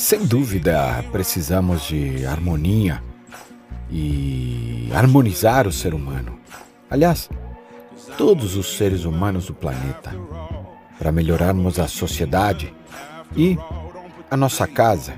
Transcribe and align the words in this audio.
Sem 0.00 0.24
dúvida, 0.24 1.04
precisamos 1.12 1.82
de 1.82 2.24
harmonia 2.24 3.02
e 3.90 4.88
harmonizar 4.94 5.68
o 5.68 5.72
ser 5.72 5.92
humano. 5.92 6.38
Aliás, 6.88 7.28
todos 8.16 8.56
os 8.56 8.78
seres 8.78 9.04
humanos 9.04 9.44
do 9.44 9.54
planeta, 9.54 10.10
para 10.98 11.12
melhorarmos 11.12 11.78
a 11.78 11.86
sociedade 11.86 12.72
e 13.36 13.58
a 14.30 14.38
nossa 14.38 14.66
casa, 14.66 15.12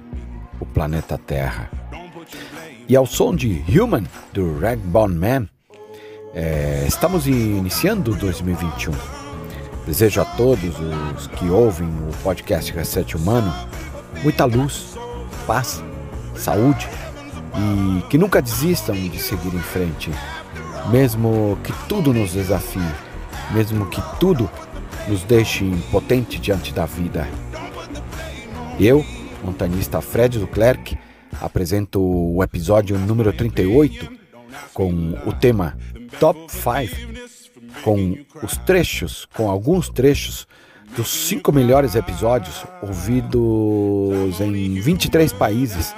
o 0.58 0.66
planeta 0.66 1.16
Terra. 1.16 1.70
E 2.88 2.96
ao 2.96 3.06
som 3.06 3.36
de 3.36 3.62
Human, 3.68 4.04
do 4.32 4.58
Ragbone 4.58 5.14
Man, 5.14 5.48
é, 6.34 6.84
estamos 6.88 7.28
iniciando 7.28 8.16
2021. 8.16 8.92
Desejo 9.86 10.22
a 10.22 10.24
todos 10.24 10.74
os 11.16 11.28
que 11.28 11.48
ouvem 11.48 11.88
o 11.88 12.12
podcast 12.24 12.72
Reset 12.72 13.16
Humano 13.16 13.52
muita 14.22 14.44
luz, 14.44 14.96
paz, 15.46 15.82
saúde 16.34 16.88
e 17.56 18.02
que 18.08 18.18
nunca 18.18 18.40
desistam 18.40 18.94
de 18.94 19.18
seguir 19.18 19.54
em 19.54 19.60
frente, 19.60 20.10
mesmo 20.90 21.58
que 21.62 21.72
tudo 21.88 22.12
nos 22.12 22.32
desafie, 22.32 22.80
mesmo 23.52 23.86
que 23.86 24.00
tudo 24.18 24.50
nos 25.08 25.22
deixe 25.24 25.64
impotente 25.64 26.38
diante 26.38 26.72
da 26.72 26.86
vida. 26.86 27.28
Eu, 28.78 29.04
montanista 29.44 30.00
Fred 30.00 30.38
Duclerc, 30.38 30.96
apresento 31.40 32.00
o 32.00 32.42
episódio 32.42 32.98
número 32.98 33.32
38 33.32 34.10
com 34.72 35.18
o 35.26 35.32
tema 35.32 35.76
Top 36.18 36.46
5, 36.50 37.82
com 37.82 38.16
os 38.42 38.56
trechos, 38.58 39.26
com 39.34 39.50
alguns 39.50 39.88
trechos 39.88 40.46
dos 40.96 41.08
cinco 41.08 41.52
melhores 41.52 41.94
episódios 41.94 42.64
ouvidos 42.82 44.40
em 44.40 44.80
23 44.80 45.32
países. 45.32 45.94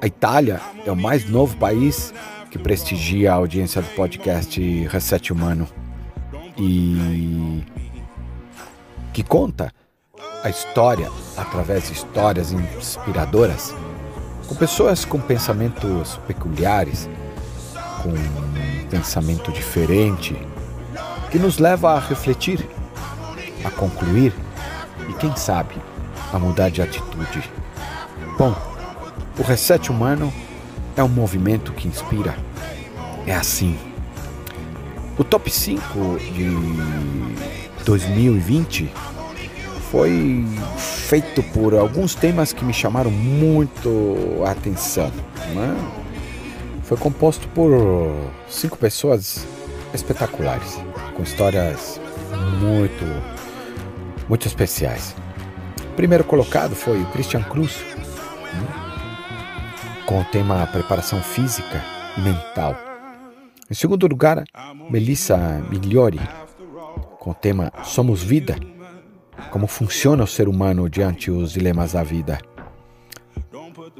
A 0.00 0.06
Itália 0.06 0.60
é 0.86 0.90
o 0.90 0.96
mais 0.96 1.28
novo 1.28 1.56
país 1.56 2.14
que 2.50 2.58
prestigia 2.58 3.32
a 3.32 3.34
audiência 3.34 3.82
do 3.82 3.88
podcast 3.90 4.60
Reset 4.86 5.32
Humano 5.32 5.68
e 6.56 7.62
que 9.12 9.22
conta 9.22 9.72
a 10.42 10.48
história 10.48 11.10
através 11.36 11.88
de 11.88 11.94
histórias 11.94 12.52
inspiradoras 12.52 13.74
com 14.46 14.54
pessoas 14.54 15.04
com 15.04 15.18
pensamentos 15.20 16.18
peculiares, 16.26 17.08
com 18.02 18.10
um 18.10 18.88
pensamento 18.88 19.50
diferente, 19.50 20.36
que 21.30 21.38
nos 21.38 21.58
leva 21.58 21.94
a 21.94 21.98
refletir 21.98 22.66
a 23.66 23.70
concluir 23.70 24.32
e, 25.08 25.12
quem 25.14 25.34
sabe, 25.36 25.74
a 26.32 26.38
mudar 26.38 26.70
de 26.70 26.80
atitude. 26.80 27.50
Bom, 28.38 28.54
o 29.38 29.42
reset 29.42 29.90
humano 29.90 30.32
é 30.96 31.02
um 31.02 31.08
movimento 31.08 31.72
que 31.72 31.88
inspira. 31.88 32.36
É 33.26 33.34
assim. 33.34 33.76
O 35.18 35.24
top 35.24 35.50
5 35.50 36.18
de 36.32 37.84
2020 37.84 38.92
foi 39.90 40.44
feito 40.76 41.42
por 41.42 41.74
alguns 41.74 42.14
temas 42.14 42.52
que 42.52 42.64
me 42.64 42.72
chamaram 42.72 43.10
muito 43.10 44.42
a 44.44 44.50
atenção. 44.50 45.10
Né? 45.54 45.76
Foi 46.82 46.96
composto 46.96 47.48
por 47.48 47.70
cinco 48.48 48.76
pessoas 48.76 49.46
espetaculares, 49.94 50.78
com 51.16 51.22
histórias 51.22 52.00
muito 52.60 53.35
muito 54.28 54.46
especiais. 54.46 55.14
O 55.92 55.96
primeiro 55.96 56.24
colocado 56.24 56.74
foi 56.74 57.00
o 57.00 57.06
Christian 57.06 57.42
Cruz, 57.42 57.84
né, 58.52 58.86
com 60.06 60.20
o 60.20 60.24
tema 60.24 60.66
preparação 60.66 61.20
física 61.22 61.82
e 62.16 62.20
mental. 62.20 62.76
Em 63.70 63.74
segundo 63.74 64.06
lugar, 64.06 64.44
Melissa 64.90 65.36
Migliori, 65.70 66.20
com 67.18 67.30
o 67.30 67.34
tema 67.34 67.72
Somos 67.82 68.22
Vida, 68.22 68.56
como 69.50 69.66
funciona 69.66 70.22
o 70.22 70.26
ser 70.26 70.48
humano 70.48 70.88
diante 70.88 71.30
os 71.30 71.52
dilemas 71.52 71.92
da 71.92 72.02
vida. 72.02 72.38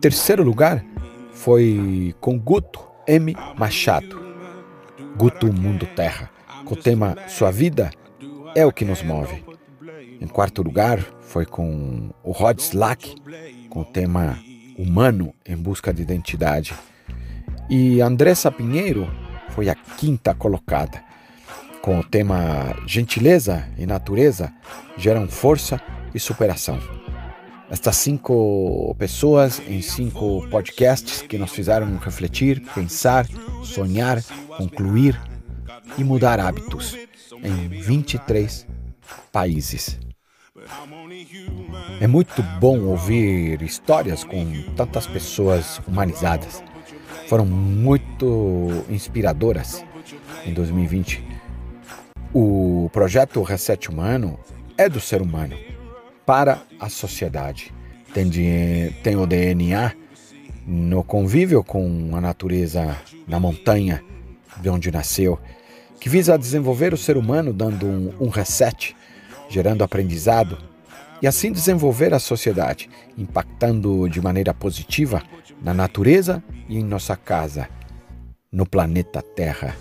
Terceiro 0.01 0.45
lugar 0.45 0.85
foi 1.33 2.15
com 2.21 2.39
Guto 2.39 2.81
M. 3.07 3.37
Machado, 3.57 4.25
Guto 5.17 5.53
Mundo 5.53 5.87
Terra, 5.97 6.31
com 6.65 6.75
o 6.75 6.77
tema 6.77 7.17
Sua 7.27 7.51
Vida 7.51 7.91
é 8.55 8.65
o 8.65 8.73
que 8.73 8.85
nos 8.85 9.03
move. 9.03 9.46
Em 10.21 10.27
quarto 10.27 10.63
lugar, 10.63 10.99
foi 11.21 11.45
com 11.45 12.11
o 12.23 12.33
Rod 12.33 12.59
Slack, 12.59 13.15
com 13.69 13.81
o 13.81 13.85
tema 13.85 14.39
Humano 14.79 15.35
em 15.45 15.57
Busca 15.57 15.93
de 15.93 16.03
Identidade. 16.03 16.75
E 17.69 18.01
Andressa 18.01 18.51
Pinheiro 18.51 19.11
foi 19.51 19.69
a 19.69 19.75
quinta 19.75 20.35
colocada, 20.35 21.03
com 21.83 21.99
o 21.99 22.05
tema 22.05 22.75
Gentileza 22.87 23.69
e 23.77 23.87
Natureza 23.87 24.53
geram 24.97 25.29
força 25.29 25.81
e 26.15 26.21
superação. 26.21 26.81
Estas 27.69 27.97
cinco 27.97 28.95
pessoas 28.99 29.61
em 29.69 29.83
cinco 29.83 30.47
podcasts 30.49 31.23
que 31.23 31.37
nos 31.37 31.51
fizeram 31.51 31.97
refletir, 31.97 32.63
pensar, 32.75 33.27
sonhar, 33.65 34.23
concluir 34.57 35.21
e 35.99 36.05
mudar 36.05 36.39
hábitos 36.39 36.97
em 37.43 37.69
23 37.69 38.67
países. 39.33 39.99
É 42.01 42.07
muito 42.07 42.43
bom 42.61 42.81
ouvir 42.81 43.61
histórias 43.63 44.25
com 44.25 44.63
tantas 44.75 45.07
pessoas 45.07 45.81
humanizadas. 45.87 46.63
Foram 47.29 47.45
muito 47.45 48.85
inspiradoras 48.89 49.85
em 50.45 50.55
2020. 50.55 51.23
O 52.33 52.89
projeto 52.93 53.43
Reset 53.43 53.89
Humano 53.91 54.39
é 54.79 54.89
do 54.89 55.01
ser 55.01 55.23
humano 55.23 55.57
para 56.25 56.63
a 56.79 56.89
sociedade. 56.89 57.73
Tem, 58.13 58.29
de, 58.29 58.93
tem 59.03 59.17
o 59.17 59.27
DNA 59.27 59.93
no 60.67 61.05
convívio 61.05 61.63
com 61.63 62.11
a 62.15 62.21
natureza 62.21 62.97
na 63.27 63.39
montanha 63.39 64.03
de 64.61 64.69
onde 64.69 64.91
nasceu, 64.91 65.39
que 66.01 66.09
visa 66.09 66.39
desenvolver 66.39 66.93
o 66.95 66.97
ser 66.97 67.17
humano 67.17 67.53
dando 67.53 67.87
um, 67.87 68.13
um 68.21 68.29
reset 68.29 68.95
gerando 69.49 69.85
aprendizado 69.85 70.59
e 71.21 71.27
assim 71.27 71.51
desenvolver 71.51 72.13
a 72.13 72.19
sociedade, 72.19 72.91
impactando 73.17 74.09
de 74.09 74.21
maneira 74.21 74.53
positiva 74.53 75.23
na 75.63 75.73
natureza 75.73 76.43
e 76.69 76.79
em 76.79 76.85
nossa 76.85 77.17
casa, 77.17 77.69
no 78.53 78.67
planeta 78.67 79.23
Terra. 79.23 79.75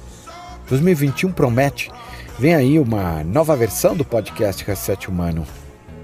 2021 0.69 1.31
promete. 1.31 1.92
Vem 2.40 2.56
aí 2.56 2.80
uma 2.80 3.24
nova 3.24 3.56
versão 3.56 3.95
do 3.95 4.04
podcast 4.04 4.63
Reset 4.63 5.10
Humano, 5.10 5.45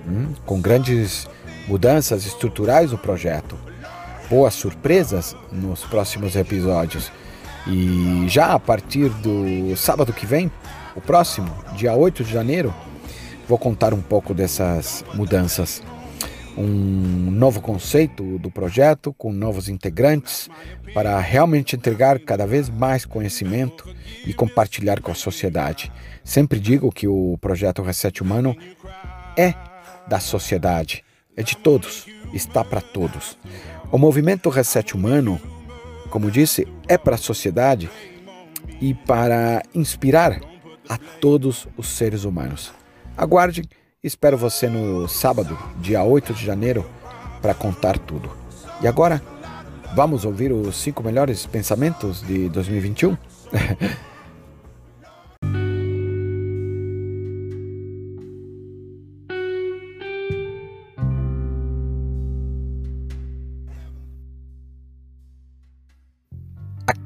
hum, 0.08 0.34
com 0.46 0.62
grandes 0.62 1.28
mudanças 1.68 2.26
estruturais 2.26 2.92
no 2.92 2.98
projeto, 2.98 3.58
boas 4.30 4.54
surpresas 4.54 5.36
nos 5.52 5.84
próximos 5.84 6.36
episódios. 6.36 7.12
E 7.68 8.28
já 8.28 8.54
a 8.54 8.60
partir 8.60 9.10
do 9.10 9.76
sábado 9.76 10.14
que 10.14 10.26
vem, 10.26 10.52
o 10.96 11.02
próximo, 11.02 11.50
dia 11.76 11.94
8 11.94 12.24
de 12.24 12.32
janeiro, 12.32 12.74
Vou 13.52 13.58
contar 13.58 13.94
um 13.94 14.02
pouco 14.02 14.34
dessas 14.34 15.04
mudanças. 15.14 15.84
Um 16.58 17.30
novo 17.32 17.60
conceito 17.60 18.40
do 18.40 18.50
projeto, 18.50 19.14
com 19.18 19.30
novos 19.34 19.68
integrantes, 19.68 20.50
para 20.94 21.20
realmente 21.20 21.76
entregar 21.76 22.18
cada 22.20 22.48
vez 22.48 22.70
mais 22.70 23.04
conhecimento 23.04 23.94
e 24.26 24.34
compartilhar 24.34 25.02
com 25.02 25.12
a 25.12 25.16
sociedade. 25.16 25.92
Sempre 26.24 26.62
digo 26.62 26.94
que 26.94 27.10
o 27.10 27.38
projeto 27.42 27.82
Reset 27.82 28.24
Humano 28.24 28.56
é 29.38 29.54
da 30.08 30.22
sociedade, 30.22 31.04
é 31.36 31.44
de 31.44 31.58
todos, 31.58 32.06
está 32.34 32.64
para 32.64 32.80
todos. 32.80 33.38
O 33.92 33.98
movimento 33.98 34.50
Reset 34.50 34.96
Humano, 34.96 35.42
como 36.12 36.30
disse, 36.30 36.68
é 36.88 36.98
para 36.98 37.16
a 37.16 37.18
sociedade 37.18 37.90
e 38.80 38.94
para 38.94 39.64
inspirar 39.74 40.40
a 40.88 40.98
todos 41.20 41.68
os 41.76 41.88
seres 41.88 42.24
humanos. 42.24 42.72
Aguarde, 43.18 43.68
espero 44.04 44.38
você 44.38 44.68
no 44.68 45.08
sábado, 45.08 45.58
dia 45.80 46.04
8 46.04 46.34
de 46.36 46.46
janeiro, 46.46 46.86
para 47.42 47.56
contar 47.56 47.98
tudo. 47.98 48.30
E 48.82 48.88
agora, 48.88 49.22
Vamos 49.94 50.24
ouvir 50.24 50.54
os 50.54 50.78
cinco 50.78 51.04
melhores 51.04 51.46
pensamentos 51.46 52.22
de 52.22 52.48
2021? 52.50 53.18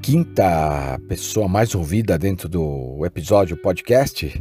quinta 0.05 1.01
pessoa 1.07 1.47
mais 1.47 1.73
ouvida 1.73 2.15
dentro 2.15 2.47
do 2.47 3.03
episódio 3.03 3.57
podcast, 3.57 4.39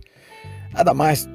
nada 0.75 0.93
mais, 0.93 1.27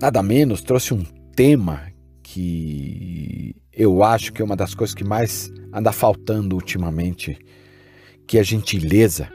nada 0.00 0.22
menos, 0.22 0.62
trouxe 0.62 0.94
um 0.94 1.04
tema 1.36 1.92
que 2.22 3.54
eu 3.70 4.02
acho 4.02 4.32
que 4.32 4.40
é 4.40 4.44
uma 4.44 4.56
das 4.56 4.74
coisas 4.74 4.94
que 4.94 5.04
mais 5.04 5.52
anda 5.70 5.92
faltando 5.92 6.56
ultimamente, 6.56 7.36
que 8.26 8.38
é 8.38 8.42
gentileza 8.42 9.28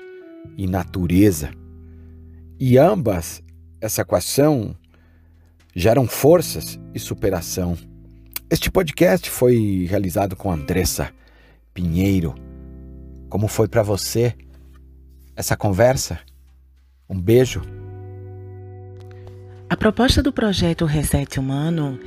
e 0.58 0.66
natureza. 0.66 1.52
E 2.60 2.76
ambas, 2.76 3.44
essa 3.80 4.02
equação, 4.02 4.76
geram 5.76 6.08
forças 6.08 6.80
e 6.92 6.98
superação. 6.98 7.78
Este 8.50 8.72
podcast 8.72 9.30
foi 9.30 9.86
realizado 9.88 10.36
com 10.36 10.52
Andressa 10.52 11.12
Pinheiro. 11.72 12.49
Como 13.30 13.48
foi 13.48 13.68
para 13.68 13.84
você 13.84 14.36
essa 15.36 15.56
conversa? 15.56 16.20
Um 17.08 17.20
beijo. 17.20 17.62
A 19.70 19.78
proposta 19.78 20.24
do 20.24 20.34
projeto 20.34 20.86
Reset 20.86 21.40
Humano, 21.40 22.00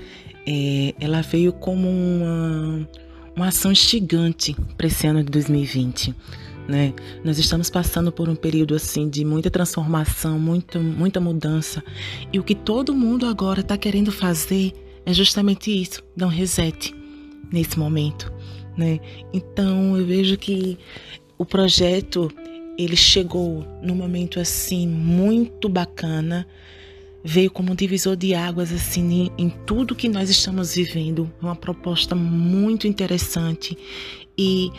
é, 0.45 0.95
ela 0.99 1.23
veio 1.23 1.53
como 1.53 1.89
uma, 1.89 2.89
uma 3.37 3.49
ação 3.49 3.71
instigante 3.71 4.55
para 4.77 4.89
esse 4.89 5.07
ano 5.07 5.23
de 5.23 5.31
2020. 5.31 6.15
Né? 6.69 6.93
Nós 7.25 7.39
estamos 7.39 7.71
passando 7.71 8.11
por 8.11 8.29
um 8.29 8.35
período 8.35 8.75
assim 8.75 9.09
de 9.09 9.25
muita 9.25 9.49
transformação, 9.49 10.41
muita, 10.41 10.81
muita 10.81 11.21
mudança. 11.21 11.85
E 12.33 12.39
o 12.39 12.43
que 12.43 12.55
todo 12.55 12.95
mundo 12.95 13.27
agora 13.27 13.61
está 13.61 13.77
querendo 13.77 14.11
fazer 14.11 14.73
é 15.07 15.13
justamente 15.13 15.71
isso, 15.71 16.03
dar 16.17 16.27
um 16.27 16.31
reset 16.31 16.95
nesse 17.53 17.79
momento. 17.79 18.33
Né? 18.77 19.01
Então 19.33 19.97
eu 19.97 20.07
vejo 20.07 20.37
que 20.37 20.79
o 21.37 21.45
projeto 21.45 22.31
ele 22.79 22.97
chegou 22.97 23.67
num 23.83 23.95
momento 23.95 24.41
assim 24.41 24.89
muito 24.89 25.69
bacana 25.69 26.47
veio 27.25 27.51
como 27.51 27.73
um 27.73 27.75
divisor 27.75 28.17
de 28.17 28.35
águas 28.35 28.73
assim 28.73 29.31
em, 29.39 29.45
em 29.45 29.49
tudo 29.49 29.95
que 29.95 30.09
nós 30.09 30.29
estamos 30.29 30.75
vivendo, 30.75 31.31
uma 31.41 31.55
proposta 31.55 32.15
muito 32.15 32.87
interessante 32.87 33.77
e 34.37 34.71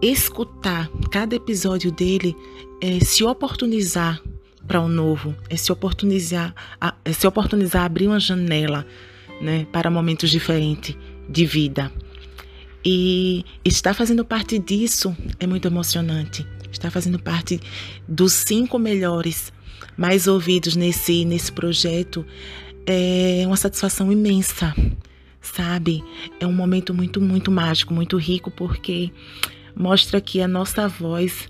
escutar 0.00 0.88
cada 1.10 1.34
episódio 1.34 1.90
dele 1.90 2.36
é 2.80 3.00
se 3.00 3.24
oportunizar 3.24 4.20
para 4.66 4.80
o 4.80 4.88
novo, 4.88 5.34
é 5.48 5.56
se 5.56 5.72
oportunizar, 5.72 6.54
é 7.04 7.12
se 7.12 7.26
oportunizar 7.26 7.84
abrir 7.84 8.06
uma 8.06 8.20
janela, 8.20 8.86
né, 9.40 9.66
para 9.72 9.90
momentos 9.90 10.30
diferentes 10.30 10.96
de 11.28 11.44
vida. 11.44 11.90
E 12.84 13.44
estar 13.64 13.94
fazendo 13.94 14.24
parte 14.24 14.58
disso 14.58 15.16
é 15.38 15.46
muito 15.46 15.68
emocionante. 15.68 16.46
Estar 16.70 16.90
fazendo 16.90 17.18
parte 17.18 17.60
dos 18.08 18.32
cinco 18.32 18.78
melhores 18.78 19.52
mais 19.96 20.26
ouvidos 20.26 20.74
nesse, 20.74 21.24
nesse 21.24 21.52
projeto 21.52 22.24
é 22.86 23.44
uma 23.46 23.56
satisfação 23.56 24.10
imensa, 24.10 24.74
sabe? 25.40 26.02
É 26.40 26.46
um 26.46 26.52
momento 26.52 26.92
muito, 26.92 27.20
muito 27.20 27.50
mágico, 27.50 27.94
muito 27.94 28.16
rico, 28.16 28.50
porque 28.50 29.12
mostra 29.76 30.20
que 30.20 30.40
a 30.40 30.48
nossa 30.48 30.88
voz 30.88 31.48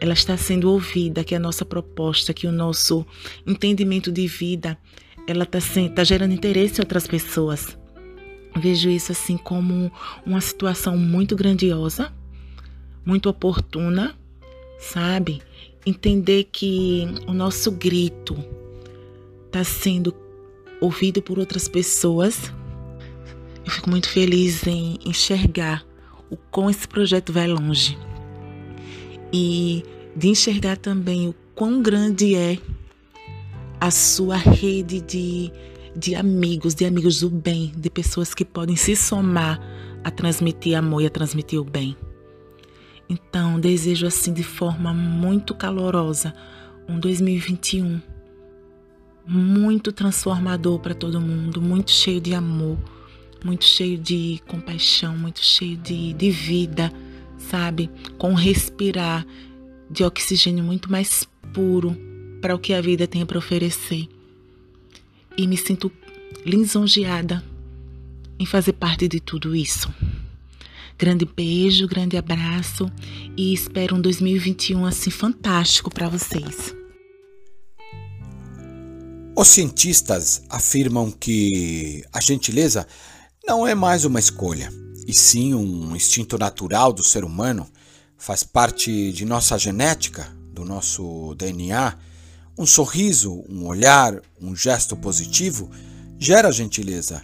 ela 0.00 0.14
está 0.14 0.36
sendo 0.36 0.70
ouvida, 0.70 1.22
que 1.22 1.34
a 1.34 1.38
nossa 1.38 1.64
proposta, 1.64 2.34
que 2.34 2.46
o 2.46 2.52
nosso 2.52 3.06
entendimento 3.46 4.10
de 4.10 4.26
vida, 4.26 4.76
ela 5.28 5.44
está 5.44 5.58
tá 5.94 6.02
gerando 6.02 6.34
interesse 6.34 6.80
em 6.80 6.82
outras 6.82 7.06
pessoas. 7.06 7.78
Vejo 8.56 8.90
isso 8.90 9.12
assim 9.12 9.36
como 9.36 9.90
uma 10.26 10.40
situação 10.40 10.96
muito 10.96 11.34
grandiosa, 11.34 12.12
muito 13.04 13.28
oportuna, 13.28 14.14
sabe? 14.78 15.42
entender 15.84 16.48
que 16.50 17.06
o 17.26 17.32
nosso 17.32 17.70
grito 17.70 18.36
está 19.46 19.64
sendo 19.64 20.14
ouvido 20.80 21.20
por 21.20 21.38
outras 21.38 21.68
pessoas. 21.68 22.52
Eu 23.64 23.70
fico 23.70 23.90
muito 23.90 24.08
feliz 24.08 24.66
em 24.66 24.98
enxergar 25.04 25.84
o 26.30 26.36
quão 26.36 26.70
esse 26.70 26.86
projeto 26.86 27.32
vai 27.32 27.46
longe 27.46 27.98
e 29.32 29.82
de 30.14 30.28
enxergar 30.28 30.76
também 30.76 31.28
o 31.28 31.34
quão 31.54 31.82
grande 31.82 32.34
é 32.34 32.58
a 33.80 33.90
sua 33.90 34.36
rede 34.36 35.00
de, 35.00 35.52
de 35.96 36.14
amigos, 36.14 36.74
de 36.74 36.84
amigos 36.84 37.20
do 37.20 37.30
bem, 37.30 37.72
de 37.76 37.90
pessoas 37.90 38.34
que 38.34 38.44
podem 38.44 38.76
se 38.76 38.96
somar 38.96 39.60
a 40.02 40.10
transmitir 40.10 40.76
amor 40.76 41.02
e 41.02 41.06
a 41.06 41.10
transmitir 41.10 41.60
o 41.60 41.64
bem. 41.64 41.96
Então, 43.08 43.60
desejo 43.60 44.06
assim 44.06 44.32
de 44.32 44.42
forma 44.42 44.92
muito 44.92 45.54
calorosa 45.54 46.34
um 46.88 46.98
2021 46.98 48.00
muito 49.26 49.92
transformador 49.92 50.78
para 50.80 50.94
todo 50.94 51.20
mundo, 51.20 51.60
muito 51.60 51.90
cheio 51.90 52.20
de 52.20 52.34
amor, 52.34 52.78
muito 53.44 53.64
cheio 53.64 53.98
de 53.98 54.40
compaixão, 54.46 55.16
muito 55.16 55.40
cheio 55.40 55.76
de, 55.76 56.12
de 56.12 56.30
vida, 56.30 56.92
sabe? 57.38 57.90
Com 58.18 58.34
respirar 58.34 59.26
de 59.90 60.04
oxigênio 60.04 60.64
muito 60.64 60.90
mais 60.90 61.28
puro 61.52 61.96
para 62.40 62.54
o 62.54 62.58
que 62.58 62.72
a 62.72 62.80
vida 62.80 63.06
tem 63.06 63.24
para 63.24 63.38
oferecer. 63.38 64.08
E 65.36 65.46
me 65.46 65.56
sinto 65.56 65.90
lisonjeada 66.44 67.42
em 68.38 68.46
fazer 68.46 68.72
parte 68.72 69.08
de 69.08 69.20
tudo 69.20 69.54
isso. 69.54 69.92
Grande 70.98 71.24
beijo, 71.24 71.86
grande 71.86 72.16
abraço 72.16 72.90
e 73.36 73.52
espero 73.52 73.96
um 73.96 74.00
2021 74.00 74.84
assim 74.84 75.10
fantástico 75.10 75.90
para 75.90 76.08
vocês. 76.08 76.74
Os 79.34 79.48
cientistas 79.48 80.42
afirmam 80.48 81.10
que 81.10 82.04
a 82.12 82.20
gentileza 82.20 82.86
não 83.46 83.66
é 83.66 83.74
mais 83.74 84.04
uma 84.04 84.20
escolha, 84.20 84.70
e 85.06 85.14
sim 85.14 85.54
um 85.54 85.96
instinto 85.96 86.38
natural 86.38 86.92
do 86.92 87.02
ser 87.02 87.24
humano, 87.24 87.68
faz 88.16 88.44
parte 88.44 89.10
de 89.10 89.24
nossa 89.24 89.58
genética, 89.58 90.30
do 90.52 90.64
nosso 90.64 91.34
DNA. 91.34 91.98
Um 92.58 92.66
sorriso, 92.66 93.44
um 93.48 93.66
olhar, 93.66 94.20
um 94.40 94.54
gesto 94.54 94.96
positivo 94.96 95.70
gera 96.18 96.52
gentileza 96.52 97.22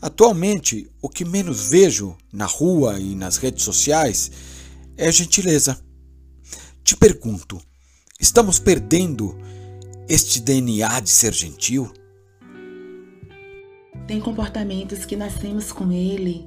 Atualmente, 0.00 0.88
o 1.02 1.08
que 1.08 1.24
menos 1.24 1.68
vejo 1.68 2.16
na 2.32 2.46
rua 2.46 3.00
e 3.00 3.16
nas 3.16 3.36
redes 3.36 3.64
sociais 3.64 4.30
é 4.96 5.10
gentileza. 5.10 5.76
Te 6.84 6.96
pergunto, 6.96 7.60
estamos 8.20 8.60
perdendo 8.60 9.36
este 10.08 10.40
DNA 10.40 11.00
de 11.00 11.10
ser 11.10 11.34
gentil? 11.34 11.90
Tem 14.06 14.20
comportamentos 14.20 15.04
que 15.04 15.16
nascemos 15.16 15.72
com 15.72 15.90
ele 15.90 16.46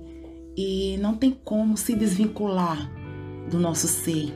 e 0.55 0.97
não 1.01 1.17
tem 1.17 1.31
como 1.31 1.75
se 1.75 1.93
desvincular 1.93 2.89
do 3.49 3.59
nosso 3.59 3.87
ser, 3.87 4.33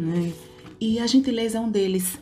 né? 0.00 0.32
E 0.80 0.98
a 0.98 1.06
gentileza 1.06 1.58
é 1.58 1.60
um 1.60 1.70
deles. 1.70 2.18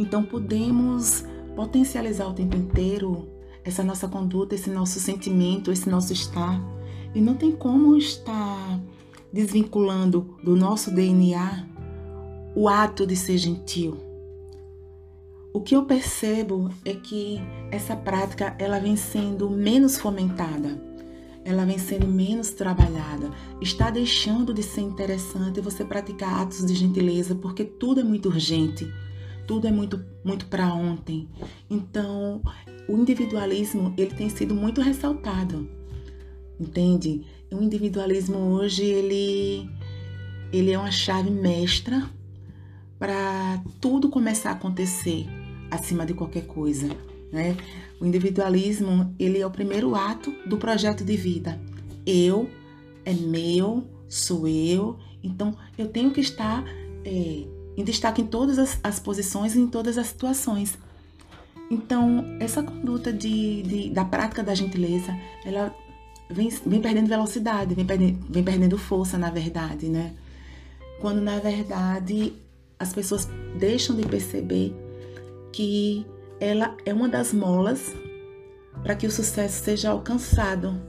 Então 0.00 0.22
podemos 0.24 1.26
potencializar 1.54 2.26
o 2.26 2.32
tempo 2.32 2.56
inteiro 2.56 3.28
essa 3.62 3.84
nossa 3.84 4.08
conduta, 4.08 4.54
esse 4.54 4.70
nosso 4.70 4.98
sentimento, 4.98 5.70
esse 5.70 5.90
nosso 5.90 6.14
estar. 6.14 6.58
E 7.14 7.20
não 7.20 7.34
tem 7.34 7.52
como 7.52 7.94
estar 7.98 8.80
desvinculando 9.30 10.38
do 10.42 10.56
nosso 10.56 10.90
DNA 10.90 11.66
o 12.56 12.66
ato 12.66 13.06
de 13.06 13.14
ser 13.14 13.36
gentil. 13.36 13.98
O 15.52 15.60
que 15.60 15.76
eu 15.76 15.84
percebo 15.84 16.70
é 16.82 16.94
que 16.94 17.38
essa 17.70 17.94
prática 17.94 18.56
ela 18.58 18.78
vem 18.78 18.96
sendo 18.96 19.50
menos 19.50 19.98
fomentada, 19.98 20.82
ela 21.44 21.66
vem 21.66 21.76
sendo 21.76 22.06
menos 22.06 22.52
trabalhada, 22.52 23.30
está 23.60 23.90
deixando 23.90 24.54
de 24.54 24.62
ser 24.62 24.80
interessante 24.80 25.60
você 25.60 25.84
praticar 25.84 26.40
atos 26.40 26.64
de 26.64 26.74
gentileza 26.74 27.34
porque 27.34 27.64
tudo 27.64 28.00
é 28.00 28.04
muito 28.04 28.30
urgente, 28.30 28.90
tudo 29.50 29.66
é 29.66 29.72
muito 29.72 30.00
muito 30.22 30.46
para 30.46 30.72
ontem. 30.72 31.28
Então, 31.68 32.40
o 32.86 32.96
individualismo 32.96 33.92
ele 33.98 34.14
tem 34.14 34.28
sido 34.28 34.54
muito 34.54 34.80
ressaltado, 34.80 35.68
entende? 36.60 37.26
O 37.50 37.60
individualismo 37.60 38.38
hoje 38.38 38.84
ele 38.84 39.68
ele 40.52 40.70
é 40.70 40.78
uma 40.78 40.92
chave 40.92 41.30
mestra 41.30 42.08
para 42.96 43.60
tudo 43.80 44.08
começar 44.08 44.50
a 44.50 44.52
acontecer 44.52 45.26
acima 45.68 46.06
de 46.06 46.14
qualquer 46.14 46.46
coisa, 46.46 46.86
né? 47.32 47.56
O 48.00 48.06
individualismo 48.06 49.12
ele 49.18 49.40
é 49.40 49.46
o 49.46 49.50
primeiro 49.50 49.96
ato 49.96 50.32
do 50.46 50.58
projeto 50.58 51.04
de 51.04 51.16
vida. 51.16 51.60
Eu 52.06 52.48
é 53.04 53.12
meu, 53.12 53.84
sou 54.08 54.46
eu, 54.46 54.96
então 55.24 55.56
eu 55.76 55.88
tenho 55.88 56.12
que 56.12 56.20
estar 56.20 56.64
é, 57.04 57.46
em 57.80 57.84
destaque 57.84 58.22
em 58.22 58.26
todas 58.26 58.58
as, 58.58 58.78
as 58.82 58.98
posições 59.00 59.54
e 59.54 59.60
em 59.60 59.66
todas 59.66 59.98
as 59.98 60.08
situações. 60.08 60.78
Então, 61.70 62.24
essa 62.40 62.62
conduta 62.62 63.12
de, 63.12 63.62
de, 63.62 63.90
da 63.90 64.04
prática 64.04 64.42
da 64.42 64.54
gentileza, 64.54 65.16
ela 65.44 65.74
vem, 66.28 66.48
vem 66.66 66.80
perdendo 66.80 67.08
velocidade, 67.08 67.74
vem 67.74 67.86
perdendo, 67.86 68.18
vem 68.28 68.42
perdendo 68.42 68.76
força, 68.76 69.16
na 69.16 69.30
verdade, 69.30 69.88
né? 69.88 70.12
Quando, 71.00 71.20
na 71.20 71.38
verdade, 71.38 72.32
as 72.78 72.92
pessoas 72.92 73.28
deixam 73.58 73.96
de 73.96 74.06
perceber 74.06 74.74
que 75.52 76.04
ela 76.40 76.76
é 76.84 76.92
uma 76.92 77.08
das 77.08 77.32
molas 77.32 77.92
para 78.82 78.94
que 78.94 79.06
o 79.06 79.10
sucesso 79.10 79.62
seja 79.62 79.90
alcançado, 79.90 80.80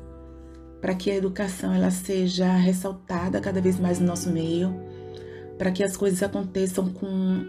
para 0.80 0.96
que 0.96 1.12
a 1.12 1.16
educação 1.16 1.74
ela 1.74 1.92
seja 1.92 2.52
ressaltada 2.54 3.40
cada 3.40 3.62
vez 3.62 3.80
mais 3.80 4.00
no 4.00 4.08
nosso 4.08 4.32
meio, 4.32 4.74
para 5.62 5.72
que 5.72 5.84
as 5.84 5.96
coisas 5.96 6.24
aconteçam 6.24 6.92
com 6.92 7.46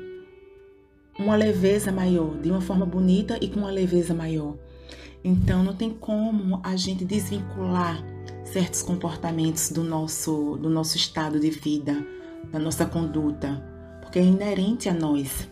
uma 1.19 1.35
leveza 1.35 1.91
maior, 1.91 2.37
de 2.43 2.51
uma 2.51 2.61
forma 2.61 2.85
bonita 2.85 3.39
e 3.41 3.49
com 3.49 3.61
uma 3.61 3.71
leveza 3.71 4.13
maior. 4.13 4.55
Então 5.25 5.65
não 5.65 5.75
tem 5.75 5.89
como 5.89 6.61
a 6.63 6.77
gente 6.77 7.07
desvincular 7.07 8.05
certos 8.45 8.83
comportamentos 8.83 9.71
do 9.71 9.83
nosso 9.83 10.59
do 10.59 10.69
nosso 10.69 10.95
estado 10.99 11.41
de 11.41 11.49
vida, 11.49 12.07
da 12.51 12.59
nossa 12.59 12.85
conduta, 12.85 13.65
porque 14.03 14.19
é 14.19 14.23
inerente 14.23 14.91
a 14.91 14.93
nós. 14.93 15.49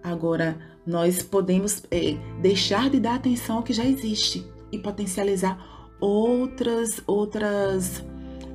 Agora 0.00 0.56
nós 0.86 1.24
podemos 1.24 1.82
é, 1.90 2.16
deixar 2.40 2.88
de 2.88 3.00
dar 3.00 3.16
atenção 3.16 3.56
ao 3.56 3.62
que 3.64 3.72
já 3.72 3.84
existe 3.84 4.46
e 4.70 4.78
potencializar 4.78 5.90
outras 5.98 7.02
outras 7.04 8.00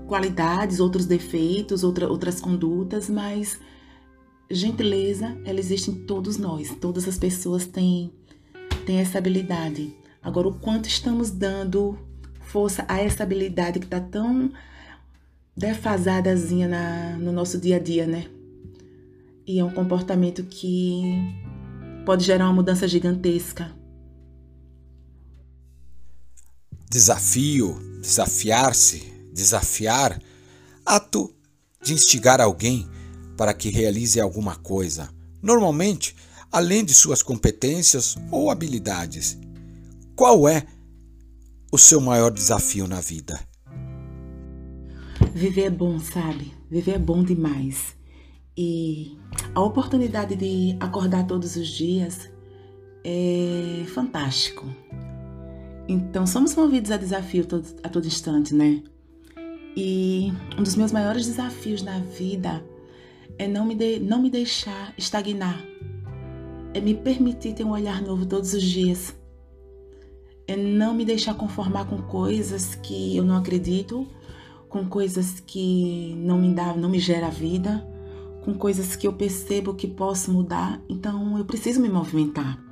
qualidades, 0.08 0.80
outros 0.80 1.06
defeitos, 1.06 1.84
outra, 1.84 2.08
outras 2.08 2.40
condutas, 2.40 3.10
mas 3.10 3.60
gentileza, 4.50 5.38
ela 5.44 5.60
existe 5.60 5.92
em 5.92 6.06
todos 6.06 6.38
nós. 6.38 6.76
Todas 6.80 7.08
as 7.08 7.18
pessoas 7.18 7.66
têm, 7.66 8.12
têm 8.86 9.00
essa 9.00 9.18
habilidade. 9.18 9.96
Agora, 10.22 10.48
o 10.48 10.60
quanto 10.60 10.88
estamos 10.88 11.30
dando 11.32 11.98
força 12.42 12.86
a 12.88 13.00
essa 13.00 13.24
habilidade 13.24 13.80
que 13.80 13.86
está 13.86 14.00
tão 14.00 14.52
defasadazinha 15.56 16.68
na, 16.68 17.18
no 17.18 17.32
nosso 17.32 17.60
dia 17.60 17.78
a 17.78 17.80
dia, 17.80 18.06
né? 18.06 18.28
E 19.48 19.60
é 19.60 19.64
um 19.64 19.72
comportamento 19.72 20.44
que 20.44 21.04
pode 22.06 22.24
gerar 22.24 22.46
uma 22.46 22.54
mudança 22.54 22.88
gigantesca. 22.88 23.72
Desafio, 26.90 27.78
desafiar-se, 28.02 29.15
desafiar, 29.36 30.20
ato 30.86 31.30
de 31.84 31.94
instigar 31.94 32.40
alguém 32.40 32.88
para 33.38 33.54
que 33.54 33.70
realize 33.70 34.20
alguma 34.20 34.56
coisa, 34.56 35.10
normalmente 35.44 36.16
além 36.52 36.86
de 36.86 36.94
suas 36.94 37.22
competências 37.22 38.16
ou 38.32 38.50
habilidades. 38.50 39.38
Qual 40.16 40.48
é 40.48 40.66
o 41.70 41.78
seu 41.78 42.00
maior 42.00 42.32
desafio 42.32 42.88
na 42.88 43.02
vida? 43.02 43.38
Viver 45.34 45.64
é 45.64 45.70
bom, 45.70 46.00
sabe? 46.00 46.54
Viver 46.72 46.94
é 46.94 47.00
bom 47.00 47.22
demais. 47.22 47.94
E 48.58 49.18
a 49.54 49.62
oportunidade 49.62 50.38
de 50.38 50.78
acordar 50.80 51.28
todos 51.28 51.58
os 51.58 51.68
dias 51.68 52.30
é 53.04 53.84
fantástico. 53.94 54.66
Então, 55.90 56.26
somos 56.26 56.56
movidos 56.56 56.90
a 56.90 56.96
desafio 56.96 57.46
a 57.84 57.90
todo 57.90 58.08
instante, 58.08 58.56
né? 58.56 58.82
E 59.76 60.32
um 60.58 60.64
dos 60.64 60.76
meus 60.76 60.92
maiores 60.92 61.26
desafios 61.26 61.82
na 61.82 62.00
vida 62.00 62.64
é 63.38 63.48
não 63.48 63.66
me, 63.66 63.76
de, 63.76 64.00
não 64.00 64.22
me 64.22 64.30
deixar 64.30 64.94
estagnar, 64.98 65.62
é 66.74 66.80
me 66.80 66.94
permitir 66.94 67.54
ter 67.54 67.66
um 67.66 67.72
olhar 67.72 68.02
novo 68.02 68.26
todos 68.26 68.54
os 68.54 68.64
dias, 68.64 69.14
é 70.48 70.56
não 70.56 70.94
me 70.94 71.04
deixar 71.04 71.34
conformar 71.34 71.86
com 71.86 72.02
coisas 72.04 72.76
que 72.76 73.18
eu 73.18 73.24
não 73.24 73.36
acredito, 73.36 74.08
com 74.70 74.88
coisas 74.88 75.40
que 75.40 76.16
não 76.18 76.38
me 76.38 76.54
dá, 76.54 76.74
não 76.74 76.90
me 76.90 77.00
gera 77.00 77.30
vida, 77.30 77.86
com 78.44 78.54
coisas 78.54 78.96
que 78.96 79.08
eu 79.08 79.14
percebo 79.14 79.74
que 79.74 79.88
posso 79.88 80.32
mudar. 80.32 80.82
Então 80.88 81.38
eu 81.38 81.46
preciso 81.46 81.82
me 81.82 81.90
movimentar. 81.90 82.64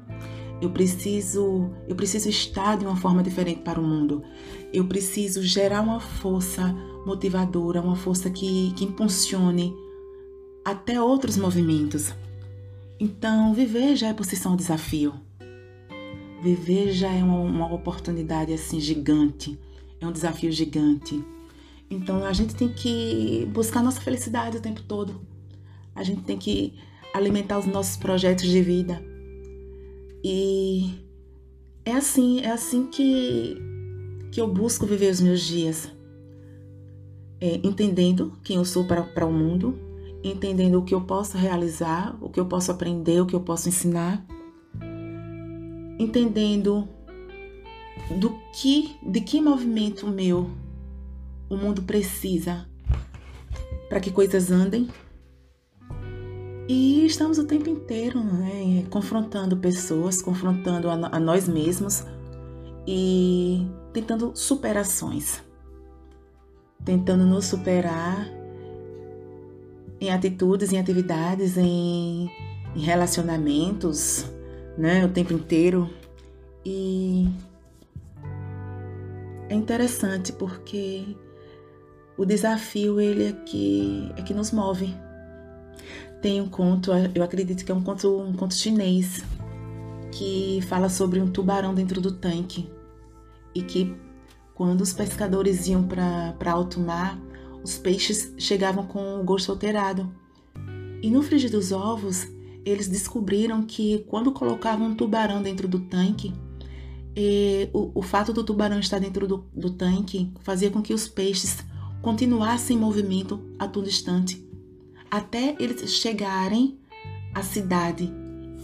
Eu 0.62 0.70
preciso, 0.70 1.72
eu 1.88 1.96
preciso 1.96 2.30
estar 2.30 2.78
de 2.78 2.86
uma 2.86 2.96
forma 2.96 3.24
diferente 3.24 3.62
para 3.62 3.80
o 3.80 3.84
mundo. 3.84 4.24
Eu 4.72 4.86
preciso 4.86 5.42
gerar 5.42 5.82
uma 5.82 6.00
força 6.00 6.74
motivadora, 7.06 7.82
uma 7.82 7.96
força 7.96 8.30
que, 8.30 8.74
que 8.74 8.86
impulsione 8.86 9.76
até 10.64 11.02
outros 11.02 11.38
movimentos. 11.38 12.14
Então, 13.00 13.54
viver 13.54 13.96
já 13.96 14.10
é 14.10 14.14
por 14.14 14.26
si 14.26 14.36
só 14.36 14.50
um 14.50 14.56
desafio. 14.56 15.14
Viver 16.42 16.92
já 16.92 17.12
é 17.12 17.24
uma, 17.24 17.40
uma 17.40 17.74
oportunidade 17.74 18.54
assim 18.54 18.80
gigante, 18.80 19.60
é 20.00 20.08
um 20.08 20.12
desafio 20.12 20.52
gigante. 20.52 21.24
Então, 21.90 22.24
a 22.26 22.34
gente 22.34 22.56
tem 22.56 22.70
que 22.70 23.48
buscar 23.52 23.84
nossa 23.84 24.02
felicidade 24.02 24.58
o 24.58 24.62
tempo 24.62 24.82
todo. 24.84 25.22
A 25.96 26.04
gente 26.04 26.22
tem 26.22 26.38
que 26.38 26.74
alimentar 27.14 27.60
os 27.60 27.66
nossos 27.66 27.98
projetos 27.98 28.46
de 28.46 28.62
vida. 28.62 29.04
E 30.24 30.92
é 31.86 31.92
assim, 31.92 32.40
é 32.40 32.52
assim 32.52 32.88
que, 32.88 33.58
que 34.32 34.40
eu 34.40 34.48
busco 34.48 34.86
viver 34.86 35.12
os 35.12 35.22
meus 35.22 35.42
dias. 35.42 35.92
É, 37.46 37.60
entendendo 37.62 38.32
quem 38.42 38.56
eu 38.56 38.64
sou 38.64 38.86
para, 38.86 39.26
o 39.26 39.34
mundo, 39.34 39.78
entendendo 40.24 40.80
o 40.80 40.82
que 40.82 40.96
eu 40.96 41.02
posso 41.02 41.38
realizar, 41.38 42.16
o 42.22 42.30
que 42.30 42.40
eu 42.40 42.46
posso 42.46 42.72
aprender, 42.72 43.20
o 43.20 43.26
que 43.26 43.36
eu 43.36 43.42
posso 43.42 43.68
ensinar, 43.68 44.26
entendendo 46.00 46.88
do 48.18 48.34
que, 48.54 48.96
de 49.04 49.20
que 49.20 49.42
movimento 49.42 50.08
meu 50.08 50.52
o 51.50 51.58
mundo 51.58 51.82
precisa 51.82 52.66
para 53.90 54.00
que 54.00 54.10
coisas 54.10 54.50
andem. 54.50 54.88
E 56.70 57.06
estamos 57.06 57.40
o 57.40 57.46
tempo 57.46 57.70
inteiro 57.70 58.24
né, 58.24 58.86
confrontando 58.90 59.58
pessoas, 59.58 60.22
confrontando 60.22 60.90
a, 60.90 60.94
a 60.94 61.20
nós 61.20 61.50
mesmos 61.50 62.06
e 62.88 63.68
tentando 63.92 64.32
superações, 64.34 65.44
tentando 66.86 67.26
nos 67.26 67.46
superar 67.46 68.28
em 70.00 70.12
atitudes, 70.12 70.74
em 70.74 70.80
atividades, 70.80 71.58
em, 71.58 72.30
em 72.76 72.80
relacionamentos, 72.80 74.26
né, 74.78 75.06
o 75.06 75.10
tempo 75.10 75.34
inteiro. 75.34 75.90
E 76.66 77.28
é 79.50 79.56
interessante 79.56 80.34
porque 80.34 81.16
o 82.18 82.26
desafio 82.26 83.00
ele 83.00 83.30
é 83.30 83.32
que 83.32 84.12
é 84.18 84.22
que 84.22 84.34
nos 84.34 84.52
move. 84.52 84.94
Tem 86.22 86.40
um 86.42 86.48
conto, 86.48 86.92
eu 87.14 87.24
acredito 87.24 87.66
que 87.66 87.72
é 87.72 87.76
um 87.76 87.84
conto, 87.84 88.22
um 88.22 88.34
conto 88.34 88.54
chinês 88.54 89.24
que 90.12 90.60
fala 90.68 90.90
sobre 90.90 91.20
um 91.20 91.30
tubarão 91.30 91.74
dentro 91.74 92.00
do 92.00 92.12
tanque 92.12 92.70
e 93.54 93.62
que 93.62 93.96
quando 94.56 94.82
os 94.82 94.94
pescadores 94.94 95.68
iam 95.68 95.88
para 95.88 96.52
alto 96.52 96.80
mar, 96.80 97.20
os 97.64 97.78
peixes 97.78 98.34
chegavam 98.38 98.86
com 98.86 99.20
o 99.20 99.24
gosto 99.24 99.52
alterado. 99.52 100.12
E 101.02 101.10
no 101.10 101.22
frigir 101.22 101.50
dos 101.50 101.72
ovos, 101.72 102.28
eles 102.66 102.88
descobriram 102.88 103.64
que 103.64 104.06
quando 104.08 104.32
colocavam 104.32 104.88
um 104.88 104.96
tubarão 104.96 105.42
dentro 105.42 105.68
do 105.68 105.80
tanque, 105.80 106.34
o, 107.74 107.92
o, 108.00 108.02
fato 108.02 108.34
do 108.34 108.44
tubarão 108.44 108.80
estar 108.80 109.00
dentro 109.00 109.28
do, 109.28 109.46
do 109.54 109.72
tanque 109.72 110.32
fazia 110.42 110.72
com 110.72 110.82
que 110.82 110.94
os 110.94 111.08
peixes 111.08 111.58
continuassem 112.02 112.76
em 112.76 112.80
movimento 112.80 113.40
a 113.58 113.68
todo 113.68 113.88
instante, 113.88 114.46
até 115.10 115.56
eles 115.60 115.94
chegarem 115.94 116.80
à 117.34 117.44
cidade. 117.44 118.12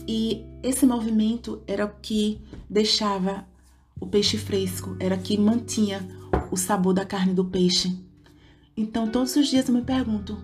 E 0.08 0.44
esse 0.64 0.86
movimento 0.86 1.62
era 1.68 1.86
o 1.86 1.92
que 2.02 2.42
deixava 2.70 3.46
o 4.00 4.08
peixe 4.08 4.38
fresco, 4.38 4.96
era 5.00 5.18
que 5.18 5.38
mantinha 5.38 6.08
o 6.52 6.58
sabor 6.58 6.94
da 6.94 7.06
carne 7.06 7.34
do 7.34 7.46
peixe. 7.46 7.98
Então, 8.76 9.10
todos 9.10 9.36
os 9.36 9.48
dias 9.48 9.68
eu 9.68 9.76
me 9.76 9.82
pergunto: 9.82 10.38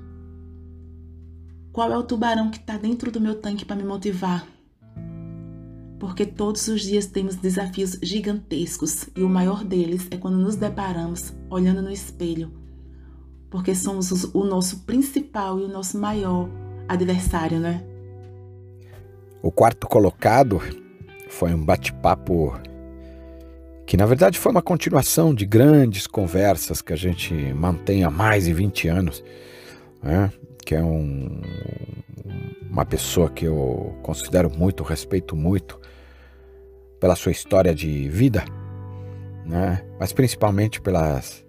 qual 1.71 1.91
é 1.91 1.97
o 1.97 2.03
tubarão 2.03 2.49
que 2.49 2.57
está 2.57 2.77
dentro 2.77 3.11
do 3.11 3.21
meu 3.21 3.35
tanque 3.35 3.65
para 3.65 3.75
me 3.75 3.83
motivar? 3.83 4.45
Porque 5.99 6.25
todos 6.25 6.67
os 6.67 6.81
dias 6.81 7.05
temos 7.05 7.35
desafios 7.35 7.97
gigantescos 8.01 9.09
e 9.15 9.23
o 9.23 9.29
maior 9.29 9.63
deles 9.63 10.07
é 10.11 10.17
quando 10.17 10.37
nos 10.37 10.55
deparamos 10.55 11.33
olhando 11.49 11.81
no 11.81 11.89
espelho, 11.89 12.51
porque 13.49 13.73
somos 13.73 14.11
o 14.33 14.43
nosso 14.43 14.81
principal 14.81 15.59
e 15.59 15.63
o 15.63 15.69
nosso 15.69 15.97
maior 15.97 16.49
adversário, 16.87 17.59
né? 17.59 17.83
O 19.41 19.51
quarto 19.51 19.87
colocado 19.87 20.61
foi 21.29 21.53
um 21.53 21.63
bate-papo 21.63 22.53
que 23.85 23.95
na 23.95 24.05
verdade 24.05 24.39
foi 24.39 24.51
uma 24.51 24.61
continuação 24.61 25.33
de 25.33 25.45
grandes 25.45 26.07
conversas 26.07 26.81
que 26.81 26.91
a 26.91 26.95
gente 26.95 27.33
mantém 27.53 28.03
há 28.03 28.09
mais 28.09 28.45
de 28.45 28.53
20 28.53 28.87
anos, 28.87 29.23
né? 30.01 30.31
que 30.65 30.73
é 30.73 30.83
um, 30.83 31.41
uma 32.69 32.85
pessoa 32.85 33.29
que 33.29 33.45
eu 33.45 33.95
considero 34.01 34.49
muito, 34.49 34.83
respeito 34.83 35.35
muito 35.35 35.79
pela 36.99 37.15
sua 37.15 37.31
história 37.31 37.75
de 37.75 38.09
vida, 38.09 38.43
né? 39.45 39.85
mas 39.99 40.11
principalmente 40.11 40.81
pelas 40.81 41.45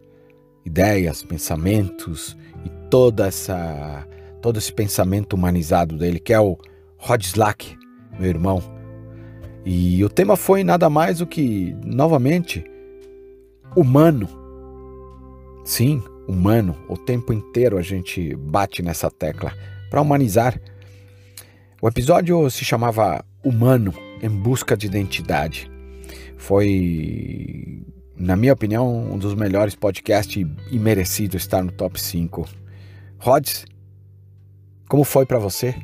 ideias, 0.64 1.23
pensamentos 1.23 2.37
e 2.64 2.69
toda 2.90 3.26
essa 3.26 4.07
todo 4.43 4.59
esse 4.59 4.73
pensamento 4.73 5.33
humanizado 5.33 5.97
dele, 5.97 6.21
que 6.21 6.33
é 6.33 6.38
o 6.38 6.57
Rod 6.99 7.21
Slack, 7.23 7.76
meu 8.19 8.28
irmão. 8.28 8.75
E 9.68 10.04
o 10.04 10.08
tema 10.08 10.37
foi 10.37 10.62
nada 10.62 10.88
mais 10.88 11.18
do 11.18 11.26
que, 11.26 11.76
novamente, 11.85 12.64
humano. 13.75 14.28
Sim, 15.64 16.00
humano. 16.28 16.76
O 16.88 16.96
tempo 16.96 17.32
inteiro 17.32 17.76
a 17.76 17.82
gente 17.82 18.37
bate 18.37 18.80
nessa 18.80 19.11
tecla 19.11 19.52
para 19.90 20.00
humanizar. 20.00 20.61
O 21.82 21.88
episódio 21.88 22.49
se 22.49 22.64
chamava 22.64 23.25
Humano 23.44 23.92
em 24.23 24.28
Busca 24.28 24.76
de 24.76 24.87
Identidade. 24.87 25.68
Foi, 26.37 27.82
na 28.16 28.37
minha 28.37 28.52
opinião, 28.52 29.12
um 29.12 29.18
dos 29.18 29.35
melhores 29.35 29.75
podcasts 29.75 30.46
e 30.70 30.78
merecido 30.78 31.37
estar 31.37 31.64
no 31.64 31.73
top 31.73 32.00
5. 32.00 32.49
Rods, 33.18 33.66
como 34.88 35.02
foi 35.02 35.26
para 35.26 35.40
você? 35.40 35.75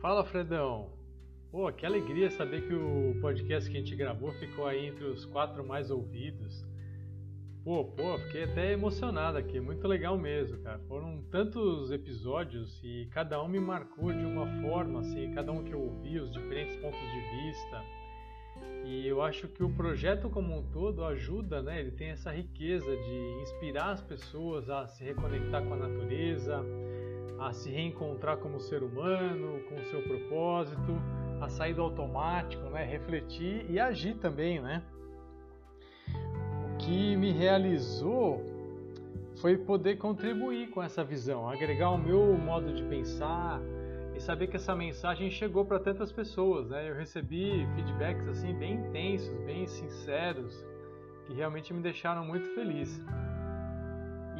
Fala, 0.00 0.24
Fredão. 0.24 0.88
Pô, 1.50 1.70
que 1.70 1.84
alegria 1.84 2.30
saber 2.30 2.66
que 2.66 2.72
o 2.72 3.20
podcast 3.20 3.68
que 3.68 3.76
a 3.76 3.80
gente 3.80 3.94
gravou 3.94 4.32
ficou 4.32 4.66
aí 4.66 4.86
entre 4.86 5.04
os 5.04 5.26
quatro 5.26 5.62
mais 5.62 5.90
ouvidos. 5.90 6.64
Pô, 7.62 7.84
pô, 7.84 8.16
fiquei 8.20 8.44
até 8.44 8.72
emocionado 8.72 9.36
aqui, 9.36 9.60
muito 9.60 9.86
legal 9.86 10.16
mesmo, 10.16 10.56
cara. 10.62 10.78
Foram 10.88 11.22
tantos 11.30 11.90
episódios 11.90 12.80
e 12.82 13.10
cada 13.12 13.42
um 13.42 13.48
me 13.48 13.60
marcou 13.60 14.10
de 14.10 14.24
uma 14.24 14.46
forma, 14.62 15.00
assim, 15.00 15.34
cada 15.34 15.52
um 15.52 15.62
que 15.62 15.74
eu 15.74 15.82
ouvi, 15.82 16.18
os 16.18 16.32
diferentes 16.32 16.76
pontos 16.76 16.98
de 16.98 17.20
vista. 17.36 17.84
E 18.86 19.06
eu 19.06 19.20
acho 19.20 19.48
que 19.48 19.62
o 19.62 19.68
projeto 19.68 20.30
como 20.30 20.60
um 20.60 20.62
todo 20.70 21.04
ajuda, 21.04 21.60
né? 21.60 21.78
Ele 21.78 21.90
tem 21.90 22.08
essa 22.08 22.32
riqueza 22.32 22.96
de 22.96 23.42
inspirar 23.42 23.90
as 23.90 24.00
pessoas 24.00 24.70
a 24.70 24.86
se 24.86 25.04
reconectar 25.04 25.62
com 25.62 25.74
a 25.74 25.76
natureza, 25.76 26.64
a 27.38 27.52
se 27.52 27.70
reencontrar 27.70 28.36
como 28.36 28.60
ser 28.60 28.82
humano, 28.82 29.60
com 29.68 29.76
o 29.76 29.84
seu 29.84 30.02
propósito, 30.02 31.00
a 31.40 31.48
sair 31.48 31.74
do 31.74 31.82
automático, 31.82 32.62
né? 32.70 32.84
Refletir 32.84 33.64
e 33.70 33.80
agir 33.80 34.14
também, 34.16 34.60
né? 34.60 34.82
O 36.74 36.76
que 36.78 37.16
me 37.16 37.32
realizou 37.32 38.44
foi 39.40 39.56
poder 39.56 39.96
contribuir 39.96 40.68
com 40.70 40.82
essa 40.82 41.02
visão, 41.02 41.48
agregar 41.48 41.90
o 41.90 41.98
meu 41.98 42.36
modo 42.36 42.74
de 42.74 42.82
pensar, 42.84 43.60
e 44.14 44.20
saber 44.20 44.48
que 44.48 44.56
essa 44.56 44.76
mensagem 44.76 45.30
chegou 45.30 45.64
para 45.64 45.78
tantas 45.78 46.12
pessoas, 46.12 46.68
né? 46.68 46.90
Eu 46.90 46.94
recebi 46.94 47.66
feedbacks 47.74 48.28
assim 48.28 48.52
bem 48.52 48.74
intensos, 48.74 49.34
bem 49.46 49.66
sinceros, 49.66 50.62
que 51.26 51.32
realmente 51.32 51.72
me 51.72 51.80
deixaram 51.80 52.22
muito 52.22 52.54
feliz. 52.54 53.00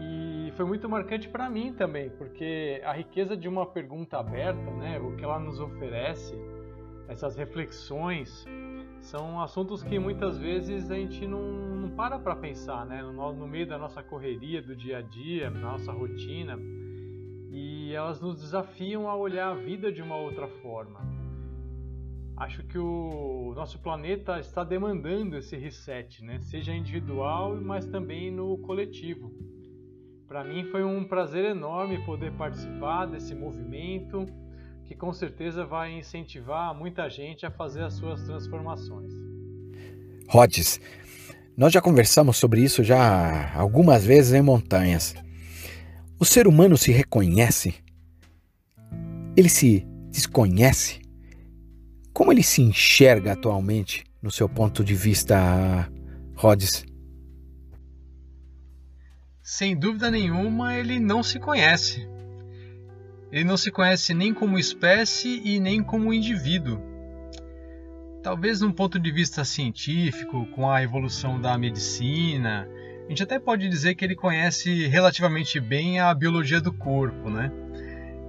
E 0.01 0.51
foi 0.53 0.65
muito 0.65 0.89
marcante 0.89 1.29
para 1.29 1.49
mim 1.49 1.73
também, 1.73 2.11
porque 2.11 2.81
a 2.85 2.93
riqueza 2.93 3.37
de 3.37 3.49
uma 3.49 3.67
pergunta 3.67 4.19
aberta, 4.19 4.71
né, 4.73 4.99
o 4.99 5.17
que 5.17 5.25
ela 5.25 5.39
nos 5.39 5.61
oferece, 5.61 6.35
essas 7.09 7.37
reflexões, 7.37 8.45
são 9.01 9.41
assuntos 9.41 9.83
que 9.83 9.99
muitas 9.99 10.39
vezes 10.39 10.91
a 10.91 10.95
gente 10.95 11.27
não, 11.27 11.43
não 11.43 11.91
para 11.91 12.19
para 12.19 12.37
pensar, 12.37 12.85
né, 12.87 13.03
no, 13.03 13.33
no 13.33 13.47
meio 13.47 13.67
da 13.67 13.79
nossa 13.79 14.03
correria, 14.03 14.63
do 14.63 14.75
dia 14.75 14.99
a 14.99 15.03
dia, 15.03 15.51
na 15.51 15.61
nossa 15.61 15.93
rotina 15.93 16.59
e 17.51 17.93
elas 17.93 18.21
nos 18.21 18.41
desafiam 18.41 19.09
a 19.09 19.17
olhar 19.17 19.51
a 19.51 19.55
vida 19.55 19.91
de 19.91 20.01
uma 20.01 20.17
outra 20.17 20.47
forma. 20.47 21.01
Acho 22.37 22.63
que 22.63 22.79
o 22.79 23.53
nosso 23.55 23.79
planeta 23.81 24.39
está 24.39 24.63
demandando 24.63 25.37
esse 25.37 25.57
reset, 25.57 26.25
né? 26.25 26.39
seja 26.41 26.73
individual, 26.73 27.61
mas 27.61 27.87
também 27.87 28.31
no 28.31 28.57
coletivo. 28.59 29.35
Para 30.31 30.45
mim 30.45 30.63
foi 30.71 30.85
um 30.85 31.03
prazer 31.03 31.45
enorme 31.45 31.99
poder 32.05 32.31
participar 32.31 33.05
desse 33.07 33.35
movimento 33.35 34.27
que 34.87 34.95
com 34.95 35.13
certeza 35.13 35.67
vai 35.67 35.91
incentivar 35.91 36.73
muita 36.73 37.11
gente 37.11 37.45
a 37.45 37.51
fazer 37.51 37.83
as 37.83 37.95
suas 37.95 38.23
transformações. 38.23 39.13
Rhodes, 40.29 40.81
nós 41.57 41.73
já 41.73 41.81
conversamos 41.81 42.37
sobre 42.37 42.61
isso 42.61 42.85
já 42.85 43.53
algumas 43.57 44.07
vezes 44.07 44.33
em 44.33 44.41
montanhas. 44.41 45.17
O 46.17 46.25
ser 46.25 46.47
humano 46.47 46.77
se 46.79 46.93
reconhece? 46.93 47.75
Ele 49.37 49.49
se 49.49 49.85
desconhece? 50.13 51.01
Como 52.15 52.31
ele 52.31 52.45
se 52.45 52.63
enxerga 52.63 53.33
atualmente, 53.33 54.05
no 54.23 54.31
seu 54.31 54.49
ponto 54.49 54.85
de 54.85 54.95
vista, 54.95 55.91
Rhodes? 56.37 56.89
Sem 59.51 59.77
dúvida 59.77 60.13
nenhuma, 60.13 60.77
ele 60.77 61.01
não 61.01 61.25
se 61.25 61.41
conhece. 61.41 62.09
Ele 63.33 63.43
não 63.43 63.57
se 63.57 63.73
conhece 63.73 64.15
nem 64.15 64.33
como 64.33 64.57
espécie 64.57 65.43
e 65.45 65.59
nem 65.59 65.83
como 65.83 66.15
indivíduo. 66.15 66.81
Talvez 68.23 68.61
num 68.61 68.71
ponto 68.71 68.97
de 68.97 69.11
vista 69.11 69.45
científico, 69.45 70.47
com 70.55 70.71
a 70.71 70.85
evolução 70.85 71.41
da 71.41 71.59
medicina, 71.59 72.69
a 73.05 73.09
gente 73.09 73.25
até 73.25 73.41
pode 73.41 73.69
dizer 73.69 73.97
que 73.97 74.05
ele 74.05 74.15
conhece 74.15 74.87
relativamente 74.87 75.59
bem 75.59 75.99
a 75.99 76.15
biologia 76.15 76.61
do 76.61 76.73
corpo, 76.73 77.29
né? 77.29 77.51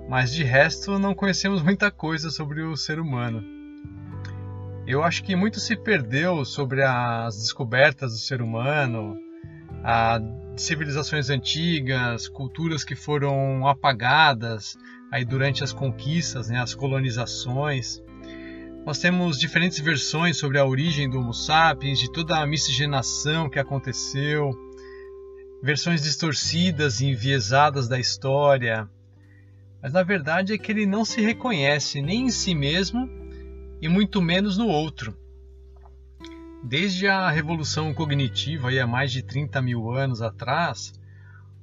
Mas 0.10 0.34
de 0.34 0.44
resto 0.44 0.98
não 0.98 1.14
conhecemos 1.14 1.62
muita 1.62 1.92
coisa 1.92 2.32
sobre 2.32 2.64
o 2.64 2.76
ser 2.76 3.00
humano. 3.00 3.44
Eu 4.88 5.04
acho 5.04 5.24
que 5.24 5.36
muito 5.36 5.60
se 5.60 5.76
perdeu 5.76 6.44
sobre 6.44 6.82
as 6.82 7.38
descobertas 7.38 8.12
do 8.12 8.18
ser 8.18 8.42
humano, 8.42 9.16
a 9.84 10.20
civilizações 10.56 11.30
antigas, 11.30 12.28
culturas 12.28 12.84
que 12.84 12.96
foram 12.96 13.68
apagadas 13.68 14.78
aí 15.12 15.26
durante 15.26 15.64
as 15.64 15.74
conquistas, 15.74 16.50
né, 16.50 16.60
as 16.60 16.74
colonizações. 16.74 18.02
Nós 18.86 18.98
temos 18.98 19.38
diferentes 19.38 19.80
versões 19.80 20.38
sobre 20.38 20.58
a 20.58 20.66
origem 20.66 21.10
do 21.10 21.20
Homo 21.20 21.34
sapiens, 21.34 22.00
de 22.00 22.12
toda 22.12 22.40
a 22.40 22.48
miscigenação 22.48 23.50
que 23.50 23.60
aconteceu, 23.60 24.52
versões 25.62 26.02
distorcidas 26.02 27.02
e 27.02 27.08
enviesadas 27.08 27.88
da 27.88 28.00
história. 28.00 28.90
Mas 29.82 29.94
na 29.94 30.04
verdade 30.04 30.54
é 30.54 30.58
que 30.58 30.72
ele 30.72 30.86
não 30.86 31.06
se 31.06 31.22
reconhece 31.22 32.02
nem 32.02 32.26
em 32.26 32.32
si 32.32 32.56
mesmo 32.56 33.10
e 33.82 33.88
muito 33.88 34.22
menos 34.22 34.58
no 34.58 34.68
outro. 34.68 35.16
Desde 36.64 37.08
a 37.08 37.30
revolução 37.30 37.94
cognitiva, 37.94 38.70
aí 38.70 38.80
há 38.80 38.88
mais 38.88 39.12
de 39.12 39.24
30 39.24 39.62
mil 39.62 39.92
anos 39.92 40.22
atrás, 40.22 40.94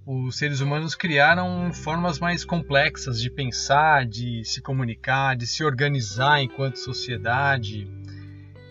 os 0.04 0.36
seres 0.36 0.60
humanos 0.60 0.94
criaram 0.94 1.72
formas 1.72 2.18
mais 2.18 2.44
complexas 2.44 3.20
de 3.20 3.30
pensar, 3.30 4.06
de 4.06 4.44
se 4.44 4.60
comunicar, 4.60 5.36
de 5.36 5.46
se 5.46 5.62
organizar 5.62 6.42
enquanto 6.42 6.76
sociedade 6.76 7.88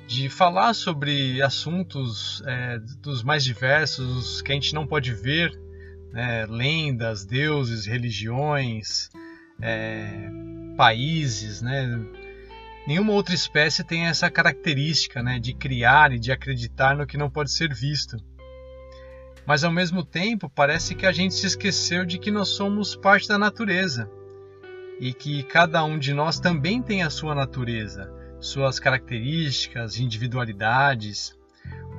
de 0.08 0.30
falar 0.30 0.74
sobre 0.74 1.42
assuntos 1.42 2.42
é, 2.46 2.80
dos 3.02 3.24
mais 3.24 3.44
diversos 3.44 4.42
que 4.42 4.54
a 4.54 4.56
gente 4.56 4.74
não 4.74 4.88
pode 4.88 5.14
ver, 5.14 5.52
né? 6.14 6.46
lendas, 6.46 7.26
deuses, 7.26 7.86
religiões, 7.86 9.10
é, 9.62 10.30
países, 10.78 11.62
né? 11.62 12.00
Nenhuma 12.88 13.12
outra 13.12 13.36
espécie 13.36 13.84
tem 13.84 14.06
essa 14.06 14.32
característica 14.32 15.22
né, 15.22 15.40
de 15.40 15.54
criar 15.54 16.14
e 16.14 16.20
de 16.20 16.32
acreditar 16.32 16.96
no 16.96 17.06
que 17.06 17.18
não 17.18 17.30
pode 17.30 17.52
ser 17.52 17.74
visto. 17.74 18.18
Mas 19.46 19.64
ao 19.64 19.72
mesmo 19.72 20.04
tempo, 20.04 20.50
parece 20.50 20.96
que 20.96 21.06
a 21.06 21.12
gente 21.12 21.36
se 21.36 21.46
esqueceu 21.46 22.06
de 22.06 22.18
que 22.18 22.32
nós 22.32 22.48
somos 22.50 22.96
parte 22.96 23.28
da 23.28 23.38
natureza 23.38 24.10
e 25.00 25.14
que 25.14 25.44
cada 25.44 25.84
um 25.84 26.00
de 26.00 26.14
nós 26.14 26.40
também 26.40 26.82
tem 26.82 27.04
a 27.04 27.10
sua 27.10 27.36
natureza 27.36 28.16
suas 28.40 28.80
características, 28.80 30.00
individualidades, 30.00 31.36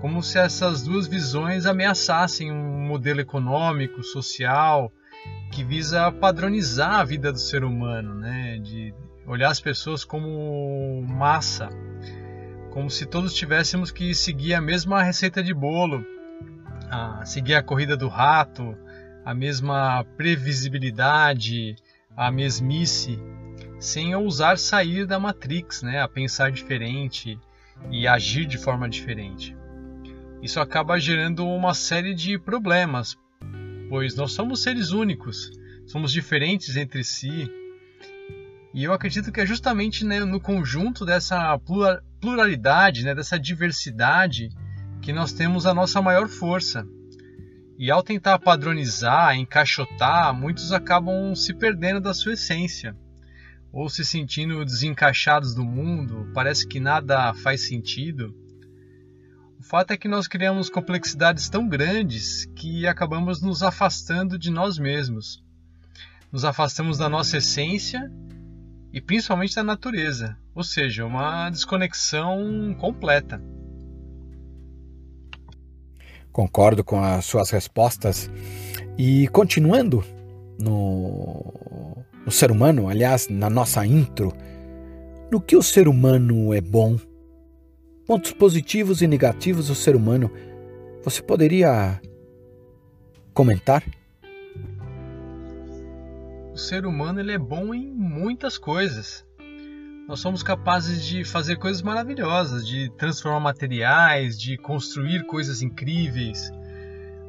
como 0.01 0.22
se 0.22 0.38
essas 0.38 0.83
duas 0.83 1.07
visões 1.07 1.66
ameaçassem 1.66 2.53
um 2.53 2.87
modelo 2.87 3.20
econômico, 3.20 4.03
social, 4.03 4.92
que 5.53 5.64
visa 5.64 6.11
padronizar 6.12 7.01
a 7.01 7.05
vida 7.05 7.33
do 7.33 7.38
ser 7.38 7.64
humano, 7.64 8.14
né? 8.14 8.59
de 8.59 8.94
olhar 9.28 9.50
as 9.50 9.60
pessoas 9.60 10.04
como 10.04 11.02
massa, 11.06 11.68
como 12.70 12.90
se 12.90 13.06
todos 13.06 13.34
tivéssemos 13.34 13.90
que 13.90 14.14
seguir 14.14 14.54
a 14.54 14.60
mesma 14.60 15.02
receita 15.02 15.42
de 15.42 15.52
bolo, 15.52 16.04
a 16.90 17.24
seguir 17.24 17.54
a 17.54 17.62
corrida 17.62 17.96
do 17.96 18.08
rato, 18.08 18.76
a 19.24 19.34
mesma 19.34 20.04
previsibilidade, 20.16 21.76
a 22.16 22.30
mesmice 22.30 23.18
sem 23.78 24.14
ousar 24.14 24.58
sair 24.58 25.06
da 25.06 25.20
Matrix, 25.20 25.82
né, 25.82 26.00
a 26.00 26.08
pensar 26.08 26.50
diferente 26.50 27.38
e 27.90 28.08
agir 28.08 28.44
de 28.44 28.58
forma 28.58 28.88
diferente. 28.88 29.56
Isso 30.42 30.60
acaba 30.60 30.98
gerando 30.98 31.46
uma 31.46 31.74
série 31.74 32.14
de 32.14 32.38
problemas, 32.38 33.16
pois 33.88 34.16
nós 34.16 34.32
somos 34.32 34.62
seres 34.62 34.90
únicos, 34.90 35.50
somos 35.86 36.12
diferentes 36.12 36.76
entre 36.76 37.04
si. 37.04 37.50
E 38.74 38.85
eu 38.85 38.92
acredito 38.92 39.33
que 39.33 39.40
é 39.40 39.46
justamente 39.46 40.04
né, 40.04 40.20
no 40.20 40.40
conjunto 40.40 41.04
dessa 41.04 41.59
pluralidade, 42.20 43.02
né, 43.02 43.14
dessa 43.14 43.38
diversidade, 43.38 44.50
que 45.00 45.12
nós 45.12 45.33
temos 45.33 45.66
a 45.66 45.72
nossa 45.72 46.02
maior 46.02 46.28
força. 46.28 46.87
E 47.78 47.90
ao 47.90 48.02
tentar 48.02 48.38
padronizar, 48.38 49.37
encaixotar, 49.37 50.35
muitos 50.35 50.72
acabam 50.72 51.35
se 51.35 51.54
perdendo 51.54 52.00
da 52.00 52.12
sua 52.12 52.35
essência, 52.35 52.94
ou 53.72 53.88
se 53.88 54.04
sentindo 54.04 54.64
desencaixados 54.64 55.54
do 55.54 55.64
mundo, 55.64 56.31
parece 56.35 56.66
que 56.66 56.81
nada 56.81 57.33
faz 57.35 57.68
sentido. 57.68 58.35
O 59.59 59.62
fato 59.62 59.92
é 59.92 59.96
que 59.96 60.09
nós 60.09 60.28
criamos 60.28 60.68
complexidades 60.68 61.48
tão 61.48 61.68
grandes 61.68 62.46
que 62.57 62.87
acabamos 62.87 63.40
nos 63.40 63.62
afastando 63.62 64.38
de 64.38 64.50
nós 64.50 64.78
mesmos. 64.78 65.42
Nos 66.31 66.44
afastamos 66.44 66.98
da 66.98 67.09
nossa 67.09 67.38
essência 67.38 68.11
e 68.98 69.00
principalmente 69.00 69.54
da 69.54 69.62
natureza, 69.62 70.37
ou 70.52 70.64
seja, 70.64 71.06
uma 71.06 71.48
desconexão 71.50 72.74
completa. 72.80 73.40
Concordo 76.32 76.82
com 76.82 77.00
as 77.00 77.24
suas 77.24 77.50
respostas. 77.50 78.28
E 78.98 79.28
continuando 79.28 80.04
no, 80.61 82.04
no 82.26 82.32
ser 82.32 82.50
humano, 82.50 82.88
aliás, 82.88 83.28
na 83.28 83.48
nossa 83.48 83.87
intro, 83.87 84.32
no 85.30 85.40
que 85.40 85.56
o 85.56 85.62
ser 85.62 85.87
humano 85.87 86.52
é 86.52 86.61
bom, 86.61 86.98
pontos 88.04 88.32
positivos 88.32 89.00
e 89.00 89.06
negativos 89.06 89.68
do 89.68 89.76
ser 89.76 89.94
humano, 89.94 90.28
você 91.04 91.22
poderia 91.22 92.00
comentar? 93.32 93.84
O 96.58 96.60
ser 96.60 96.84
humano 96.84 97.20
ele 97.20 97.30
é 97.30 97.38
bom 97.38 97.72
em 97.72 97.86
muitas 97.86 98.58
coisas 98.58 99.24
nós 100.08 100.18
somos 100.18 100.42
capazes 100.42 101.06
de 101.06 101.22
fazer 101.22 101.54
coisas 101.56 101.82
maravilhosas, 101.82 102.66
de 102.66 102.90
transformar 102.96 103.38
materiais, 103.38 104.36
de 104.36 104.56
construir 104.56 105.24
coisas 105.24 105.62
incríveis, 105.62 106.50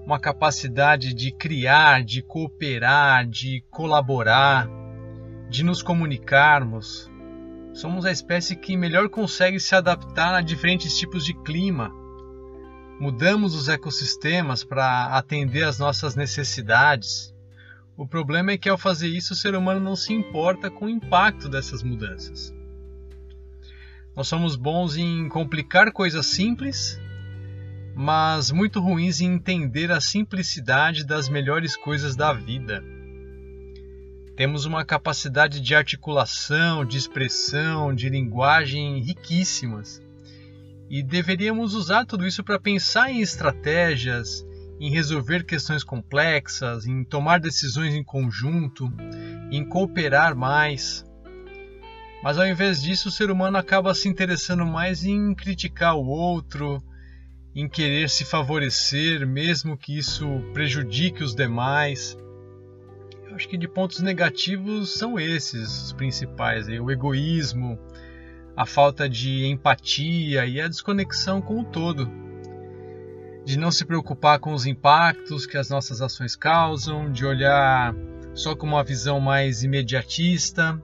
uma 0.03 0.17
capacidade 0.17 1.13
de 1.13 1.29
criar, 1.29 2.03
de 2.03 2.23
cooperar, 2.23 3.27
de 3.27 3.63
colaborar, 3.69 4.67
de 5.47 5.63
nos 5.63 5.83
comunicarmos. 5.83 7.07
Somos 7.71 8.05
a 8.05 8.11
espécie 8.11 8.55
que 8.55 8.75
melhor 8.75 9.09
consegue 9.09 9.59
se 9.59 9.75
adaptar 9.75 10.33
a 10.33 10.41
diferentes 10.41 10.97
tipos 10.97 11.23
de 11.23 11.35
clima. 11.43 11.93
Mudamos 12.99 13.53
os 13.53 13.69
ecossistemas 13.69 14.63
para 14.63 15.17
atender 15.17 15.65
às 15.65 15.77
nossas 15.77 16.15
necessidades. 16.15 17.31
O 17.99 18.07
problema 18.07 18.53
é 18.53 18.57
que 18.57 18.69
ao 18.69 18.77
fazer 18.77 19.09
isso 19.09 19.33
o 19.33 19.35
ser 19.35 19.53
humano 19.53 19.81
não 19.81 19.93
se 19.93 20.13
importa 20.13 20.71
com 20.71 20.85
o 20.85 20.89
impacto 20.89 21.49
dessas 21.49 21.83
mudanças. 21.83 22.55
Nós 24.15 24.25
somos 24.25 24.55
bons 24.55 24.95
em 24.95 25.27
complicar 25.27 25.91
coisas 25.91 26.25
simples, 26.25 26.97
mas 27.93 28.51
muito 28.51 28.79
ruins 28.79 29.19
em 29.19 29.33
entender 29.33 29.91
a 29.91 29.99
simplicidade 29.99 31.05
das 31.05 31.27
melhores 31.27 31.75
coisas 31.75 32.15
da 32.15 32.31
vida. 32.31 32.81
Temos 34.33 34.63
uma 34.63 34.85
capacidade 34.85 35.59
de 35.59 35.75
articulação, 35.75 36.85
de 36.85 36.97
expressão, 36.97 37.93
de 37.93 38.07
linguagem 38.07 39.01
riquíssimas. 39.01 40.01
E 40.89 41.03
deveríamos 41.03 41.73
usar 41.73 42.05
tudo 42.05 42.25
isso 42.25 42.45
para 42.45 42.57
pensar 42.57 43.11
em 43.11 43.19
estratégias, 43.19 44.47
em 44.79 44.89
resolver 44.89 45.43
questões 45.43 45.83
complexas, 45.83 46.85
em 46.85 47.03
tomar 47.03 47.39
decisões 47.39 47.93
em 47.93 48.03
conjunto, 48.03 48.89
em 49.51 49.63
cooperar 49.67 50.35
mais. 50.35 51.05
Mas 52.23 52.37
ao 52.37 52.47
invés 52.47 52.81
disso, 52.81 53.09
o 53.09 53.11
ser 53.11 53.29
humano 53.29 53.57
acaba 53.57 53.93
se 53.93 54.07
interessando 54.07 54.65
mais 54.65 55.03
em 55.03 55.35
criticar 55.35 55.95
o 55.95 56.05
outro, 56.05 56.81
em 57.53 57.67
querer 57.67 58.09
se 58.09 58.23
favorecer, 58.23 59.27
mesmo 59.27 59.77
que 59.77 59.97
isso 59.97 60.27
prejudique 60.53 61.23
os 61.23 61.35
demais. 61.35 62.17
Eu 63.27 63.35
acho 63.35 63.49
que 63.49 63.57
de 63.57 63.67
pontos 63.67 63.99
negativos 63.99 64.93
são 64.97 65.19
esses 65.19 65.83
os 65.83 65.93
principais: 65.93 66.67
o 66.67 66.89
egoísmo, 66.89 67.77
a 68.55 68.65
falta 68.65 69.09
de 69.09 69.45
empatia 69.45 70.45
e 70.45 70.61
a 70.61 70.67
desconexão 70.67 71.41
com 71.41 71.59
o 71.59 71.65
todo. 71.65 72.28
De 73.49 73.57
não 73.57 73.71
se 73.71 73.83
preocupar 73.83 74.37
com 74.37 74.53
os 74.53 74.67
impactos 74.67 75.47
que 75.47 75.57
as 75.57 75.71
nossas 75.71 76.03
ações 76.03 76.35
causam, 76.35 77.11
de 77.11 77.25
olhar 77.25 77.95
só 78.35 78.55
com 78.55 78.67
uma 78.67 78.83
visão 78.83 79.19
mais 79.19 79.63
imediatista 79.63 80.79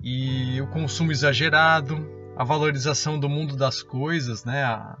e 0.00 0.58
o 0.62 0.66
consumo 0.68 1.12
exagerado, 1.12 2.08
a 2.38 2.42
valorização 2.42 3.20
do 3.20 3.28
mundo 3.28 3.54
das 3.54 3.82
coisas, 3.82 4.46
né? 4.46 4.64
a 4.64 4.96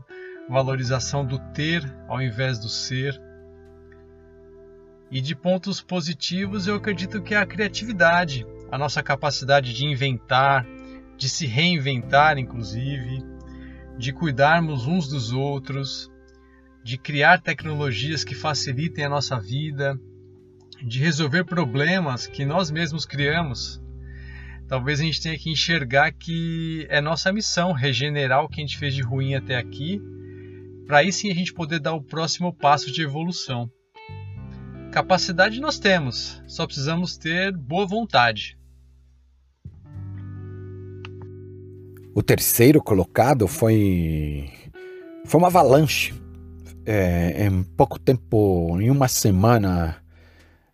valorização 0.46 1.24
do 1.24 1.38
ter 1.54 1.82
ao 2.06 2.20
invés 2.20 2.58
do 2.58 2.68
ser. 2.68 3.18
E 5.10 5.22
de 5.22 5.34
pontos 5.34 5.80
positivos, 5.80 6.66
eu 6.66 6.74
acredito 6.74 7.22
que 7.22 7.34
é 7.34 7.38
a 7.38 7.46
criatividade, 7.46 8.46
a 8.70 8.76
nossa 8.76 9.02
capacidade 9.02 9.72
de 9.72 9.86
inventar, 9.86 10.66
de 11.16 11.30
se 11.30 11.46
reinventar, 11.46 12.36
inclusive, 12.36 13.24
de 13.96 14.12
cuidarmos 14.12 14.86
uns 14.86 15.08
dos 15.08 15.32
outros, 15.32 16.14
de 16.86 16.96
criar 16.96 17.40
tecnologias 17.40 18.22
que 18.22 18.34
facilitem 18.34 19.04
a 19.04 19.08
nossa 19.08 19.40
vida, 19.40 19.98
de 20.82 21.00
resolver 21.00 21.44
problemas 21.44 22.26
que 22.26 22.44
nós 22.44 22.70
mesmos 22.70 23.04
criamos 23.04 23.80
talvez 24.68 25.00
a 25.00 25.04
gente 25.04 25.22
tenha 25.22 25.38
que 25.38 25.50
enxergar 25.50 26.12
que 26.12 26.86
é 26.90 27.00
nossa 27.00 27.32
missão 27.32 27.72
regenerar 27.72 28.44
o 28.44 28.48
que 28.48 28.60
a 28.60 28.64
gente 28.64 28.78
fez 28.78 28.94
de 28.94 29.02
ruim 29.02 29.34
até 29.34 29.56
aqui, 29.56 30.00
para 30.86 30.98
aí 30.98 31.12
sim 31.12 31.30
a 31.30 31.34
gente 31.34 31.52
poder 31.52 31.80
dar 31.80 31.94
o 31.94 32.02
próximo 32.02 32.52
passo 32.52 32.90
de 32.90 33.02
evolução. 33.02 33.70
Capacidade 34.92 35.60
nós 35.60 35.78
temos, 35.78 36.42
só 36.46 36.66
precisamos 36.66 37.16
ter 37.16 37.52
boa 37.52 37.86
vontade. 37.86 38.58
O 42.14 42.22
terceiro 42.22 42.82
colocado 42.82 43.46
foi 43.46 44.50
foi 45.26 45.38
uma 45.38 45.48
avalanche. 45.48 46.14
É, 46.86 47.46
em 47.46 47.64
pouco 47.64 47.98
tempo, 47.98 48.78
em 48.80 48.90
uma 48.90 49.08
semana, 49.08 49.96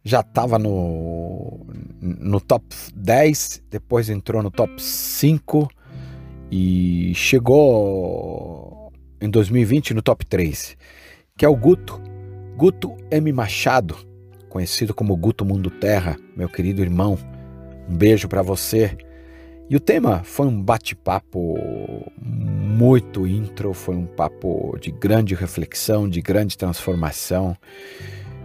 já 0.05 0.21
estava 0.21 0.59
no, 0.59 1.67
no 2.01 2.41
top 2.41 2.67
10, 2.95 3.63
depois 3.71 4.11
entrou 4.11 4.43
no 4.43 4.51
top 4.51 4.83
5 4.83 5.71
e 6.51 7.15
chegou 7.15 8.93
em 9.21 9.31
2020 9.31 9.95
no 9.95 10.03
top 10.03 10.27
3, 10.27 10.77
que 11.37 11.47
é 11.47 11.49
o 11.49 11.57
Guto, 11.57 11.99
Guto 12.57 12.95
M. 13.11 13.33
Machado, 13.33 13.97
conhecido 14.49 14.93
como 14.93 15.17
Guto 15.17 15.47
Mundo 15.47 15.71
Terra, 15.71 16.19
meu 16.37 16.49
querido 16.49 16.83
irmão. 16.83 17.17
Um 17.89 17.97
beijo 17.97 18.29
para 18.29 18.43
você. 18.43 18.97
E 19.73 19.77
o 19.77 19.81
tema 19.81 20.23
foi 20.23 20.49
um 20.49 20.63
bate-papo 20.63 21.57
muito 22.21 23.27
intro, 23.27 23.73
foi 23.73 23.97
um 23.97 24.05
papo 24.05 24.77
de 24.79 24.91
grande 24.91 25.35
reflexão, 25.35 26.07
de 26.07 26.21
grande 26.21 26.59
transformação, 26.59 27.57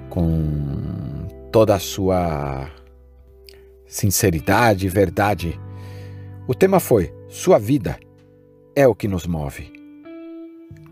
com 0.10 1.28
toda 1.52 1.76
a 1.76 1.80
sua 1.80 2.72
sinceridade 3.86 4.86
e 4.86 4.90
verdade. 4.90 5.60
O 6.48 6.56
tema 6.56 6.80
foi: 6.80 7.14
Sua 7.28 7.60
vida 7.60 8.00
é 8.74 8.88
o 8.88 8.96
que 8.96 9.10
nos 9.10 9.28
move. 9.28 9.70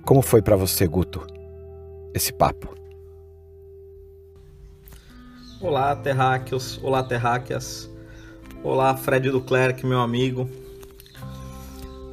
Como 0.04 0.22
foi 0.22 0.42
para 0.42 0.58
você, 0.58 0.86
Guto, 0.86 1.26
esse 2.14 2.34
papo? 2.34 2.76
Olá, 5.62 5.96
terráqueos. 5.96 6.78
Olá, 6.84 7.02
terráqueas. 7.04 7.95
Olá, 8.68 8.98
Fred 8.98 9.30
Duclerc, 9.30 9.86
meu 9.86 10.00
amigo. 10.00 10.50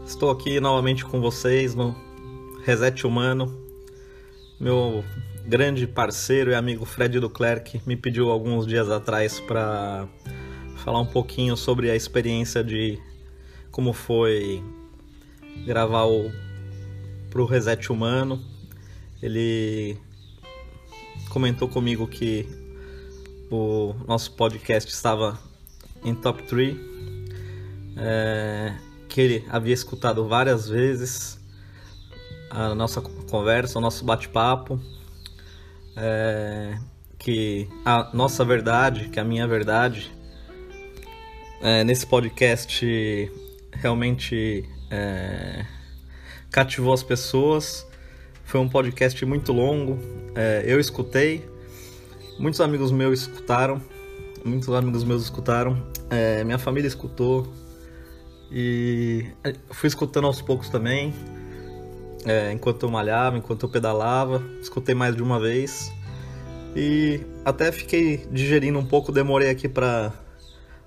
Estou 0.06 0.30
aqui 0.30 0.60
novamente 0.60 1.02
com 1.02 1.18
vocês 1.18 1.74
no 1.74 1.96
Reset 2.62 3.06
Humano. 3.06 3.58
Meu 4.60 5.02
grande 5.46 5.86
parceiro 5.86 6.50
e 6.50 6.54
amigo 6.54 6.84
Fred 6.84 7.18
Duclerc 7.18 7.80
me 7.86 7.96
pediu 7.96 8.30
alguns 8.30 8.66
dias 8.66 8.90
atrás 8.90 9.40
para 9.40 10.06
falar 10.76 11.00
um 11.00 11.06
pouquinho 11.06 11.56
sobre 11.56 11.90
a 11.90 11.96
experiência 11.96 12.62
de 12.62 13.00
como 13.70 13.94
foi 13.94 14.62
gravar 15.64 16.04
o 16.04 16.30
pro 17.30 17.46
Reset 17.46 17.90
Humano. 17.90 18.38
Ele 19.22 19.96
comentou 21.30 21.66
comigo 21.66 22.06
que 22.06 22.46
o 23.50 23.94
nosso 24.06 24.32
podcast 24.32 24.92
estava 24.92 25.50
em 26.04 26.14
top 26.14 26.42
3, 26.44 26.76
é, 27.96 28.74
que 29.08 29.20
ele 29.20 29.46
havia 29.50 29.74
escutado 29.74 30.26
várias 30.26 30.68
vezes 30.68 31.40
a 32.52 32.74
nossa 32.74 33.00
conversa, 33.00 33.78
o 33.78 33.80
nosso 33.80 34.04
bate-papo, 34.04 34.78
é, 35.96 36.78
que 37.18 37.68
a 37.84 38.10
nossa 38.12 38.44
verdade, 38.44 39.08
que 39.08 39.18
a 39.18 39.24
minha 39.24 39.46
verdade, 39.46 40.12
é, 41.62 41.82
nesse 41.82 42.06
podcast 42.06 43.32
realmente 43.72 44.68
é, 44.90 45.64
cativou 46.50 46.92
as 46.92 47.02
pessoas. 47.02 47.86
Foi 48.44 48.60
um 48.60 48.68
podcast 48.68 49.24
muito 49.24 49.52
longo, 49.52 49.98
é, 50.34 50.64
eu 50.66 50.78
escutei, 50.78 51.48
muitos 52.38 52.60
amigos 52.60 52.90
meus 52.90 53.20
escutaram, 53.20 53.80
muitos 54.44 54.68
amigos 54.74 55.04
meus 55.04 55.22
escutaram, 55.22 55.80
é, 56.10 56.42
minha 56.44 56.58
família 56.58 56.88
escutou 56.88 57.52
e 58.50 59.26
fui 59.70 59.88
escutando 59.88 60.26
aos 60.26 60.42
poucos 60.42 60.68
também 60.68 61.14
é, 62.24 62.52
enquanto 62.52 62.84
eu 62.84 62.90
malhava, 62.90 63.36
enquanto 63.36 63.64
eu 63.64 63.68
pedalava, 63.68 64.42
escutei 64.60 64.94
mais 64.94 65.16
de 65.16 65.22
uma 65.22 65.40
vez 65.40 65.92
e 66.74 67.20
até 67.44 67.70
fiquei 67.72 68.26
digerindo 68.30 68.78
um 68.78 68.84
pouco, 68.84 69.12
demorei 69.12 69.50
aqui 69.50 69.68
para 69.68 70.12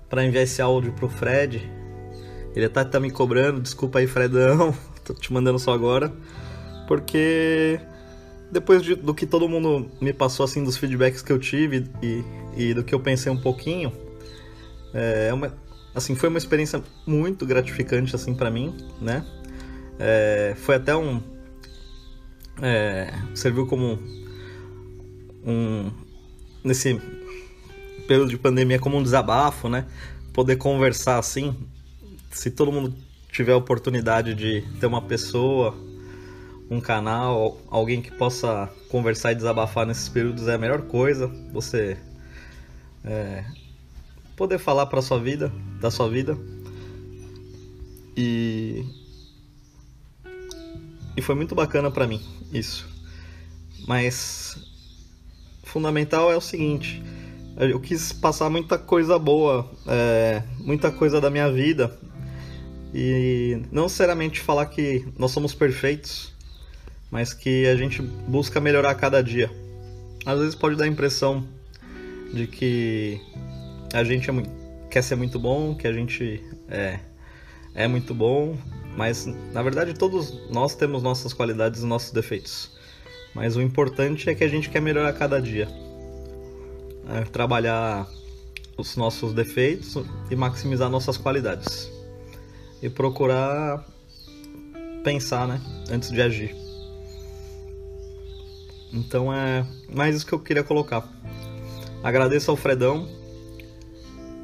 para 0.08 0.24
enviar 0.24 0.44
esse 0.44 0.62
áudio 0.62 0.92
pro 0.92 1.08
Fred. 1.08 1.68
Ele 2.54 2.64
até 2.64 2.84
tá 2.84 3.00
me 3.00 3.10
cobrando, 3.10 3.60
desculpa 3.60 3.98
aí, 3.98 4.06
Fredão, 4.06 4.72
tô 5.04 5.12
te 5.12 5.32
mandando 5.32 5.58
só 5.58 5.72
agora, 5.72 6.12
porque 6.86 7.80
depois 8.50 8.82
de, 8.82 8.94
do 8.94 9.12
que 9.12 9.26
todo 9.26 9.48
mundo 9.48 9.90
me 10.00 10.12
passou 10.12 10.44
assim 10.44 10.62
dos 10.62 10.76
feedbacks 10.76 11.22
que 11.22 11.32
eu 11.32 11.40
tive 11.40 11.90
e, 12.00 12.24
e 12.56 12.74
do 12.74 12.82
que 12.82 12.94
eu 12.94 13.00
pensei 13.00 13.30
um 13.30 13.40
pouquinho, 13.40 13.92
é 14.94 15.32
uma, 15.32 15.52
assim 15.94 16.14
foi 16.14 16.28
uma 16.28 16.38
experiência 16.38 16.82
muito 17.06 17.44
gratificante 17.44 18.14
assim 18.14 18.34
para 18.34 18.50
mim, 18.50 18.74
né? 19.00 19.24
É, 19.98 20.54
foi 20.58 20.76
até 20.76 20.94
um. 20.94 21.22
É, 22.60 23.12
serviu 23.34 23.66
como 23.66 23.98
um. 25.44 25.90
Nesse 26.62 27.00
período 28.06 28.30
de 28.30 28.38
pandemia, 28.38 28.78
como 28.78 28.96
um 28.96 29.02
desabafo, 29.02 29.68
né? 29.68 29.86
Poder 30.32 30.56
conversar 30.56 31.18
assim. 31.18 31.56
Se 32.30 32.50
todo 32.50 32.70
mundo 32.70 32.94
tiver 33.30 33.52
a 33.52 33.56
oportunidade 33.56 34.34
de 34.34 34.62
ter 34.80 34.86
uma 34.86 35.00
pessoa, 35.00 35.74
um 36.70 36.80
canal, 36.80 37.60
alguém 37.70 38.02
que 38.02 38.10
possa 38.10 38.70
conversar 38.90 39.32
e 39.32 39.34
desabafar 39.34 39.86
nesses 39.86 40.08
períodos 40.08 40.48
é 40.48 40.54
a 40.54 40.58
melhor 40.58 40.82
coisa. 40.82 41.28
Você 41.52 41.96
é, 43.06 43.44
poder 44.36 44.58
falar 44.58 44.86
para 44.86 45.00
sua 45.00 45.18
vida, 45.18 45.52
da 45.80 45.90
sua 45.90 46.08
vida. 46.08 46.36
E 48.16 48.84
e 51.16 51.22
foi 51.22 51.34
muito 51.34 51.54
bacana 51.54 51.90
para 51.90 52.06
mim 52.06 52.20
isso. 52.52 52.86
Mas 53.86 54.58
fundamental 55.62 56.30
é 56.30 56.36
o 56.36 56.40
seguinte: 56.40 57.02
eu 57.56 57.80
quis 57.80 58.12
passar 58.12 58.50
muita 58.50 58.78
coisa 58.78 59.18
boa, 59.18 59.70
é, 59.86 60.42
muita 60.58 60.90
coisa 60.90 61.20
da 61.20 61.30
minha 61.30 61.50
vida 61.50 61.96
e 62.94 63.62
não 63.70 63.84
necessariamente 63.84 64.40
falar 64.40 64.66
que 64.66 65.06
nós 65.18 65.30
somos 65.30 65.54
perfeitos, 65.54 66.32
mas 67.10 67.32
que 67.32 67.66
a 67.66 67.76
gente 67.76 68.00
busca 68.02 68.60
melhorar 68.60 68.94
cada 68.94 69.22
dia. 69.22 69.50
Às 70.24 70.38
vezes 70.38 70.54
pode 70.54 70.76
dar 70.76 70.84
a 70.84 70.88
impressão 70.88 71.46
de 72.32 72.46
que 72.46 73.20
a 73.92 74.04
gente 74.04 74.28
é 74.28 74.32
muito, 74.32 74.50
quer 74.90 75.02
ser 75.02 75.16
muito 75.16 75.38
bom, 75.38 75.74
que 75.74 75.86
a 75.86 75.92
gente 75.92 76.42
é, 76.68 77.00
é 77.74 77.86
muito 77.88 78.14
bom, 78.14 78.56
mas 78.96 79.26
na 79.26 79.62
verdade 79.62 79.94
todos 79.94 80.48
nós 80.50 80.74
temos 80.74 81.02
nossas 81.02 81.32
qualidades 81.32 81.82
e 81.82 81.86
nossos 81.86 82.12
defeitos. 82.12 82.76
Mas 83.34 83.54
o 83.54 83.60
importante 83.60 84.30
é 84.30 84.34
que 84.34 84.42
a 84.42 84.48
gente 84.48 84.70
quer 84.70 84.80
melhorar 84.80 85.12
cada 85.12 85.40
dia. 85.40 85.68
É 87.08 87.22
trabalhar 87.24 88.08
os 88.78 88.96
nossos 88.96 89.34
defeitos 89.34 89.96
e 90.30 90.34
maximizar 90.34 90.88
nossas 90.88 91.18
qualidades. 91.18 91.90
E 92.82 92.88
procurar 92.88 93.86
pensar, 95.04 95.46
né, 95.46 95.60
antes 95.90 96.10
de 96.10 96.20
agir. 96.20 96.56
Então 98.92 99.32
é 99.32 99.66
mais 99.94 100.16
isso 100.16 100.26
que 100.26 100.32
eu 100.32 100.40
queria 100.40 100.64
colocar. 100.64 101.06
Agradeço 102.06 102.52
ao 102.52 102.56
Fredão. 102.56 103.08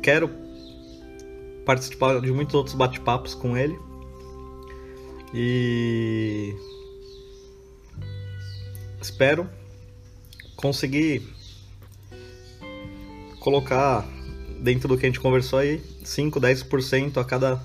Quero 0.02 0.28
participar 1.64 2.20
de 2.20 2.32
muitos 2.32 2.56
outros 2.56 2.74
bate-papos 2.74 3.36
com 3.36 3.56
ele. 3.56 3.78
E 5.32 6.56
espero 9.00 9.48
conseguir 10.56 11.22
colocar 13.38 14.08
dentro 14.58 14.88
do 14.88 14.98
que 14.98 15.06
a 15.06 15.08
gente 15.08 15.20
conversou 15.20 15.60
aí 15.60 15.80
5, 16.02 16.40
10% 16.40 17.16
a 17.18 17.24
cada 17.24 17.62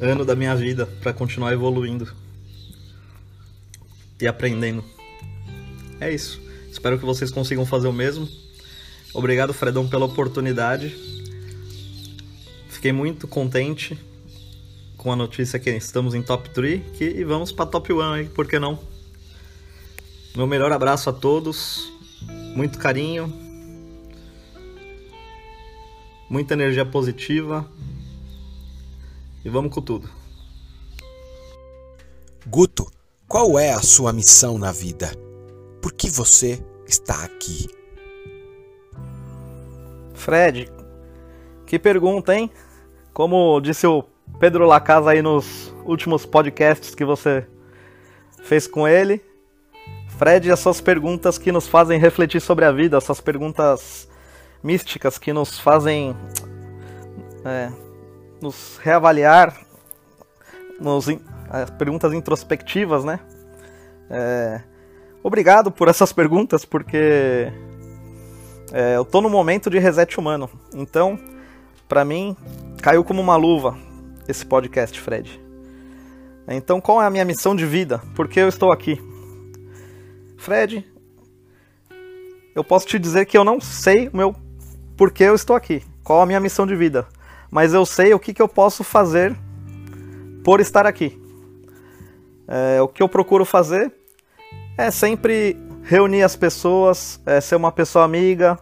ano 0.00 0.24
da 0.24 0.36
minha 0.36 0.54
vida 0.54 0.86
para 1.02 1.12
continuar 1.12 1.52
evoluindo 1.52 2.14
e 4.20 4.28
aprendendo. 4.28 4.84
É 5.98 6.14
isso. 6.14 6.46
Espero 6.70 6.98
que 6.98 7.04
vocês 7.04 7.30
consigam 7.30 7.66
fazer 7.66 7.88
o 7.88 7.92
mesmo. 7.92 8.28
Obrigado, 9.12 9.52
Fredão, 9.52 9.88
pela 9.88 10.04
oportunidade. 10.04 10.96
Fiquei 12.68 12.92
muito 12.92 13.26
contente 13.26 13.98
com 14.96 15.12
a 15.12 15.16
notícia 15.16 15.58
que 15.58 15.70
estamos 15.70 16.14
em 16.14 16.22
top 16.22 16.50
3 16.50 16.82
que, 16.96 17.04
e 17.04 17.24
vamos 17.24 17.50
para 17.50 17.66
top 17.66 17.92
1 17.92 18.00
aí, 18.02 18.24
por 18.26 18.46
que 18.46 18.58
não? 18.58 18.78
Meu 20.36 20.46
melhor 20.46 20.70
abraço 20.70 21.08
a 21.08 21.12
todos, 21.12 21.90
muito 22.54 22.78
carinho, 22.78 23.32
muita 26.28 26.54
energia 26.54 26.84
positiva 26.84 27.68
e 29.44 29.48
vamos 29.48 29.72
com 29.72 29.80
tudo. 29.80 30.08
Guto, 32.46 32.90
qual 33.26 33.58
é 33.58 33.72
a 33.72 33.82
sua 33.82 34.12
missão 34.12 34.58
na 34.58 34.72
vida? 34.72 35.27
Por 35.88 35.94
que 35.94 36.10
você 36.10 36.62
está 36.86 37.24
aqui? 37.24 37.66
Fred, 40.12 40.70
que 41.64 41.78
pergunta, 41.78 42.34
hein? 42.34 42.50
Como 43.14 43.58
disse 43.58 43.86
o 43.86 44.04
Pedro 44.38 44.66
Lacasa 44.66 45.12
aí 45.12 45.22
nos 45.22 45.74
últimos 45.86 46.26
podcasts 46.26 46.94
que 46.94 47.06
você 47.06 47.46
fez 48.42 48.66
com 48.66 48.86
ele. 48.86 49.24
Fred, 50.18 50.52
as 50.52 50.60
suas 50.60 50.78
perguntas 50.78 51.38
que 51.38 51.50
nos 51.50 51.66
fazem 51.66 51.98
refletir 51.98 52.42
sobre 52.42 52.66
a 52.66 52.70
vida, 52.70 52.98
essas 52.98 53.22
perguntas 53.22 54.06
místicas 54.62 55.16
que 55.16 55.32
nos 55.32 55.58
fazem 55.58 56.14
é, 57.46 57.72
nos 58.42 58.76
reavaliar, 58.82 59.58
nos, 60.78 61.06
as 61.48 61.70
perguntas 61.70 62.12
introspectivas, 62.12 63.06
né? 63.06 63.20
É, 64.10 64.60
obrigado 65.22 65.70
por 65.70 65.88
essas 65.88 66.12
perguntas, 66.12 66.64
porque 66.64 67.52
é, 68.72 68.96
eu 68.96 69.04
tô 69.04 69.20
no 69.20 69.28
momento 69.28 69.70
de 69.70 69.78
reset 69.78 70.18
humano. 70.18 70.48
Então, 70.74 71.18
para 71.88 72.04
mim, 72.04 72.36
caiu 72.82 73.02
como 73.02 73.20
uma 73.20 73.36
luva 73.36 73.76
esse 74.28 74.44
podcast, 74.44 75.00
Fred. 75.00 75.40
Então, 76.46 76.80
qual 76.80 77.02
é 77.02 77.06
a 77.06 77.10
minha 77.10 77.24
missão 77.24 77.54
de 77.54 77.66
vida? 77.66 78.00
Por 78.14 78.28
que 78.28 78.40
eu 78.40 78.48
estou 78.48 78.72
aqui? 78.72 79.00
Fred, 80.36 80.84
eu 82.54 82.64
posso 82.64 82.86
te 82.86 82.98
dizer 82.98 83.26
que 83.26 83.36
eu 83.36 83.44
não 83.44 83.60
sei 83.60 84.08
o 84.08 84.16
meu 84.16 84.34
por 84.96 85.12
que 85.12 85.22
eu 85.22 85.34
estou 85.34 85.54
aqui, 85.54 85.82
qual 86.02 86.20
a 86.20 86.26
minha 86.26 86.40
missão 86.40 86.66
de 86.66 86.74
vida, 86.74 87.06
mas 87.50 87.72
eu 87.72 87.86
sei 87.86 88.12
o 88.12 88.18
que, 88.18 88.34
que 88.34 88.42
eu 88.42 88.48
posso 88.48 88.82
fazer 88.82 89.36
por 90.42 90.60
estar 90.60 90.86
aqui. 90.86 91.20
É, 92.48 92.80
o 92.82 92.88
que 92.88 93.02
eu 93.02 93.08
procuro 93.08 93.44
fazer 93.44 93.92
é 94.78 94.92
sempre 94.92 95.60
reunir 95.82 96.22
as 96.22 96.36
pessoas, 96.36 97.20
é, 97.26 97.40
ser 97.40 97.56
uma 97.56 97.72
pessoa 97.72 98.04
amiga, 98.04 98.56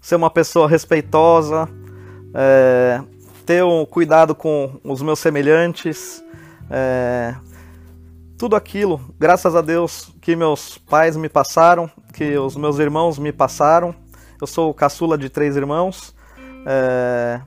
ser 0.00 0.16
uma 0.16 0.30
pessoa 0.30 0.66
respeitosa, 0.66 1.68
é, 2.32 3.02
ter 3.44 3.62
um 3.62 3.84
cuidado 3.84 4.34
com 4.34 4.80
os 4.82 5.02
meus 5.02 5.18
semelhantes, 5.18 6.24
é, 6.70 7.34
tudo 8.38 8.56
aquilo, 8.56 8.98
graças 9.18 9.54
a 9.54 9.60
Deus, 9.60 10.10
que 10.22 10.34
meus 10.34 10.78
pais 10.78 11.14
me 11.14 11.28
passaram, 11.28 11.90
que 12.14 12.38
os 12.38 12.56
meus 12.56 12.78
irmãos 12.78 13.18
me 13.18 13.30
passaram. 13.30 13.94
Eu 14.40 14.46
sou 14.46 14.70
o 14.70 14.74
caçula 14.74 15.18
de 15.18 15.28
três 15.28 15.56
irmãos. 15.56 16.14
É, 16.66 17.40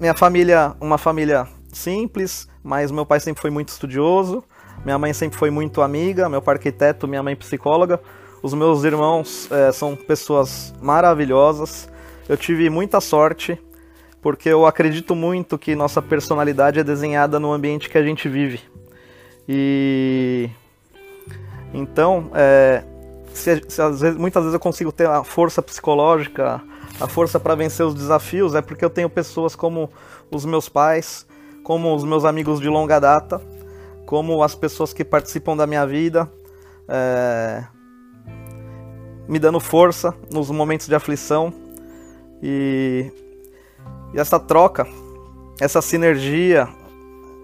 minha 0.00 0.14
família, 0.14 0.74
uma 0.80 0.96
família 0.96 1.46
simples, 1.70 2.48
mas 2.62 2.90
meu 2.90 3.04
pai 3.04 3.20
sempre 3.20 3.42
foi 3.42 3.50
muito 3.50 3.68
estudioso. 3.68 4.42
Minha 4.84 4.98
mãe 4.98 5.12
sempre 5.12 5.38
foi 5.38 5.50
muito 5.50 5.82
amiga, 5.82 6.28
meu 6.28 6.40
pai 6.40 6.56
arquiteto, 6.56 7.06
minha 7.08 7.22
mãe 7.22 7.36
psicóloga. 7.36 8.00
Os 8.42 8.54
meus 8.54 8.84
irmãos 8.84 9.50
é, 9.50 9.72
são 9.72 9.96
pessoas 9.96 10.72
maravilhosas. 10.80 11.88
Eu 12.28 12.36
tive 12.36 12.70
muita 12.70 13.00
sorte 13.00 13.60
porque 14.20 14.48
eu 14.48 14.66
acredito 14.66 15.14
muito 15.14 15.58
que 15.58 15.74
nossa 15.74 16.02
personalidade 16.02 16.78
é 16.78 16.84
desenhada 16.84 17.38
no 17.38 17.52
ambiente 17.52 17.88
que 17.88 17.98
a 17.98 18.02
gente 18.02 18.28
vive. 18.28 18.60
E 19.48 20.50
então, 21.72 22.30
é, 22.34 22.82
se, 23.32 23.62
se 23.68 23.82
vezes, 23.90 24.16
muitas 24.16 24.42
vezes 24.42 24.54
eu 24.54 24.60
consigo 24.60 24.92
ter 24.92 25.08
a 25.08 25.22
força 25.22 25.62
psicológica, 25.62 26.60
a 27.00 27.06
força 27.06 27.38
para 27.38 27.54
vencer 27.54 27.86
os 27.86 27.94
desafios, 27.94 28.54
é 28.54 28.60
porque 28.60 28.84
eu 28.84 28.90
tenho 28.90 29.08
pessoas 29.08 29.54
como 29.54 29.90
os 30.30 30.44
meus 30.44 30.68
pais, 30.68 31.26
como 31.62 31.94
os 31.94 32.04
meus 32.04 32.24
amigos 32.24 32.60
de 32.60 32.68
longa 32.68 32.98
data, 32.98 33.40
como 34.08 34.42
as 34.42 34.54
pessoas 34.54 34.94
que 34.94 35.04
participam 35.04 35.54
da 35.54 35.66
minha 35.66 35.86
vida, 35.86 36.32
é, 36.88 37.62
me 39.28 39.38
dando 39.38 39.60
força 39.60 40.14
nos 40.32 40.50
momentos 40.50 40.86
de 40.86 40.94
aflição. 40.94 41.52
E, 42.42 43.12
e 44.14 44.18
essa 44.18 44.40
troca, 44.40 44.86
essa 45.60 45.82
sinergia, 45.82 46.66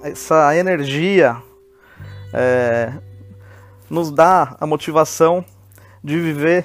essa 0.02 0.56
energia 0.56 1.36
é, 2.32 2.94
nos 3.90 4.10
dá 4.10 4.56
a 4.58 4.66
motivação 4.66 5.44
de 6.02 6.18
viver 6.18 6.64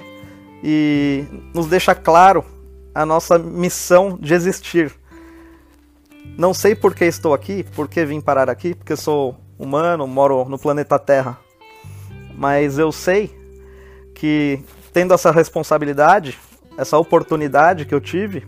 e 0.64 1.26
nos 1.52 1.66
deixa 1.66 1.94
claro 1.94 2.42
a 2.94 3.04
nossa 3.04 3.38
missão 3.38 4.16
de 4.18 4.32
existir. 4.32 4.94
Não 6.38 6.54
sei 6.54 6.74
por 6.74 6.94
que 6.94 7.04
estou 7.04 7.34
aqui, 7.34 7.64
por 7.76 7.86
que 7.86 8.02
vim 8.06 8.18
parar 8.18 8.48
aqui, 8.48 8.74
porque 8.74 8.96
sou 8.96 9.36
humano, 9.60 10.06
moro 10.06 10.48
no 10.48 10.58
planeta 10.58 10.98
Terra. 10.98 11.38
Mas 12.34 12.78
eu 12.78 12.90
sei 12.90 13.38
que 14.14 14.64
tendo 14.92 15.12
essa 15.12 15.30
responsabilidade, 15.30 16.38
essa 16.76 16.96
oportunidade 16.96 17.84
que 17.84 17.94
eu 17.94 18.00
tive, 18.00 18.46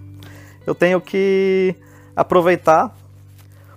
eu 0.66 0.74
tenho 0.74 1.00
que 1.00 1.74
aproveitar 2.16 2.96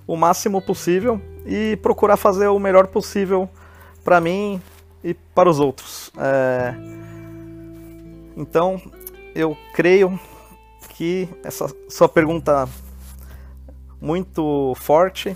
o 0.07 0.15
máximo 0.15 0.61
possível 0.61 1.21
e 1.45 1.77
procurar 1.81 2.15
fazer 2.15 2.47
o 2.47 2.59
melhor 2.59 2.87
possível 2.87 3.49
para 4.03 4.21
mim 4.21 4.61
e 5.03 5.13
para 5.13 5.49
os 5.49 5.59
outros. 5.59 6.11
É... 6.17 6.73
Então, 8.37 8.81
eu 9.33 9.57
creio 9.73 10.17
que 10.89 11.27
essa 11.43 11.67
sua 11.89 12.07
pergunta 12.07 12.67
muito 13.99 14.73
forte 14.75 15.35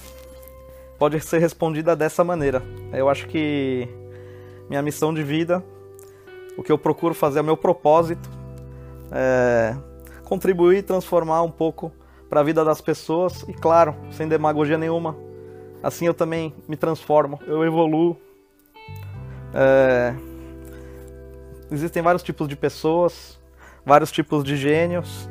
pode 1.00 1.20
ser 1.22 1.40
respondida 1.40 1.96
dessa 1.96 2.24
maneira. 2.24 2.62
Eu 2.94 3.10
acho 3.10 3.28
que 3.28 3.88
minha 4.70 4.82
missão 4.82 5.14
de 5.14 5.24
vida, 5.24 5.64
o 6.58 6.62
que 6.62 6.72
eu 6.72 6.78
procuro 6.78 7.16
fazer, 7.16 7.40
é 7.40 7.42
o 7.42 7.46
meu 7.46 7.58
propósito, 7.58 8.30
é 9.12 9.76
contribuir 10.26 10.84
transformar 10.84 11.42
um 11.42 11.50
pouco 11.50 11.92
para 12.30 12.42
a 12.42 12.44
vida 12.44 12.64
das 12.64 12.80
pessoas 12.80 13.44
e, 13.48 13.54
claro, 13.54 13.96
sem 14.12 14.28
demagogia 14.28 14.78
nenhuma. 14.78 15.18
Assim 15.82 16.06
eu 16.06 16.14
também 16.14 16.54
me 16.68 16.76
transformo, 16.78 17.40
eu 17.48 17.66
evoluo. 17.66 18.16
É... 19.56 20.14
Existem 21.72 22.04
vários 22.04 22.22
tipos 22.22 22.48
de 22.48 22.56
pessoas, 22.56 23.40
vários 23.84 24.12
tipos 24.12 24.44
de 24.44 24.56
gênios, 24.56 25.28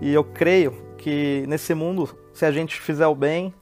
e 0.00 0.14
eu 0.14 0.24
creio 0.24 0.72
que 0.96 1.44
nesse 1.46 1.74
mundo, 1.74 2.08
se 2.32 2.46
a 2.46 2.50
gente 2.50 2.80
fizer 2.80 3.06
o 3.06 3.14
bem, 3.14 3.52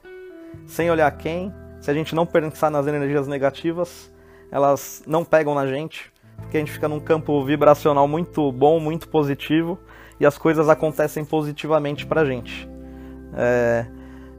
sem 0.65 0.89
olhar 0.89 1.09
quem, 1.11 1.53
se 1.79 1.89
a 1.89 1.93
gente 1.93 2.13
não 2.13 2.25
pensar 2.25 2.69
nas 2.69 2.87
energias 2.87 3.27
negativas, 3.27 4.11
elas 4.51 5.01
não 5.07 5.23
pegam 5.23 5.55
na 5.55 5.65
gente, 5.65 6.11
porque 6.37 6.57
a 6.57 6.59
gente 6.59 6.71
fica 6.71 6.87
num 6.87 6.99
campo 6.99 7.43
vibracional 7.43 8.07
muito 8.07 8.51
bom, 8.51 8.79
muito 8.79 9.07
positivo, 9.07 9.79
e 10.19 10.25
as 10.25 10.37
coisas 10.37 10.67
acontecem 10.67 11.23
positivamente 11.23 12.05
pra 12.05 12.25
gente. 12.25 12.69
É, 13.33 13.85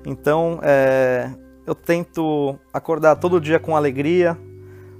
então, 0.05 0.61
é, 0.62 1.31
eu 1.66 1.75
tento 1.75 2.59
acordar 2.73 3.16
todo 3.16 3.40
dia 3.40 3.59
com 3.59 3.77
alegria, 3.77 4.37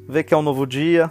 ver 0.09 0.25
que 0.25 0.33
é 0.33 0.37
um 0.37 0.43
novo 0.43 0.67
dia. 0.67 1.11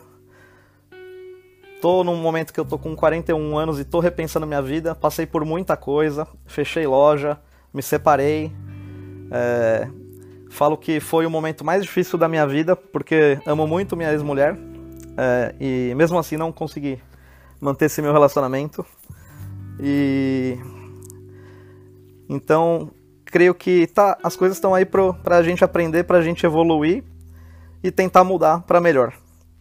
Tô 1.82 2.04
num 2.04 2.18
momento 2.18 2.54
que 2.54 2.60
eu 2.60 2.66
tô 2.66 2.78
com 2.78 2.96
41 2.96 3.58
anos 3.58 3.80
e 3.80 3.86
tô 3.86 4.00
repensando 4.00 4.46
minha 4.46 4.62
vida. 4.62 4.94
Passei 4.94 5.26
por 5.26 5.46
muita 5.46 5.78
coisa, 5.78 6.28
fechei 6.46 6.86
loja, 6.86 7.40
me 7.74 7.82
separei. 7.82 8.52
É, 9.32 9.88
falo 10.50 10.78
que 10.78 11.00
foi 11.00 11.26
o 11.26 11.30
momento 11.30 11.64
mais 11.64 11.84
difícil 11.84 12.18
da 12.18 12.28
minha 12.28 12.46
vida, 12.46 12.76
porque 12.76 13.40
amo 13.46 13.68
muito 13.68 13.96
minha 13.96 14.12
ex-mulher. 14.12 14.58
É, 15.18 15.56
e 15.60 15.94
mesmo 15.96 16.18
assim 16.18 16.38
não 16.38 16.52
consegui 16.52 17.00
manter 17.60 17.86
esse 17.86 18.02
meu 18.02 18.14
relacionamento. 18.14 18.86
E 19.80 20.58
então 22.28 22.92
creio 23.26 23.54
que 23.54 23.88
tá, 23.88 24.18
as 24.24 24.36
coisas 24.36 24.58
estão 24.58 24.74
aí 24.74 24.86
pro, 24.86 25.14
pra 25.14 25.44
gente 25.44 25.64
aprender, 25.64 26.04
pra 26.04 26.22
gente 26.22 26.46
evoluir 26.46 27.04
e 27.84 27.92
tentar 27.92 28.24
mudar 28.24 28.62
para 28.62 28.82
melhor, 28.82 29.14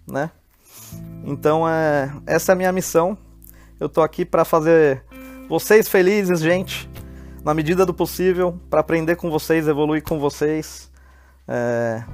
né? 0.07 0.31
Então 1.24 1.68
é, 1.68 2.11
essa 2.26 2.52
é 2.52 2.54
a 2.54 2.57
minha 2.57 2.72
missão. 2.72 3.16
Eu 3.78 3.88
tô 3.88 4.00
aqui 4.02 4.24
para 4.24 4.44
fazer 4.44 5.04
vocês 5.48 5.88
felizes, 5.88 6.40
gente, 6.40 6.88
na 7.49 7.55
medida 7.55 7.87
do 7.87 7.95
possível, 7.95 8.61
para 8.69 8.81
aprender 8.81 9.17
com 9.17 9.31
vocês, 9.31 9.67
evoluir 9.67 10.03
com 10.03 10.21
vocês. 10.21 10.91
É... 11.49 12.05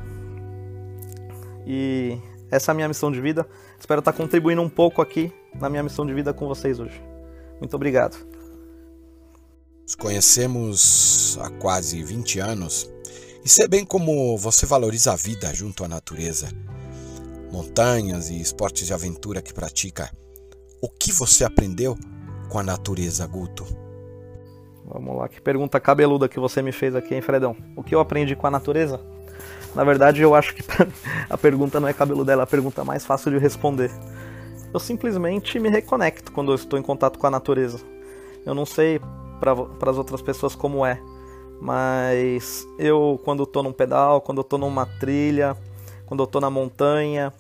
E 1.66 2.20
essa 2.52 2.70
é 2.70 2.72
a 2.72 2.74
minha 2.76 2.86
missão 2.86 3.10
de 3.10 3.20
vida. 3.20 3.44
Espero 3.76 3.98
estar 3.98 4.12
contribuindo 4.12 4.62
um 4.62 4.68
pouco 4.68 5.02
aqui 5.02 5.32
na 5.60 5.68
minha 5.68 5.82
missão 5.82 6.06
de 6.06 6.14
vida 6.14 6.32
com 6.32 6.46
vocês 6.46 6.78
hoje. 6.78 7.02
Muito 7.58 7.74
obrigado. 7.74 8.16
Nos 9.82 9.96
conhecemos 9.96 11.36
há 11.40 11.50
quase 11.50 12.00
20 12.00 12.38
anos 12.38 12.88
e 13.44 13.48
sei 13.48 13.66
bem 13.66 13.84
como 13.84 14.38
você 14.38 14.66
valoriza 14.66 15.14
a 15.14 15.16
vida 15.16 15.52
junto 15.52 15.84
à 15.84 15.88
natureza, 15.88 16.48
montanhas 17.50 18.30
e 18.30 18.40
esportes 18.40 18.86
de 18.86 18.94
aventura 18.94 19.42
que 19.42 19.52
pratica. 19.52 20.08
O 20.80 20.88
que 20.88 21.10
você 21.10 21.42
aprendeu 21.42 21.98
com 22.48 22.60
a 22.60 22.62
natureza, 22.62 23.26
Guto? 23.26 23.83
Vamos 24.84 25.16
lá, 25.16 25.28
que 25.28 25.40
pergunta 25.40 25.80
cabeluda 25.80 26.28
que 26.28 26.38
você 26.38 26.60
me 26.60 26.70
fez 26.70 26.94
aqui, 26.94 27.14
hein, 27.14 27.22
Fredão? 27.22 27.56
O 27.74 27.82
que 27.82 27.94
eu 27.94 28.00
aprendi 28.00 28.36
com 28.36 28.46
a 28.46 28.50
natureza? 28.50 29.00
Na 29.74 29.82
verdade, 29.82 30.20
eu 30.20 30.34
acho 30.34 30.54
que 30.54 30.62
a 31.28 31.38
pergunta 31.38 31.80
não 31.80 31.88
é 31.88 31.92
cabeluda, 31.92 32.32
ela 32.32 32.42
é 32.42 32.44
a 32.44 32.46
pergunta 32.46 32.84
mais 32.84 33.04
fácil 33.04 33.30
de 33.30 33.38
responder. 33.38 33.90
Eu 34.72 34.78
simplesmente 34.78 35.58
me 35.58 35.68
reconecto 35.68 36.30
quando 36.32 36.52
eu 36.52 36.54
estou 36.54 36.78
em 36.78 36.82
contato 36.82 37.18
com 37.18 37.26
a 37.26 37.30
natureza. 37.30 37.80
Eu 38.44 38.54
não 38.54 38.66
sei 38.66 39.00
para 39.40 39.90
as 39.90 39.96
outras 39.96 40.20
pessoas 40.20 40.54
como 40.54 40.84
é. 40.84 41.00
Mas 41.60 42.66
eu, 42.78 43.20
quando 43.24 43.44
estou 43.44 43.62
num 43.62 43.72
pedal, 43.72 44.20
quando 44.20 44.40
estou 44.42 44.58
numa 44.58 44.84
trilha, 44.84 45.56
quando 46.04 46.28
eu 46.32 46.40
na 46.40 46.50
montanha, 46.50 47.32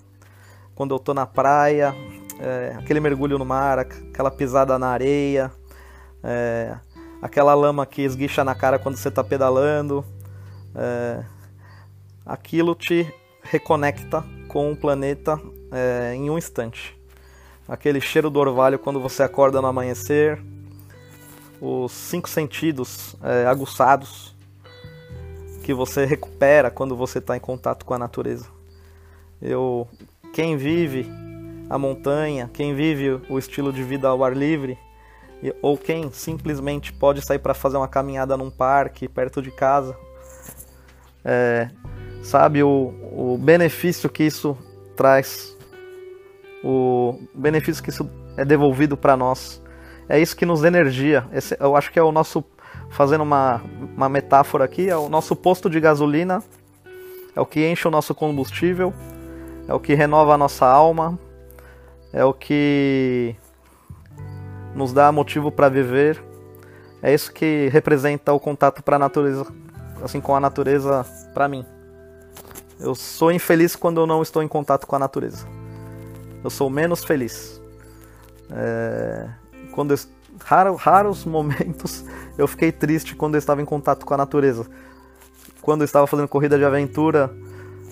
quando 0.74 0.94
eu 1.06 1.14
na 1.14 1.26
praia, 1.26 1.94
é, 2.40 2.74
aquele 2.78 3.00
mergulho 3.00 3.38
no 3.38 3.44
mar, 3.44 3.78
aquela 3.78 4.30
pisada 4.30 4.78
na 4.78 4.88
areia, 4.88 5.52
é, 6.22 6.76
aquela 7.24 7.54
lama 7.54 7.86
que 7.86 8.02
esguicha 8.02 8.44
na 8.44 8.54
cara 8.54 8.78
quando 8.78 8.98
você 8.98 9.08
está 9.08 9.24
pedalando, 9.24 10.04
é, 10.74 11.24
aquilo 12.26 12.74
te 12.74 13.10
reconecta 13.42 14.22
com 14.46 14.70
o 14.70 14.76
planeta 14.76 15.40
é, 15.72 16.14
em 16.14 16.28
um 16.28 16.36
instante. 16.36 16.94
Aquele 17.66 17.98
cheiro 17.98 18.28
do 18.28 18.38
orvalho 18.38 18.78
quando 18.78 19.00
você 19.00 19.22
acorda 19.22 19.62
no 19.62 19.66
amanhecer, 19.66 20.38
os 21.62 21.92
cinco 21.92 22.28
sentidos 22.28 23.16
é, 23.22 23.46
aguçados 23.46 24.36
que 25.62 25.72
você 25.72 26.04
recupera 26.04 26.70
quando 26.70 26.94
você 26.94 27.20
está 27.20 27.34
em 27.34 27.40
contato 27.40 27.86
com 27.86 27.94
a 27.94 27.98
natureza. 27.98 28.48
Eu, 29.40 29.88
quem 30.34 30.58
vive 30.58 31.06
a 31.70 31.78
montanha, 31.78 32.50
quem 32.52 32.74
vive 32.74 33.18
o 33.30 33.38
estilo 33.38 33.72
de 33.72 33.82
vida 33.82 34.08
ao 34.08 34.22
ar 34.22 34.36
livre, 34.36 34.78
ou 35.60 35.76
quem 35.76 36.10
simplesmente 36.10 36.92
pode 36.92 37.24
sair 37.24 37.38
para 37.38 37.54
fazer 37.54 37.76
uma 37.76 37.88
caminhada 37.88 38.36
num 38.36 38.50
parque 38.50 39.08
perto 39.08 39.42
de 39.42 39.50
casa, 39.50 39.96
é, 41.24 41.68
sabe 42.22 42.62
o, 42.62 42.94
o 43.12 43.38
benefício 43.38 44.08
que 44.08 44.22
isso 44.22 44.56
traz, 44.96 45.56
o 46.62 47.18
benefício 47.34 47.82
que 47.82 47.90
isso 47.90 48.08
é 48.36 48.44
devolvido 48.44 48.96
para 48.96 49.16
nós. 49.16 49.62
É 50.08 50.18
isso 50.18 50.36
que 50.36 50.44
nos 50.44 50.64
energia. 50.64 51.26
Esse, 51.32 51.56
eu 51.58 51.76
acho 51.76 51.90
que 51.90 51.98
é 51.98 52.02
o 52.02 52.12
nosso, 52.12 52.44
fazendo 52.90 53.22
uma, 53.22 53.62
uma 53.96 54.08
metáfora 54.08 54.64
aqui, 54.64 54.88
é 54.88 54.96
o 54.96 55.08
nosso 55.08 55.34
posto 55.34 55.70
de 55.70 55.80
gasolina, 55.80 56.42
é 57.34 57.40
o 57.40 57.46
que 57.46 57.66
enche 57.66 57.88
o 57.88 57.90
nosso 57.90 58.14
combustível, 58.14 58.92
é 59.66 59.74
o 59.74 59.80
que 59.80 59.94
renova 59.94 60.34
a 60.34 60.38
nossa 60.38 60.66
alma, 60.66 61.18
é 62.12 62.24
o 62.24 62.32
que 62.32 63.34
nos 64.74 64.92
dá 64.92 65.10
motivo 65.12 65.50
para 65.50 65.68
viver. 65.68 66.22
É 67.02 67.12
isso 67.12 67.32
que 67.32 67.68
representa 67.72 68.32
o 68.32 68.40
contato 68.40 68.82
para 68.82 68.96
a 68.96 68.98
natureza, 68.98 69.46
assim 70.02 70.20
com 70.20 70.34
a 70.34 70.40
natureza 70.40 71.04
para 71.32 71.48
mim. 71.48 71.64
Eu 72.80 72.94
sou 72.94 73.30
infeliz 73.30 73.76
quando 73.76 74.00
eu 74.00 74.06
não 74.06 74.22
estou 74.22 74.42
em 74.42 74.48
contato 74.48 74.86
com 74.86 74.96
a 74.96 74.98
natureza. 74.98 75.46
Eu 76.42 76.50
sou 76.50 76.68
menos 76.68 77.04
feliz. 77.04 77.60
É 78.50 79.44
quando 79.74 79.92
eu 79.92 79.98
raro, 80.44 80.74
raros 80.74 81.24
momentos 81.26 82.04
eu 82.38 82.46
fiquei 82.46 82.70
triste 82.70 83.14
quando 83.14 83.34
eu 83.34 83.38
estava 83.38 83.60
em 83.60 83.64
contato 83.64 84.06
com 84.06 84.14
a 84.14 84.16
natureza. 84.16 84.66
Quando 85.60 85.80
eu 85.80 85.84
estava 85.84 86.06
fazendo 86.06 86.28
corrida 86.28 86.56
de 86.56 86.64
aventura, 86.64 87.34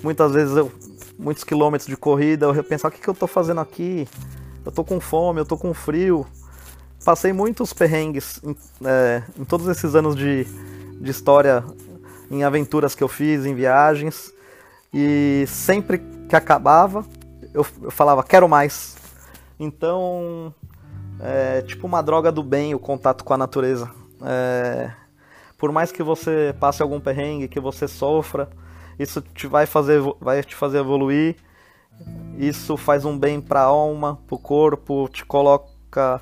muitas 0.03 0.33
vezes 0.33 0.57
eu, 0.57 0.71
muitos 1.19 1.43
quilômetros 1.43 1.89
de 1.89 1.97
corrida, 1.97 2.47
eu 2.47 2.65
pensava, 2.65 2.93
o 2.93 2.97
que, 2.97 3.03
que 3.03 3.09
eu 3.09 3.13
estou 3.13 3.29
fazendo 3.29 3.61
aqui? 3.61 4.07
Eu 4.65 4.69
estou 4.69 4.85
com 4.85 5.01
fome, 5.01 5.41
eu 5.41 5.45
estou 5.45 5.59
com 5.59 5.73
frio. 5.73 6.27
Passei 7.05 7.33
muitos 7.33 7.73
perrengues 7.73 8.41
em, 8.45 8.57
é, 8.85 9.23
em 9.39 9.45
todos 9.45 9.67
esses 9.67 9.95
anos 9.95 10.15
de, 10.15 10.45
de 11.01 11.11
história, 11.11 11.65
em 12.31 12.45
aventuras 12.45 12.95
que 12.95 13.03
eu 13.03 13.09
fiz, 13.09 13.45
em 13.45 13.55
viagens. 13.55 14.33
E 14.95 15.45
sempre 15.49 15.99
que 16.29 16.37
acabava, 16.37 17.05
eu, 17.53 17.67
eu 17.83 17.91
falava, 17.91 18.23
quero 18.23 18.49
mais. 18.49 18.97
Então, 19.59 20.55
é 21.21 21.63
tipo 21.63 21.87
uma 21.87 22.03
droga 22.03 22.31
do 22.31 22.43
bem 22.43 22.75
o 22.75 22.79
contato 22.79 23.25
com 23.25 23.35
a 23.35 23.39
natureza. 23.39 23.91
É, 24.25 24.93
por 25.59 25.73
mais 25.73 25.93
que 25.93 26.03
você 26.03 26.55
passe 26.59 26.83
algum 26.83 27.01
perrengue, 27.01 27.49
que 27.49 27.61
você 27.61 27.87
sofra, 27.87 28.49
isso 28.99 29.21
te 29.21 29.47
vai 29.47 29.67
fazer, 29.67 30.01
vai 30.21 30.43
te 30.43 30.55
fazer 30.55 30.79
evoluir. 30.79 31.37
Isso 32.39 32.77
faz 32.77 33.05
um 33.05 33.19
bem 33.19 33.41
para 33.41 33.61
a 33.61 33.65
alma, 33.65 34.19
para 34.27 34.35
o 34.35 34.39
corpo, 34.39 35.09
te 35.13 35.25
coloca, 35.25 36.21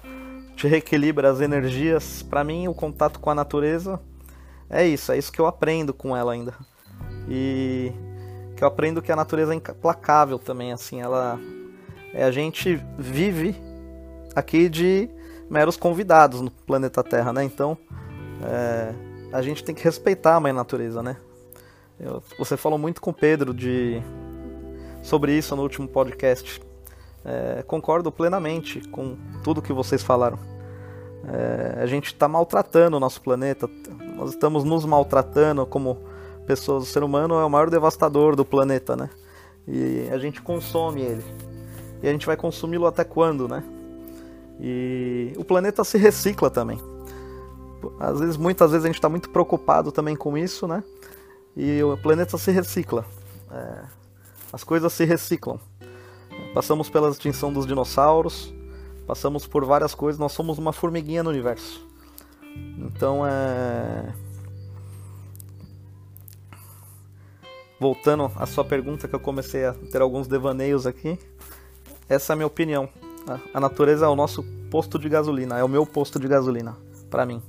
te 0.60 0.68
reequilibra 0.68 1.30
as 1.30 1.40
energias. 1.40 2.22
Para 2.22 2.44
mim, 2.44 2.68
o 2.68 2.74
contato 2.74 3.18
com 3.18 3.30
a 3.30 3.34
natureza 3.34 3.98
é 4.68 4.86
isso, 4.86 5.10
é 5.10 5.16
isso 5.16 5.32
que 5.32 5.40
eu 5.40 5.46
aprendo 5.46 5.94
com 5.94 6.14
ela 6.14 6.32
ainda. 6.32 6.54
E 7.26 7.90
que 8.54 8.62
eu 8.62 8.68
aprendo 8.68 9.00
que 9.00 9.10
a 9.10 9.16
natureza 9.16 9.54
é 9.54 9.56
implacável 9.56 10.38
também, 10.38 10.70
assim, 10.70 11.00
ela 11.00 11.40
é, 12.12 12.24
a 12.24 12.30
gente 12.30 12.78
vive 12.98 13.56
aqui 14.36 14.68
de 14.68 15.08
meros 15.48 15.78
convidados 15.78 16.42
no 16.42 16.50
planeta 16.50 17.02
Terra, 17.02 17.32
né? 17.32 17.42
Então, 17.42 17.78
é, 18.44 18.92
a 19.32 19.40
gente 19.40 19.64
tem 19.64 19.74
que 19.74 19.82
respeitar 19.82 20.36
a 20.36 20.40
mãe 20.40 20.52
natureza, 20.52 21.02
né? 21.02 21.16
Eu, 21.98 22.22
você 22.38 22.54
falou 22.58 22.78
muito 22.78 23.00
com 23.00 23.10
o 23.10 23.14
Pedro 23.14 23.54
de 23.54 24.02
sobre 25.02 25.32
isso 25.32 25.56
no 25.56 25.62
último 25.62 25.88
podcast. 25.88 26.60
É, 27.24 27.62
concordo 27.66 28.12
plenamente 28.12 28.86
com 28.88 29.16
tudo 29.42 29.62
que 29.62 29.72
vocês 29.72 30.02
falaram. 30.02 30.49
É, 31.24 31.82
a 31.82 31.86
gente 31.86 32.06
está 32.06 32.26
maltratando 32.26 32.96
o 32.96 33.00
nosso 33.00 33.20
planeta, 33.20 33.68
nós 34.16 34.30
estamos 34.30 34.64
nos 34.64 34.84
maltratando 34.84 35.66
como 35.66 35.98
pessoas. 36.46 36.84
O 36.84 36.86
ser 36.86 37.02
humano 37.02 37.34
é 37.34 37.44
o 37.44 37.50
maior 37.50 37.70
devastador 37.70 38.34
do 38.34 38.44
planeta, 38.44 38.96
né? 38.96 39.10
E 39.66 40.08
a 40.10 40.18
gente 40.18 40.42
consome 40.42 41.02
ele. 41.02 41.24
E 42.02 42.08
a 42.08 42.12
gente 42.12 42.26
vai 42.26 42.36
consumi-lo 42.36 42.86
até 42.86 43.04
quando, 43.04 43.46
né? 43.46 43.62
E 44.58 45.32
o 45.36 45.44
planeta 45.44 45.84
se 45.84 45.96
recicla 45.96 46.50
também. 46.50 46.78
Às 47.98 48.20
vezes, 48.20 48.36
muitas 48.36 48.72
vezes 48.72 48.84
a 48.84 48.88
gente 48.88 48.96
está 48.96 49.08
muito 49.08 49.30
preocupado 49.30 49.90
também 49.90 50.16
com 50.16 50.36
isso, 50.36 50.66
né? 50.66 50.82
E 51.56 51.82
o 51.82 51.96
planeta 51.96 52.36
se 52.36 52.50
recicla. 52.50 53.04
É, 53.50 53.82
as 54.52 54.64
coisas 54.64 54.92
se 54.92 55.04
reciclam. 55.04 55.58
Passamos 56.54 56.90
pela 56.90 57.10
extinção 57.10 57.52
dos 57.52 57.66
dinossauros, 57.66 58.52
passamos 59.10 59.44
por 59.44 59.64
várias 59.64 59.92
coisas. 59.92 60.20
Nós 60.20 60.30
somos 60.30 60.56
uma 60.56 60.72
formiguinha 60.72 61.20
no 61.20 61.30
universo. 61.30 61.84
Então 62.78 63.26
é 63.26 64.14
voltando 67.80 68.30
à 68.36 68.46
sua 68.46 68.64
pergunta, 68.64 69.08
que 69.08 69.14
eu 69.14 69.18
comecei 69.18 69.64
a 69.64 69.72
ter 69.72 70.00
alguns 70.00 70.28
devaneios 70.28 70.86
aqui, 70.86 71.18
essa 72.08 72.32
é 72.32 72.34
a 72.34 72.36
minha 72.36 72.46
opinião. 72.46 72.88
A 73.52 73.58
natureza 73.58 74.04
é 74.04 74.08
o 74.08 74.14
nosso 74.14 74.44
posto 74.70 74.96
de 74.96 75.08
gasolina, 75.08 75.58
é 75.58 75.64
o 75.64 75.68
meu 75.68 75.84
posto 75.84 76.20
de 76.20 76.28
gasolina, 76.28 76.76
para 77.10 77.26
mim. 77.26 77.42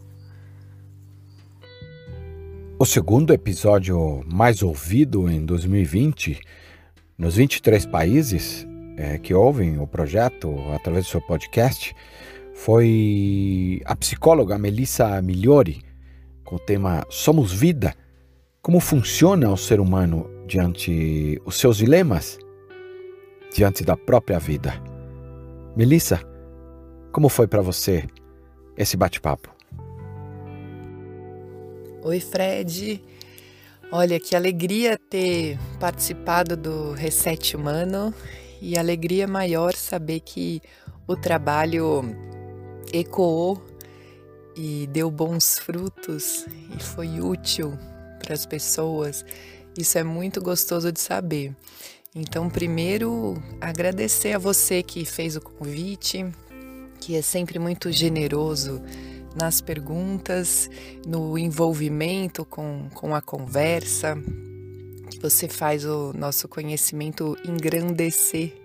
O 2.79 2.85
segundo 2.87 3.33
episódio 3.33 4.23
mais 4.25 4.63
ouvido 4.63 5.29
em 5.29 5.45
2020, 5.45 6.41
nos 7.17 7.35
23 7.35 7.85
países 7.85 8.65
é, 9.01 9.17
que 9.17 9.33
ouvem 9.33 9.79
o 9.79 9.87
projeto 9.87 10.55
através 10.73 11.05
do 11.05 11.09
seu 11.09 11.21
podcast, 11.21 11.95
foi 12.53 13.81
a 13.85 13.95
psicóloga 13.95 14.57
Melissa 14.59 15.19
Migliori, 15.21 15.81
com 16.43 16.57
o 16.57 16.59
tema 16.59 17.05
Somos 17.09 17.51
Vida 17.51 17.95
como 18.61 18.79
funciona 18.79 19.51
o 19.51 19.57
ser 19.57 19.79
humano 19.79 20.29
diante 20.45 21.41
os 21.45 21.55
seus 21.55 21.77
dilemas, 21.77 22.37
diante 23.51 23.83
da 23.83 23.97
própria 23.97 24.37
vida? 24.37 24.71
Melissa, 25.75 26.21
como 27.11 27.27
foi 27.27 27.47
para 27.47 27.63
você 27.63 28.05
esse 28.77 28.95
bate-papo? 28.95 29.49
Oi, 32.03 32.19
Fred. 32.19 33.03
Olha, 33.91 34.19
que 34.19 34.35
alegria 34.35 34.95
ter 35.09 35.57
participado 35.79 36.55
do 36.55 36.93
Reset 36.93 37.55
Humano 37.55 38.13
e 38.61 38.77
alegria 38.77 39.27
maior 39.27 39.73
saber 39.75 40.19
que 40.19 40.61
o 41.07 41.15
trabalho 41.15 42.03
ecoou 42.93 43.61
e 44.55 44.87
deu 44.87 45.09
bons 45.09 45.57
frutos 45.57 46.45
e 46.77 46.81
foi 46.81 47.19
útil 47.19 47.77
para 48.19 48.33
as 48.33 48.45
pessoas, 48.45 49.25
isso 49.77 49.97
é 49.97 50.03
muito 50.03 50.41
gostoso 50.41 50.91
de 50.91 50.99
saber. 50.99 51.55
Então, 52.13 52.49
primeiro, 52.49 53.41
agradecer 53.59 54.33
a 54.33 54.37
você 54.37 54.83
que 54.83 55.05
fez 55.05 55.35
o 55.35 55.41
convite, 55.41 56.25
que 56.99 57.15
é 57.15 57.21
sempre 57.21 57.57
muito 57.57 57.91
generoso 57.91 58.81
nas 59.35 59.61
perguntas, 59.61 60.69
no 61.07 61.37
envolvimento 61.37 62.43
com, 62.43 62.89
com 62.93 63.15
a 63.15 63.21
conversa, 63.21 64.21
você 65.21 65.47
faz 65.47 65.85
o 65.85 66.13
nosso 66.13 66.47
conhecimento 66.47 67.37
engrandecer 67.45 68.59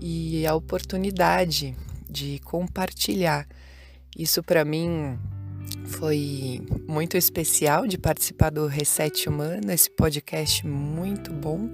e 0.00 0.44
a 0.44 0.54
oportunidade 0.54 1.76
de 2.08 2.40
compartilhar. 2.40 3.46
Isso 4.18 4.42
para 4.42 4.64
mim 4.64 5.16
foi 5.86 6.60
muito 6.88 7.16
especial 7.16 7.86
de 7.86 7.96
participar 7.96 8.50
do 8.50 8.66
Reset 8.66 9.28
Humano, 9.28 9.70
esse 9.70 9.88
podcast 9.88 10.66
muito 10.66 11.32
bom, 11.32 11.68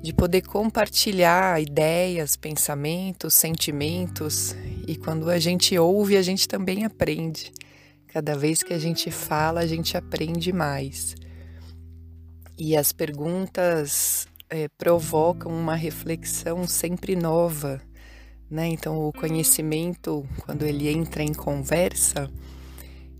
de 0.00 0.14
poder 0.14 0.40
compartilhar 0.40 1.60
ideias, 1.60 2.36
pensamentos, 2.36 3.34
sentimentos. 3.34 4.56
E 4.88 4.96
quando 4.96 5.28
a 5.28 5.38
gente 5.38 5.78
ouve, 5.78 6.16
a 6.16 6.22
gente 6.22 6.48
também 6.48 6.86
aprende. 6.86 7.52
Cada 8.08 8.34
vez 8.34 8.62
que 8.62 8.72
a 8.72 8.78
gente 8.78 9.10
fala, 9.10 9.60
a 9.60 9.66
gente 9.66 9.94
aprende 9.94 10.52
mais. 10.52 11.14
E 12.62 12.76
as 12.76 12.92
perguntas 12.92 14.28
é, 14.50 14.68
provocam 14.68 15.50
uma 15.50 15.74
reflexão 15.74 16.68
sempre 16.68 17.16
nova. 17.16 17.80
Né? 18.50 18.66
Então, 18.68 19.08
o 19.08 19.10
conhecimento, 19.14 20.28
quando 20.44 20.66
ele 20.66 20.90
entra 20.90 21.22
em 21.22 21.32
conversa, 21.32 22.30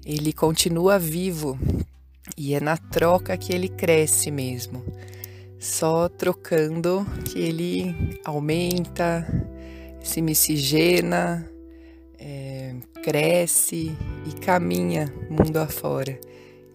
ele 0.05 0.34
continua 0.34 0.99
vivo 0.99 1.59
e 2.36 2.53
é 2.53 2.61
na 2.61 2.76
troca 2.76 3.34
que 3.38 3.55
ele 3.55 3.70
cresce 3.70 4.30
mesmo. 4.30 4.84
Só 5.59 6.07
trocando 6.07 7.07
que 7.24 7.38
ele 7.38 8.20
aumenta, 8.26 9.26
se 10.03 10.20
miscigena, 10.20 11.51
é, 12.18 12.74
cresce 13.03 13.97
e 14.26 14.38
caminha 14.38 15.11
mundo 15.30 15.57
afora. 15.57 16.20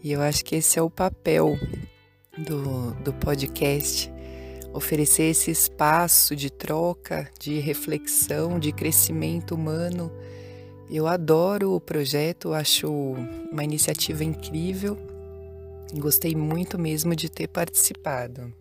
E 0.04 0.12
eu 0.12 0.20
acho 0.24 0.44
que 0.44 0.56
esse 0.56 0.80
é 0.80 0.82
o 0.82 0.90
papel 0.90 1.56
do, 2.38 2.92
do 3.04 3.14
podcast 3.14 4.12
oferecer 4.74 5.32
esse 5.32 5.52
espaço 5.52 6.36
de 6.36 6.50
troca, 6.50 7.30
de 7.40 7.60
reflexão, 7.60 8.60
de 8.60 8.74
crescimento 8.74 9.56
humano 9.56 10.12
eu 10.90 11.08
adoro 11.08 11.74
o 11.74 11.82
projeto, 11.82 12.54
acho 12.54 12.88
uma 13.52 13.64
iniciativa 13.64 14.24
incrível. 14.24 14.98
Gostei 15.96 16.36
muito 16.36 16.78
mesmo 16.78 17.16
de 17.16 17.30
ter 17.30 17.48
participado. 17.48 18.54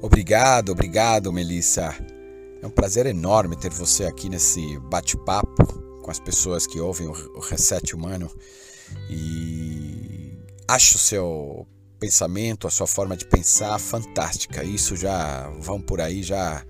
Obrigado, 0.00 0.70
obrigado, 0.70 1.32
Melissa. 1.32 1.94
É 2.62 2.66
um 2.66 2.70
prazer 2.70 3.06
enorme 3.06 3.56
ter 3.56 3.70
você 3.70 4.04
aqui 4.04 4.28
nesse 4.28 4.78
bate-papo 4.78 5.64
com 6.00 6.10
as 6.10 6.20
pessoas 6.20 6.66
que 6.66 6.78
ouvem 6.78 7.08
o 7.08 7.40
Reset 7.40 7.94
Humano. 7.96 8.30
E 9.10 9.83
acho 10.74 10.96
o 10.96 10.98
seu 10.98 11.68
pensamento, 12.00 12.66
a 12.66 12.70
sua 12.70 12.86
forma 12.86 13.16
de 13.16 13.24
pensar 13.24 13.78
fantástica. 13.78 14.64
Isso 14.64 14.96
já 14.96 15.48
vão 15.60 15.80
por 15.80 16.00
aí 16.00 16.22
já 16.22 16.64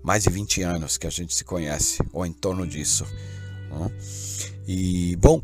mais 0.00 0.22
de 0.22 0.30
20 0.30 0.62
anos 0.62 0.96
que 0.96 1.08
a 1.08 1.10
gente 1.10 1.34
se 1.34 1.44
conhece, 1.44 1.98
ou 2.12 2.24
em 2.24 2.32
torno 2.32 2.64
disso. 2.64 3.04
E, 4.66 5.16
bom, 5.16 5.42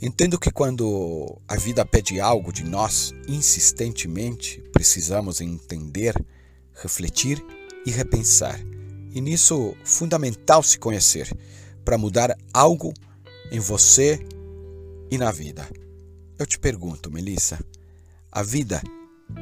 entendo 0.00 0.38
que 0.38 0.50
quando 0.50 1.40
a 1.48 1.56
vida 1.56 1.86
pede 1.86 2.20
algo 2.20 2.52
de 2.52 2.64
nós 2.64 3.14
insistentemente, 3.26 4.62
precisamos 4.70 5.40
entender, 5.40 6.14
refletir 6.74 7.42
e 7.86 7.90
repensar. 7.90 8.60
E 9.10 9.22
nisso, 9.22 9.74
fundamental 9.84 10.62
se 10.62 10.78
conhecer, 10.78 11.34
para 11.82 11.96
mudar 11.96 12.36
algo 12.52 12.92
em 13.50 13.58
você 13.58 14.18
e 15.10 15.16
na 15.16 15.32
vida. 15.32 15.66
Eu 16.36 16.46
te 16.46 16.58
pergunto, 16.58 17.12
Melissa, 17.12 17.64
a 18.30 18.42
vida 18.42 18.82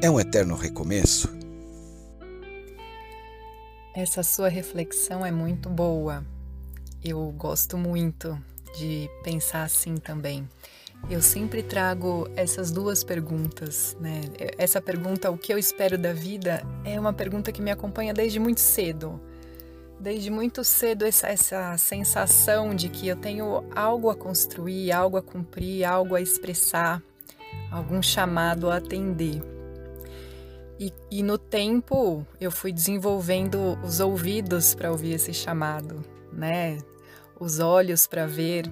é 0.02 0.10
um 0.10 0.20
eterno 0.20 0.54
recomeço? 0.54 1.26
Essa 3.94 4.22
sua 4.22 4.48
reflexão 4.48 5.24
é 5.24 5.30
muito 5.30 5.70
boa. 5.70 6.22
Eu 7.02 7.32
gosto 7.32 7.78
muito 7.78 8.38
de 8.78 9.08
pensar 9.24 9.62
assim 9.62 9.96
também. 9.96 10.46
Eu 11.08 11.22
sempre 11.22 11.62
trago 11.62 12.28
essas 12.36 12.70
duas 12.70 13.02
perguntas, 13.02 13.96
né? 13.98 14.20
Essa 14.58 14.80
pergunta, 14.80 15.30
o 15.30 15.38
que 15.38 15.52
eu 15.52 15.58
espero 15.58 15.96
da 15.96 16.12
vida, 16.12 16.62
é 16.84 17.00
uma 17.00 17.12
pergunta 17.14 17.50
que 17.50 17.62
me 17.62 17.70
acompanha 17.70 18.12
desde 18.12 18.38
muito 18.38 18.60
cedo. 18.60 19.18
Desde 20.02 20.30
muito 20.32 20.64
cedo, 20.64 21.04
essa, 21.04 21.28
essa 21.28 21.78
sensação 21.78 22.74
de 22.74 22.88
que 22.88 23.06
eu 23.06 23.14
tenho 23.14 23.62
algo 23.72 24.10
a 24.10 24.16
construir, 24.16 24.90
algo 24.90 25.16
a 25.16 25.22
cumprir, 25.22 25.84
algo 25.84 26.16
a 26.16 26.20
expressar, 26.20 27.00
algum 27.70 28.02
chamado 28.02 28.68
a 28.68 28.78
atender. 28.78 29.40
E, 30.76 30.92
e 31.08 31.22
no 31.22 31.38
tempo, 31.38 32.26
eu 32.40 32.50
fui 32.50 32.72
desenvolvendo 32.72 33.78
os 33.84 34.00
ouvidos 34.00 34.74
para 34.74 34.90
ouvir 34.90 35.12
esse 35.12 35.32
chamado, 35.32 36.04
né? 36.32 36.78
Os 37.38 37.60
olhos 37.60 38.04
para 38.04 38.26
ver, 38.26 38.64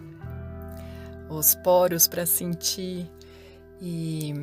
os 1.29 1.55
poros 1.55 2.09
para 2.09 2.27
sentir 2.27 3.09
e, 3.81 4.35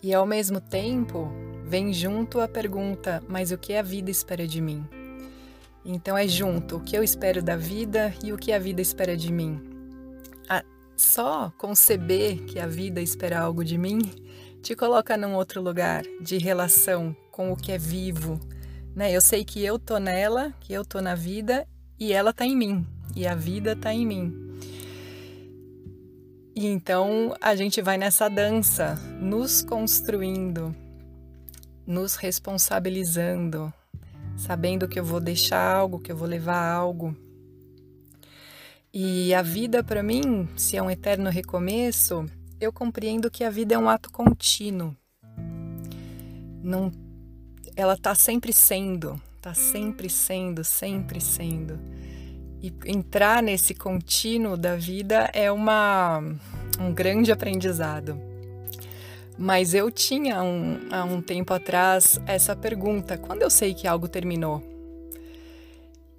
e 0.00 0.14
ao 0.14 0.24
mesmo 0.24 0.60
tempo 0.60 1.32
vem 1.64 1.92
junto 1.92 2.38
a 2.38 2.46
pergunta: 2.46 3.20
mas 3.28 3.50
o 3.50 3.58
que 3.58 3.74
a 3.74 3.82
vida 3.82 4.08
espera 4.08 4.46
de 4.46 4.60
mim? 4.60 5.01
Então 5.84 6.16
é 6.16 6.28
junto 6.28 6.76
o 6.76 6.80
que 6.80 6.96
eu 6.96 7.02
espero 7.02 7.42
da 7.42 7.56
vida 7.56 8.14
e 8.22 8.32
o 8.32 8.38
que 8.38 8.52
a 8.52 8.58
vida 8.58 8.80
espera 8.80 9.16
de 9.16 9.32
mim. 9.32 9.60
A, 10.48 10.64
só 10.96 11.52
conceber 11.58 12.44
que 12.44 12.58
a 12.58 12.66
vida 12.66 13.00
espera 13.00 13.40
algo 13.40 13.64
de 13.64 13.76
mim 13.76 14.00
te 14.62 14.76
coloca 14.76 15.16
num 15.16 15.34
outro 15.34 15.60
lugar 15.60 16.04
de 16.20 16.38
relação 16.38 17.16
com 17.32 17.50
o 17.50 17.56
que 17.56 17.72
é 17.72 17.78
vivo. 17.78 18.38
Né? 18.94 19.10
Eu 19.10 19.20
sei 19.20 19.44
que 19.44 19.64
eu 19.64 19.78
tô 19.78 19.98
nela, 19.98 20.54
que 20.60 20.72
eu 20.72 20.84
tô 20.84 21.00
na 21.00 21.14
vida 21.14 21.66
e 21.98 22.12
ela 22.12 22.32
tá 22.32 22.46
em 22.46 22.56
mim 22.56 22.86
e 23.16 23.26
a 23.26 23.34
vida 23.34 23.74
tá 23.74 23.92
em 23.92 24.06
mim. 24.06 24.42
E 26.54 26.66
então 26.66 27.34
a 27.40 27.56
gente 27.56 27.80
vai 27.80 27.96
nessa 27.96 28.28
dança, 28.28 28.94
nos 29.18 29.62
construindo, 29.62 30.74
nos 31.86 32.14
responsabilizando, 32.14 33.72
sabendo 34.36 34.88
que 34.88 34.98
eu 34.98 35.04
vou 35.04 35.20
deixar 35.20 35.74
algo, 35.74 36.00
que 36.00 36.10
eu 36.10 36.16
vou 36.16 36.28
levar 36.28 36.62
algo. 36.62 37.16
E 38.92 39.32
a 39.32 39.40
vida 39.40 39.82
para 39.82 40.02
mim, 40.02 40.48
se 40.56 40.76
é 40.76 40.82
um 40.82 40.90
eterno 40.90 41.30
recomeço, 41.30 42.26
eu 42.60 42.72
compreendo 42.72 43.30
que 43.30 43.42
a 43.42 43.50
vida 43.50 43.74
é 43.74 43.78
um 43.78 43.88
ato 43.88 44.10
contínuo. 44.10 44.94
Não, 46.62 46.92
ela 47.74 47.94
está 47.94 48.14
sempre 48.14 48.52
sendo, 48.52 49.20
está 49.36 49.54
sempre 49.54 50.10
sendo, 50.10 50.62
sempre 50.62 51.20
sendo. 51.20 51.78
E 52.62 52.72
entrar 52.86 53.42
nesse 53.42 53.74
contínuo 53.74 54.56
da 54.56 54.76
vida 54.76 55.30
é 55.32 55.50
uma, 55.50 56.20
um 56.78 56.92
grande 56.92 57.32
aprendizado. 57.32 58.31
Mas 59.42 59.74
eu 59.74 59.90
tinha 59.90 60.40
um, 60.40 60.78
há 60.92 61.02
um 61.02 61.20
tempo 61.20 61.52
atrás 61.52 62.16
essa 62.28 62.54
pergunta: 62.54 63.18
quando 63.18 63.42
eu 63.42 63.50
sei 63.50 63.74
que 63.74 63.88
algo 63.88 64.06
terminou? 64.06 64.62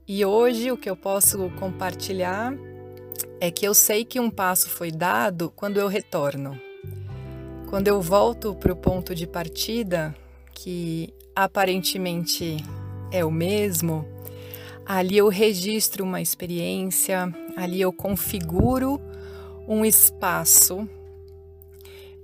E 0.06 0.26
hoje 0.26 0.70
o 0.74 0.76
que 0.76 0.90
eu 0.90 0.98
posso 0.98 1.50
compartilhar 1.52 2.54
é 3.40 3.50
que 3.50 3.66
eu 3.66 3.74
sei 3.74 4.04
que 4.04 4.20
um 4.20 4.30
passo 4.30 4.70
foi 4.70 4.92
dado 4.92 5.50
quando 5.56 5.78
eu 5.78 5.88
retorno. 5.88 6.60
Quando 7.70 7.88
eu 7.88 8.02
volto 8.02 8.54
para 8.56 8.74
o 8.74 8.76
ponto 8.76 9.16
de 9.16 9.26
partida, 9.26 10.14
que 10.54 11.14
aparentemente 11.34 12.58
é 13.10 13.24
o 13.24 13.32
mesmo, 13.32 14.06
Ali 14.86 15.18
eu 15.18 15.30
registro 15.30 16.04
uma 16.04 16.20
experiência, 16.20 17.34
ali 17.56 17.80
eu 17.80 17.94
configuro 17.94 19.00
um 19.66 19.86
espaço 19.86 20.90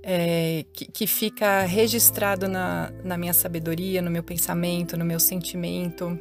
é, 0.02 0.64
que, 0.72 0.86
que, 0.86 1.06
fica 1.06 1.62
registrado 1.62 2.48
na, 2.48 2.92
na 3.04 3.18
minha 3.18 3.34
sabedoria, 3.34 4.00
no 4.00 4.10
meu 4.10 4.22
pensamento, 4.22 4.96
no 4.96 5.04
meu 5.04 5.20
sentimento. 5.20 6.18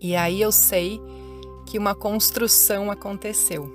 E 0.00 0.16
aí 0.16 0.40
eu 0.40 0.52
sei 0.52 1.00
que 1.66 1.78
uma 1.78 1.94
construção 1.94 2.90
aconteceu. 2.90 3.72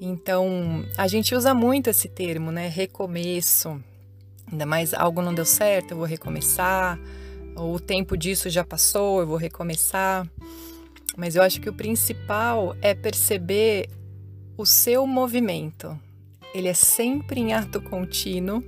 Então, 0.00 0.84
a 0.96 1.08
gente 1.08 1.34
usa 1.34 1.52
muito 1.54 1.90
esse 1.90 2.08
termo, 2.08 2.52
né? 2.52 2.68
Recomeço. 2.68 3.82
Ainda 4.50 4.64
mais 4.64 4.94
algo 4.94 5.20
não 5.20 5.34
deu 5.34 5.44
certo, 5.44 5.92
eu 5.92 5.96
vou 5.96 6.06
recomeçar 6.06 6.98
o 7.58 7.80
tempo 7.80 8.16
disso 8.16 8.48
já 8.48 8.64
passou, 8.64 9.20
eu 9.20 9.26
vou 9.26 9.36
recomeçar. 9.36 10.28
Mas 11.16 11.34
eu 11.34 11.42
acho 11.42 11.60
que 11.60 11.68
o 11.68 11.74
principal 11.74 12.76
é 12.80 12.94
perceber 12.94 13.88
o 14.56 14.64
seu 14.64 15.06
movimento. 15.06 15.98
Ele 16.58 16.66
é 16.66 16.74
sempre 16.74 17.40
em 17.40 17.52
ato 17.52 17.80
contínuo, 17.80 18.64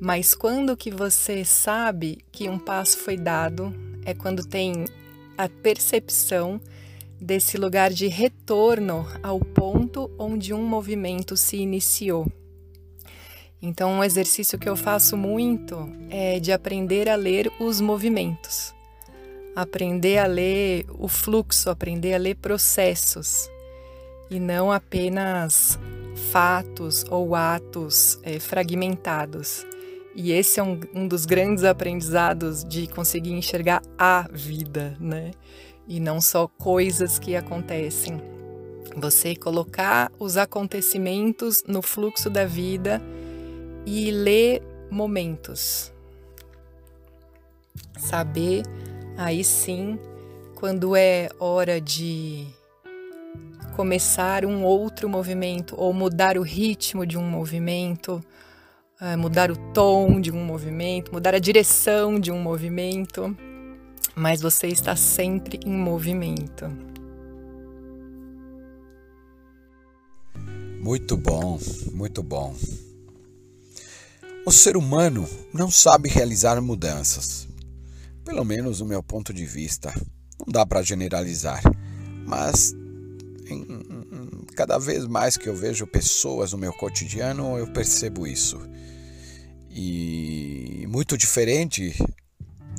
mas 0.00 0.34
quando 0.34 0.76
que 0.76 0.90
você 0.90 1.44
sabe 1.44 2.18
que 2.32 2.48
um 2.48 2.58
passo 2.58 2.98
foi 2.98 3.16
dado 3.16 3.72
é 4.04 4.12
quando 4.12 4.44
tem 4.44 4.84
a 5.36 5.48
percepção 5.48 6.60
desse 7.20 7.56
lugar 7.56 7.92
de 7.92 8.08
retorno 8.08 9.06
ao 9.22 9.38
ponto 9.38 10.10
onde 10.18 10.52
um 10.52 10.66
movimento 10.66 11.36
se 11.36 11.58
iniciou. 11.58 12.26
Então, 13.62 13.92
um 13.92 14.02
exercício 14.02 14.58
que 14.58 14.68
eu 14.68 14.74
faço 14.74 15.16
muito 15.16 15.88
é 16.10 16.40
de 16.40 16.50
aprender 16.50 17.08
a 17.08 17.14
ler 17.14 17.48
os 17.60 17.80
movimentos, 17.80 18.74
aprender 19.54 20.18
a 20.18 20.26
ler 20.26 20.84
o 20.98 21.06
fluxo, 21.06 21.70
aprender 21.70 22.14
a 22.14 22.18
ler 22.18 22.34
processos 22.34 23.48
e 24.28 24.40
não 24.40 24.72
apenas 24.72 25.78
fatos 26.18 27.04
ou 27.10 27.34
atos 27.34 28.18
é, 28.22 28.38
fragmentados. 28.38 29.64
E 30.14 30.32
esse 30.32 30.58
é 30.58 30.62
um, 30.62 30.80
um 30.94 31.06
dos 31.06 31.24
grandes 31.24 31.64
aprendizados 31.64 32.64
de 32.64 32.88
conseguir 32.88 33.32
enxergar 33.32 33.82
a 33.96 34.26
vida, 34.32 34.96
né? 34.98 35.30
E 35.86 36.00
não 36.00 36.20
só 36.20 36.48
coisas 36.48 37.18
que 37.18 37.36
acontecem. 37.36 38.20
Você 38.96 39.36
colocar 39.36 40.10
os 40.18 40.36
acontecimentos 40.36 41.62
no 41.66 41.80
fluxo 41.82 42.28
da 42.28 42.44
vida 42.44 43.00
e 43.86 44.10
ler 44.10 44.62
momentos. 44.90 45.92
Saber 47.96 48.62
aí 49.16 49.44
sim 49.44 49.98
quando 50.54 50.96
é 50.96 51.28
hora 51.38 51.80
de 51.80 52.46
começar 53.78 54.44
um 54.44 54.64
outro 54.64 55.08
movimento 55.08 55.76
ou 55.78 55.92
mudar 55.92 56.36
o 56.36 56.42
ritmo 56.42 57.06
de 57.06 57.16
um 57.16 57.22
movimento, 57.22 58.20
eh, 59.00 59.14
mudar 59.14 59.52
o 59.52 59.56
tom 59.72 60.20
de 60.20 60.32
um 60.32 60.44
movimento, 60.44 61.12
mudar 61.12 61.32
a 61.32 61.38
direção 61.38 62.18
de 62.18 62.32
um 62.32 62.42
movimento, 62.42 63.36
mas 64.16 64.40
você 64.40 64.66
está 64.66 64.96
sempre 64.96 65.60
em 65.64 65.70
movimento. 65.70 66.64
Muito 70.82 71.16
bom, 71.16 71.56
muito 71.92 72.20
bom. 72.20 72.56
O 74.44 74.50
ser 74.50 74.76
humano 74.76 75.24
não 75.54 75.70
sabe 75.70 76.08
realizar 76.08 76.60
mudanças. 76.60 77.46
Pelo 78.24 78.44
menos 78.44 78.78
do 78.78 78.86
meu 78.86 79.04
ponto 79.04 79.32
de 79.32 79.46
vista. 79.46 79.94
Não 80.40 80.52
dá 80.52 80.66
para 80.66 80.82
generalizar, 80.82 81.62
mas 82.26 82.74
em, 83.54 84.46
cada 84.54 84.78
vez 84.78 85.06
mais 85.06 85.36
que 85.36 85.48
eu 85.48 85.54
vejo 85.54 85.86
pessoas 85.86 86.52
no 86.52 86.58
meu 86.58 86.72
cotidiano, 86.72 87.56
eu 87.58 87.66
percebo 87.72 88.26
isso. 88.26 88.58
E 89.70 90.86
muito 90.88 91.16
diferente 91.16 91.94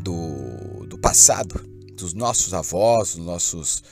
do, 0.02 0.86
do 0.88 0.98
passado, 0.98 1.60
dos 1.96 2.14
nossos 2.14 2.54
avós, 2.54 3.16
dos 3.16 3.26
nossos 3.26 3.84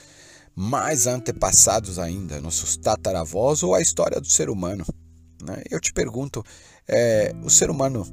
mais 0.54 1.06
antepassados 1.06 1.98
ainda, 1.98 2.40
nossos 2.40 2.76
tataravós 2.76 3.62
ou 3.62 3.74
a 3.74 3.80
história 3.80 4.20
do 4.20 4.26
ser 4.26 4.50
humano. 4.50 4.84
Né? 5.42 5.62
Eu 5.70 5.80
te 5.80 5.92
pergunto, 5.92 6.44
é, 6.86 7.32
o 7.44 7.50
ser 7.50 7.70
humano 7.70 8.04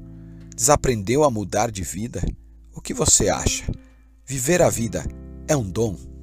desaprendeu 0.56 1.24
a 1.24 1.32
mudar 1.32 1.72
de 1.72 1.82
vida? 1.82 2.22
O 2.74 2.82
que 2.82 2.94
você 2.94 3.30
acha? 3.30 3.66
Viver 4.26 4.62
a 4.62 4.70
vida 4.70 5.04
é 5.48 5.56
um 5.56 5.70
dom? 5.70 6.15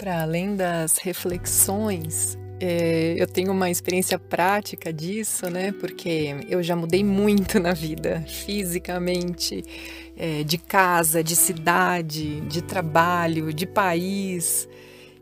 Para 0.00 0.22
além 0.22 0.56
das 0.56 0.96
reflexões 0.96 2.38
é, 2.58 3.16
eu 3.18 3.26
tenho 3.26 3.52
uma 3.52 3.68
experiência 3.68 4.18
prática 4.18 4.90
disso, 4.90 5.50
né? 5.50 5.72
Porque 5.72 6.36
eu 6.48 6.62
já 6.62 6.74
mudei 6.74 7.04
muito 7.04 7.60
na 7.60 7.74
vida, 7.74 8.24
fisicamente, 8.26 9.62
é, 10.16 10.42
de 10.42 10.56
casa, 10.56 11.22
de 11.22 11.36
cidade, 11.36 12.40
de 12.40 12.62
trabalho, 12.62 13.52
de 13.52 13.66
país. 13.66 14.66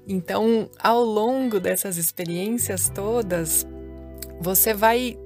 Então, 0.06 0.70
ao 0.78 1.02
longo 1.02 1.58
dessas 1.58 1.96
experiências 1.96 2.88
todas, 2.88 3.66
você 4.40 4.72
vai 4.72 5.18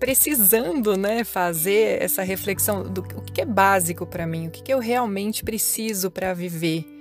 precisando, 0.00 0.96
né, 0.96 1.22
fazer 1.22 2.02
essa 2.02 2.24
reflexão 2.24 2.82
do 2.82 3.02
o 3.02 3.22
que 3.22 3.40
é 3.40 3.46
básico 3.46 4.04
para 4.04 4.26
mim, 4.26 4.48
o 4.48 4.50
que 4.50 4.72
eu 4.72 4.80
realmente 4.80 5.44
preciso 5.44 6.10
para 6.10 6.34
viver 6.34 6.99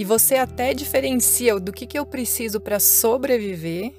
e 0.00 0.04
você 0.04 0.36
até 0.36 0.72
diferencia 0.72 1.60
do 1.60 1.74
que, 1.74 1.86
que 1.86 1.98
eu 1.98 2.06
preciso 2.06 2.58
para 2.58 2.80
sobreviver 2.80 3.92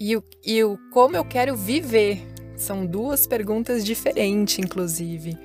e 0.00 0.16
o, 0.16 0.24
e 0.42 0.64
o 0.64 0.78
como 0.90 1.14
eu 1.14 1.22
quero 1.22 1.54
viver. 1.54 2.22
São 2.56 2.86
duas 2.86 3.26
perguntas 3.26 3.84
diferentes, 3.84 4.58
inclusive. 4.58 5.36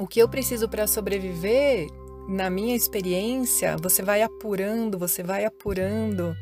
O 0.00 0.06
que 0.06 0.18
eu 0.18 0.26
preciso 0.26 0.66
para 0.66 0.86
sobreviver, 0.86 1.88
na 2.26 2.48
minha 2.48 2.74
experiência, 2.74 3.76
você 3.76 4.02
vai 4.02 4.22
apurando, 4.22 4.98
você 4.98 5.22
vai 5.22 5.44
apurando. 5.44 6.34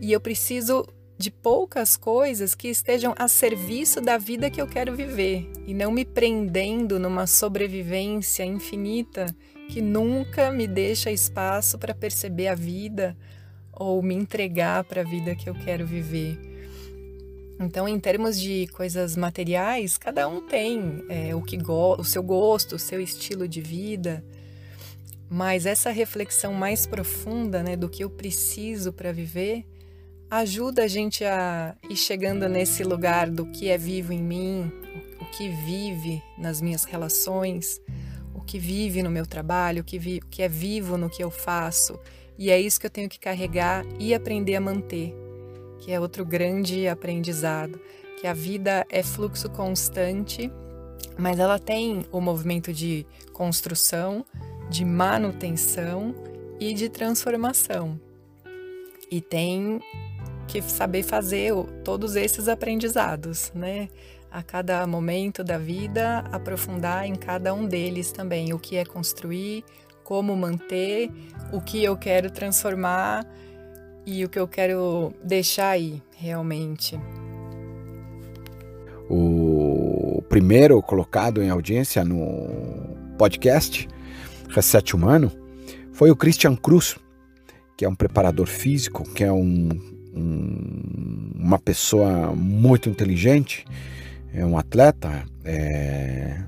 E 0.00 0.10
eu 0.10 0.20
preciso 0.20 0.84
de 1.16 1.30
poucas 1.30 1.96
coisas 1.96 2.56
que 2.56 2.66
estejam 2.66 3.14
a 3.16 3.28
serviço 3.28 4.00
da 4.00 4.18
vida 4.18 4.50
que 4.50 4.60
eu 4.60 4.66
quero 4.66 4.96
viver 4.96 5.48
e 5.64 5.72
não 5.72 5.92
me 5.92 6.04
prendendo 6.04 6.98
numa 6.98 7.28
sobrevivência 7.28 8.44
infinita 8.44 9.26
que 9.72 9.80
nunca 9.80 10.52
me 10.52 10.66
deixa 10.66 11.10
espaço 11.10 11.78
para 11.78 11.94
perceber 11.94 12.48
a 12.48 12.54
vida 12.54 13.16
ou 13.72 14.02
me 14.02 14.14
entregar 14.14 14.84
para 14.84 15.00
a 15.00 15.04
vida 15.04 15.34
que 15.34 15.48
eu 15.48 15.54
quero 15.54 15.86
viver. 15.86 16.38
Então, 17.58 17.88
em 17.88 17.98
termos 17.98 18.38
de 18.38 18.66
coisas 18.66 19.16
materiais, 19.16 19.96
cada 19.96 20.28
um 20.28 20.46
tem 20.46 21.02
é, 21.08 21.34
o 21.34 21.40
que 21.40 21.56
o 21.66 22.04
seu 22.04 22.22
gosto, 22.22 22.76
o 22.76 22.78
seu 22.78 23.00
estilo 23.00 23.48
de 23.48 23.62
vida, 23.62 24.22
mas 25.30 25.64
essa 25.64 25.90
reflexão 25.90 26.52
mais 26.52 26.84
profunda, 26.84 27.62
né, 27.62 27.74
do 27.74 27.88
que 27.88 28.04
eu 28.04 28.10
preciso 28.10 28.92
para 28.92 29.10
viver, 29.10 29.64
ajuda 30.30 30.84
a 30.84 30.86
gente 30.86 31.24
a 31.24 31.74
ir 31.88 31.96
chegando 31.96 32.46
nesse 32.46 32.84
lugar 32.84 33.30
do 33.30 33.46
que 33.46 33.70
é 33.70 33.78
vivo 33.78 34.12
em 34.12 34.22
mim, 34.22 34.70
o 35.18 35.24
que 35.30 35.48
vive 35.48 36.22
nas 36.36 36.60
minhas 36.60 36.84
relações, 36.84 37.80
o 38.34 38.40
que 38.40 38.58
vive 38.58 39.02
no 39.02 39.10
meu 39.10 39.26
trabalho, 39.26 39.82
o 39.82 39.84
que, 39.84 39.98
vi, 39.98 40.18
o 40.18 40.26
que 40.26 40.42
é 40.42 40.48
vivo 40.48 40.96
no 40.96 41.10
que 41.10 41.22
eu 41.22 41.30
faço. 41.30 41.98
E 42.38 42.50
é 42.50 42.60
isso 42.60 42.80
que 42.80 42.86
eu 42.86 42.90
tenho 42.90 43.08
que 43.08 43.18
carregar 43.18 43.84
e 43.98 44.14
aprender 44.14 44.56
a 44.56 44.60
manter, 44.60 45.14
que 45.78 45.92
é 45.92 46.00
outro 46.00 46.24
grande 46.24 46.88
aprendizado, 46.88 47.80
que 48.20 48.26
a 48.26 48.32
vida 48.32 48.86
é 48.90 49.02
fluxo 49.02 49.50
constante, 49.50 50.50
mas 51.18 51.38
ela 51.38 51.58
tem 51.58 52.06
o 52.10 52.20
movimento 52.20 52.72
de 52.72 53.06
construção, 53.32 54.24
de 54.70 54.84
manutenção 54.84 56.14
e 56.58 56.72
de 56.72 56.88
transformação. 56.88 58.00
E 59.10 59.20
tem 59.20 59.80
que 60.48 60.62
saber 60.62 61.02
fazer 61.02 61.52
todos 61.84 62.16
esses 62.16 62.48
aprendizados, 62.48 63.52
né? 63.54 63.88
A 64.32 64.42
cada 64.42 64.86
momento 64.86 65.44
da 65.44 65.58
vida, 65.58 66.20
aprofundar 66.32 67.06
em 67.06 67.14
cada 67.14 67.52
um 67.52 67.66
deles 67.66 68.10
também 68.12 68.54
o 68.54 68.58
que 68.58 68.76
é 68.76 68.84
construir, 68.84 69.62
como 70.02 70.34
manter, 70.34 71.10
o 71.52 71.60
que 71.60 71.84
eu 71.84 71.96
quero 71.96 72.30
transformar 72.30 73.26
e 74.06 74.24
o 74.24 74.30
que 74.30 74.38
eu 74.38 74.48
quero 74.48 75.12
deixar 75.22 75.70
aí 75.70 76.02
realmente. 76.16 76.98
O 79.10 80.22
primeiro 80.30 80.80
colocado 80.80 81.42
em 81.42 81.50
audiência 81.50 82.02
no 82.02 82.96
podcast 83.18 83.86
Reset 84.48 84.96
Humano 84.96 85.30
foi 85.92 86.10
o 86.10 86.16
Christian 86.16 86.56
Cruz, 86.56 86.96
que 87.76 87.84
é 87.84 87.88
um 87.88 87.94
preparador 87.94 88.46
físico, 88.46 89.04
que 89.12 89.22
é 89.22 89.30
um, 89.30 89.68
um, 90.14 91.32
uma 91.34 91.58
pessoa 91.58 92.34
muito 92.34 92.88
inteligente 92.88 93.66
é 94.32 94.44
um 94.44 94.56
atleta, 94.56 95.24
é 95.44 96.44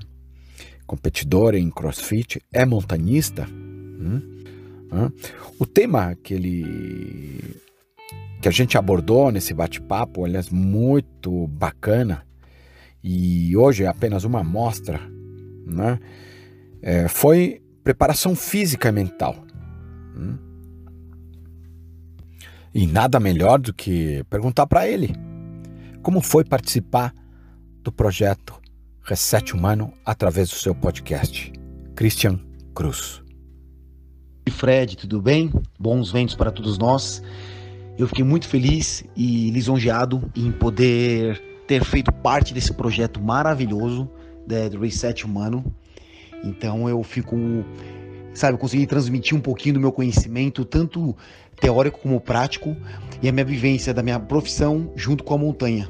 competidor 0.85 1.55
em 1.55 1.69
crossfit, 1.69 2.41
é 2.51 2.65
montanista. 2.65 3.47
Hum. 3.49 4.21
O 5.59 5.65
tema 5.65 6.15
que 6.15 6.33
ele 6.33 7.55
que 8.41 8.47
a 8.47 8.51
gente 8.51 8.77
abordou 8.77 9.31
nesse 9.31 9.53
bate-papo, 9.53 10.23
aliás, 10.23 10.49
muito 10.49 11.47
bacana, 11.47 12.23
e 13.03 13.57
hoje 13.57 13.83
é 13.83 13.87
apenas 13.87 14.23
uma 14.23 14.41
amostra, 14.41 14.99
né? 15.65 15.99
É, 16.81 17.07
foi 17.07 17.61
preparação 17.83 18.35
física 18.35 18.89
e 18.89 18.91
mental. 18.91 19.43
Hum? 20.15 20.37
E 22.73 22.85
nada 22.85 23.19
melhor 23.19 23.59
do 23.59 23.73
que 23.73 24.23
perguntar 24.29 24.67
para 24.67 24.87
ele 24.87 25.15
como 26.03 26.21
foi 26.21 26.43
participar 26.43 27.11
do 27.85 27.91
projeto 27.91 28.59
Reset 29.03 29.53
Humano 29.53 29.93
através 30.03 30.49
do 30.49 30.55
seu 30.55 30.73
podcast. 30.73 31.53
Christian 31.95 32.39
Cruz. 32.73 33.21
Fred, 34.49 34.97
tudo 34.97 35.21
bem? 35.21 35.53
Bons 35.79 36.11
ventos 36.11 36.33
para 36.33 36.49
todos 36.49 36.79
nós. 36.79 37.21
Eu 37.95 38.07
fiquei 38.07 38.25
muito 38.25 38.47
feliz 38.47 39.03
e 39.15 39.51
lisonjeado 39.51 40.31
em 40.35 40.51
poder 40.51 41.39
ter 41.67 41.83
feito 41.83 42.11
parte 42.11 42.55
desse 42.55 42.73
projeto 42.73 43.21
maravilhoso 43.21 44.09
né, 44.47 44.67
do 44.67 44.79
Reset 44.79 45.23
Humano. 45.23 45.63
Então 46.43 46.89
eu 46.89 47.03
fico, 47.03 47.37
sabe, 48.33 48.55
eu 48.55 48.57
consegui 48.57 48.87
transmitir 48.87 49.37
um 49.37 49.41
pouquinho 49.41 49.75
do 49.75 49.79
meu 49.79 49.91
conhecimento, 49.91 50.65
tanto 50.65 51.15
teórico 51.61 51.99
como 51.99 52.19
prático, 52.19 52.75
e 53.21 53.29
a 53.29 53.31
minha 53.31 53.45
vivência 53.45 53.93
da 53.93 54.01
minha 54.01 54.19
profissão 54.19 54.91
junto 54.95 55.23
com 55.23 55.35
a 55.35 55.37
montanha 55.37 55.87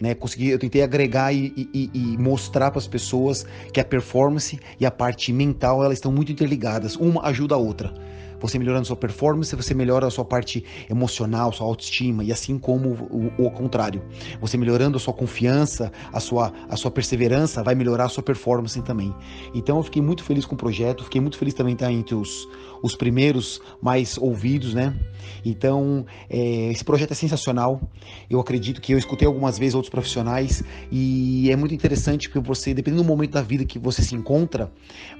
né? 0.00 0.14
Consegui, 0.14 0.50
eu 0.50 0.58
tentei 0.58 0.82
agregar 0.82 1.32
e, 1.32 1.52
e, 1.56 1.90
e 1.92 2.18
mostrar 2.18 2.70
para 2.70 2.78
as 2.78 2.86
pessoas 2.86 3.46
que 3.72 3.80
a 3.80 3.84
performance 3.84 4.58
e 4.78 4.86
a 4.86 4.90
parte 4.90 5.32
mental 5.32 5.82
elas 5.82 5.98
estão 5.98 6.12
muito 6.12 6.32
interligadas. 6.32 6.96
Uma 6.96 7.24
ajuda 7.26 7.54
a 7.54 7.58
outra. 7.58 7.92
Você 8.40 8.58
melhorando 8.58 8.86
sua 8.86 8.96
performance, 8.96 9.54
você 9.54 9.74
melhora 9.74 10.06
a 10.06 10.10
sua 10.10 10.24
parte 10.24 10.64
emocional, 10.88 11.52
sua 11.52 11.66
autoestima, 11.66 12.22
e 12.22 12.30
assim 12.30 12.58
como 12.58 12.90
o, 12.90 13.32
o, 13.36 13.46
o 13.46 13.50
contrário. 13.50 14.02
Você 14.40 14.56
melhorando 14.56 14.96
a 14.96 15.00
sua 15.00 15.12
confiança, 15.12 15.90
a 16.12 16.20
sua, 16.20 16.52
a 16.68 16.76
sua 16.76 16.90
perseverança, 16.90 17.62
vai 17.62 17.74
melhorar 17.74 18.04
a 18.04 18.08
sua 18.08 18.22
performance 18.22 18.80
também. 18.82 19.12
Então 19.52 19.76
eu 19.76 19.82
fiquei 19.82 20.00
muito 20.00 20.22
feliz 20.22 20.44
com 20.46 20.54
o 20.54 20.58
projeto, 20.58 21.04
fiquei 21.04 21.20
muito 21.20 21.36
feliz 21.36 21.52
também 21.52 21.74
estar 21.74 21.90
entre 21.90 22.14
os, 22.14 22.48
os 22.82 22.94
primeiros 22.94 23.60
mais 23.80 24.18
ouvidos, 24.18 24.74
né? 24.74 24.94
Então, 25.44 26.04
é, 26.28 26.70
esse 26.70 26.84
projeto 26.84 27.12
é 27.12 27.14
sensacional. 27.14 27.80
Eu 28.28 28.40
acredito 28.40 28.80
que 28.80 28.92
eu 28.92 28.98
escutei 28.98 29.26
algumas 29.26 29.58
vezes 29.58 29.74
outros 29.74 29.90
profissionais 29.90 30.62
e 30.90 31.50
é 31.50 31.56
muito 31.56 31.74
interessante 31.74 32.28
porque 32.28 32.46
você, 32.46 32.74
dependendo 32.74 33.02
do 33.02 33.06
momento 33.06 33.32
da 33.32 33.42
vida 33.42 33.64
que 33.64 33.78
você 33.78 34.02
se 34.02 34.14
encontra, 34.14 34.70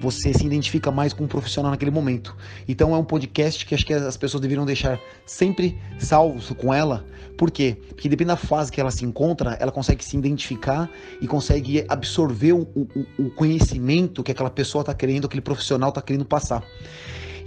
você 0.00 0.32
se 0.32 0.44
identifica 0.44 0.90
mais 0.90 1.12
com 1.12 1.24
um 1.24 1.28
profissional 1.28 1.70
naquele 1.70 1.90
momento. 1.90 2.36
Então, 2.66 2.94
é 2.94 2.98
um 2.98 3.04
podcast 3.04 3.64
que 3.64 3.74
acho 3.74 3.86
que 3.86 3.94
as 3.94 4.16
pessoas 4.16 4.40
deveriam 4.40 4.66
deixar 4.66 5.00
sempre 5.26 5.78
salvos 5.98 6.50
com 6.56 6.72
ela. 6.72 7.04
Por 7.36 7.50
quê? 7.50 7.76
Porque 7.88 8.09
dependendo 8.09 8.28
da 8.28 8.36
fase 8.36 8.72
que 8.72 8.80
ela 8.80 8.90
se 8.90 9.04
encontra, 9.04 9.56
ela 9.61 9.70
consegue 9.70 10.04
se 10.04 10.16
identificar 10.16 10.90
e 11.20 11.26
consegue 11.26 11.84
absorver 11.88 12.52
o, 12.52 12.62
o, 12.74 12.88
o 13.18 13.30
conhecimento 13.30 14.22
que 14.22 14.32
aquela 14.32 14.50
pessoa 14.50 14.82
está 14.82 14.92
querendo, 14.92 15.26
aquele 15.26 15.40
profissional 15.40 15.90
está 15.90 16.02
querendo 16.02 16.24
passar. 16.24 16.64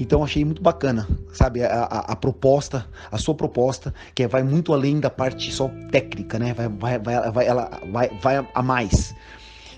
Então 0.02 0.24
achei 0.24 0.44
muito 0.44 0.64
bacana, 0.64 1.08
sabe, 1.32 1.64
a, 1.64 1.84
a, 1.84 2.00
a, 2.14 2.16
proposta, 2.16 2.88
a 3.12 3.20
sua 3.20 3.36
proposta, 3.36 3.94
que 4.16 4.24
é, 4.24 4.28
vai 4.28 4.42
muito 4.42 4.74
além 4.74 5.00
da 5.00 5.12
parte 5.12 5.52
só 5.52 5.70
técnica, 5.92 6.40
né? 6.40 6.56
Vai, 6.56 6.68
vai, 6.68 6.98
vai, 6.98 7.32
vai, 7.32 7.46
ela 7.46 7.80
vai, 7.92 8.10
vai 8.20 8.48
a 8.52 8.64
mais. 8.64 9.14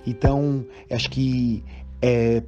Então, 0.08 0.66
acho 0.90 1.10
que 1.10 1.62
é, 2.02 2.42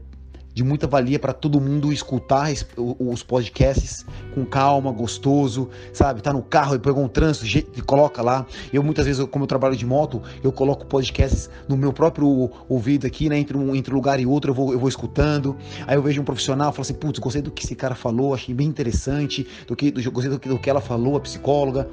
de 0.53 0.63
muita 0.63 0.87
valia 0.87 1.19
para 1.19 1.33
todo 1.33 1.59
mundo 1.59 1.91
escutar 1.91 2.47
os 2.77 3.23
podcasts 3.23 4.05
com 4.35 4.45
calma, 4.45 4.91
gostoso, 4.91 5.69
sabe? 5.93 6.21
Tá 6.21 6.33
no 6.33 6.43
carro 6.43 6.75
e 6.75 6.79
pegou 6.79 7.01
um 7.01 7.07
trânsito 7.07 7.71
e 7.75 7.81
coloca 7.81 8.21
lá. 8.21 8.45
Eu 8.71 8.83
muitas 8.83 9.05
vezes, 9.05 9.25
como 9.31 9.45
eu 9.45 9.47
trabalho 9.47 9.75
de 9.75 9.85
moto, 9.85 10.21
eu 10.43 10.51
coloco 10.51 10.85
podcasts 10.85 11.49
no 11.69 11.77
meu 11.77 11.93
próprio 11.93 12.51
ouvido 12.67 13.07
aqui, 13.07 13.29
né? 13.29 13.39
Entre 13.39 13.57
um, 13.57 13.73
entre 13.73 13.93
um 13.93 13.95
lugar 13.95 14.19
e 14.19 14.25
outro, 14.25 14.51
eu 14.51 14.55
vou, 14.55 14.73
eu 14.73 14.79
vou 14.79 14.89
escutando. 14.89 15.55
Aí 15.87 15.95
eu 15.95 16.01
vejo 16.01 16.21
um 16.21 16.25
profissional, 16.25 16.73
falo 16.73 16.81
assim, 16.81 16.93
putz, 16.93 17.17
gostei 17.17 17.41
do 17.41 17.49
que 17.49 17.63
esse 17.63 17.75
cara 17.75 17.95
falou, 17.95 18.33
achei 18.33 18.53
bem 18.53 18.67
interessante, 18.67 19.47
do 19.65 19.75
que, 19.75 19.89
do, 19.89 20.11
gostei 20.11 20.29
do 20.29 20.39
que, 20.39 20.49
do 20.49 20.59
que 20.59 20.69
ela 20.69 20.81
falou, 20.81 21.15
a 21.15 21.21
psicóloga. 21.21 21.87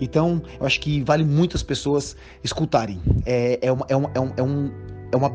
Então, 0.00 0.40
eu 0.60 0.64
acho 0.64 0.80
que 0.80 1.02
vale 1.02 1.24
muitas 1.24 1.62
pessoas 1.62 2.16
escutarem. 2.44 3.00
É, 3.26 3.58
é, 3.60 3.72
uma, 3.72 3.86
é, 3.88 3.96
uma, 3.96 4.10
é 4.14 4.20
um, 4.20 4.32
é 4.36 4.42
um, 4.42 4.70
é 5.10 5.16
uma 5.16 5.32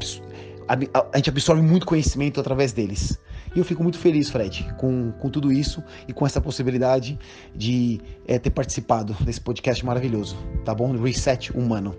a, 0.68 1.06
a, 1.12 1.18
gente 1.18 1.30
absorve 1.30 1.62
muito 1.62 1.86
conhecimento 1.86 2.40
através 2.40 2.72
deles. 2.72 3.20
E 3.56 3.60
eu 3.60 3.66
fico 3.66 3.84
muito 3.84 4.00
feliz, 4.00 4.30
Fred, 4.30 4.68
com, 4.78 5.12
com 5.12 5.30
tudo 5.30 5.52
isso 5.52 5.84
e 6.08 6.14
com 6.14 6.26
essa 6.26 6.42
possibilidade 6.42 7.20
de 7.56 8.02
é, 8.28 8.40
ter 8.40 8.50
participado 8.50 9.14
desse 9.24 9.40
podcast 9.40 9.86
maravilhoso, 9.86 10.36
tá 10.66 10.74
bom? 10.74 10.92
Reset 10.98 11.56
humano. 11.56 11.96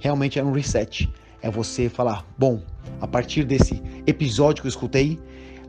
Realmente 0.00 0.38
é 0.38 0.44
um 0.44 0.52
reset. 0.52 1.12
É 1.42 1.50
você 1.50 1.88
falar, 1.88 2.26
bom, 2.38 2.62
a 3.00 3.06
partir 3.06 3.44
desse 3.44 3.82
episódio 4.06 4.62
que 4.62 4.66
eu 4.66 4.70
escutei, 4.70 5.18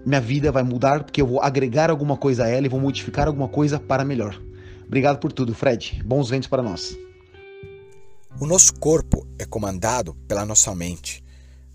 minha 0.05 0.21
vida 0.21 0.51
vai 0.51 0.63
mudar 0.63 1.03
porque 1.03 1.21
eu 1.21 1.27
vou 1.27 1.41
agregar 1.41 1.89
alguma 1.89 2.15
coisa 2.15 2.45
a 2.45 2.47
ela 2.47 2.65
e 2.65 2.69
vou 2.69 2.79
modificar 2.79 3.27
alguma 3.27 3.49
coisa 3.49 3.77
para 3.77 4.05
melhor. 4.05 4.41
Obrigado 4.85 5.19
por 5.19 5.33
tudo, 5.33 5.53
Fred. 5.53 6.01
Bons 6.05 6.29
ventos 6.29 6.47
para 6.47 6.63
nós. 6.63 6.97
O 8.39 8.45
nosso 8.45 8.73
corpo 8.75 9.27
é 9.37 9.45
comandado 9.45 10.15
pela 10.27 10.45
nossa 10.45 10.73
mente. 10.73 11.21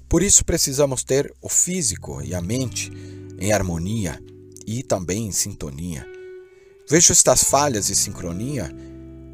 Por 0.09 0.23
isso 0.23 0.45
precisamos 0.45 1.05
ter 1.05 1.33
o 1.41 1.49
físico 1.49 2.23
e 2.23 2.35
a 2.35 2.41
mente 2.41 2.91
em 3.43 3.53
harmonia 3.53 4.23
e 4.65 4.85
também 4.85 5.27
em 5.27 5.33
sintonia. 5.33 6.07
Vejo 6.89 7.13
estas 7.13 7.43
falhas 7.43 7.89
de 7.89 7.97
sincronia 7.97 8.71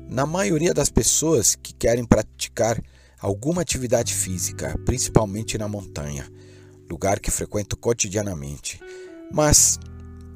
na 0.08 0.24
maioria 0.24 0.72
das 0.72 0.88
pessoas 0.88 1.54
que 1.54 1.74
querem 1.74 2.06
praticar 2.06 2.82
alguma 3.20 3.60
atividade 3.60 4.14
física, 4.14 4.74
principalmente 4.86 5.58
na 5.58 5.68
montanha, 5.68 6.26
lugar 6.88 7.20
que 7.20 7.30
frequento 7.30 7.76
cotidianamente. 7.76 8.80
Mas 9.30 9.78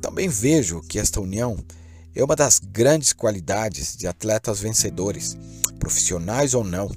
também 0.03 0.29
vejo 0.29 0.83
que 0.83 0.99
esta 0.99 1.18
união 1.18 1.57
é 2.14 2.23
uma 2.23 2.37
das 2.37 2.59
grandes 2.59 3.14
qualidades 3.14 3.97
de 3.97 4.07
atletas 4.07 4.61
vencedores, 4.61 5.35
profissionais 5.79 6.53
ou 6.53 6.62
não. 6.62 6.91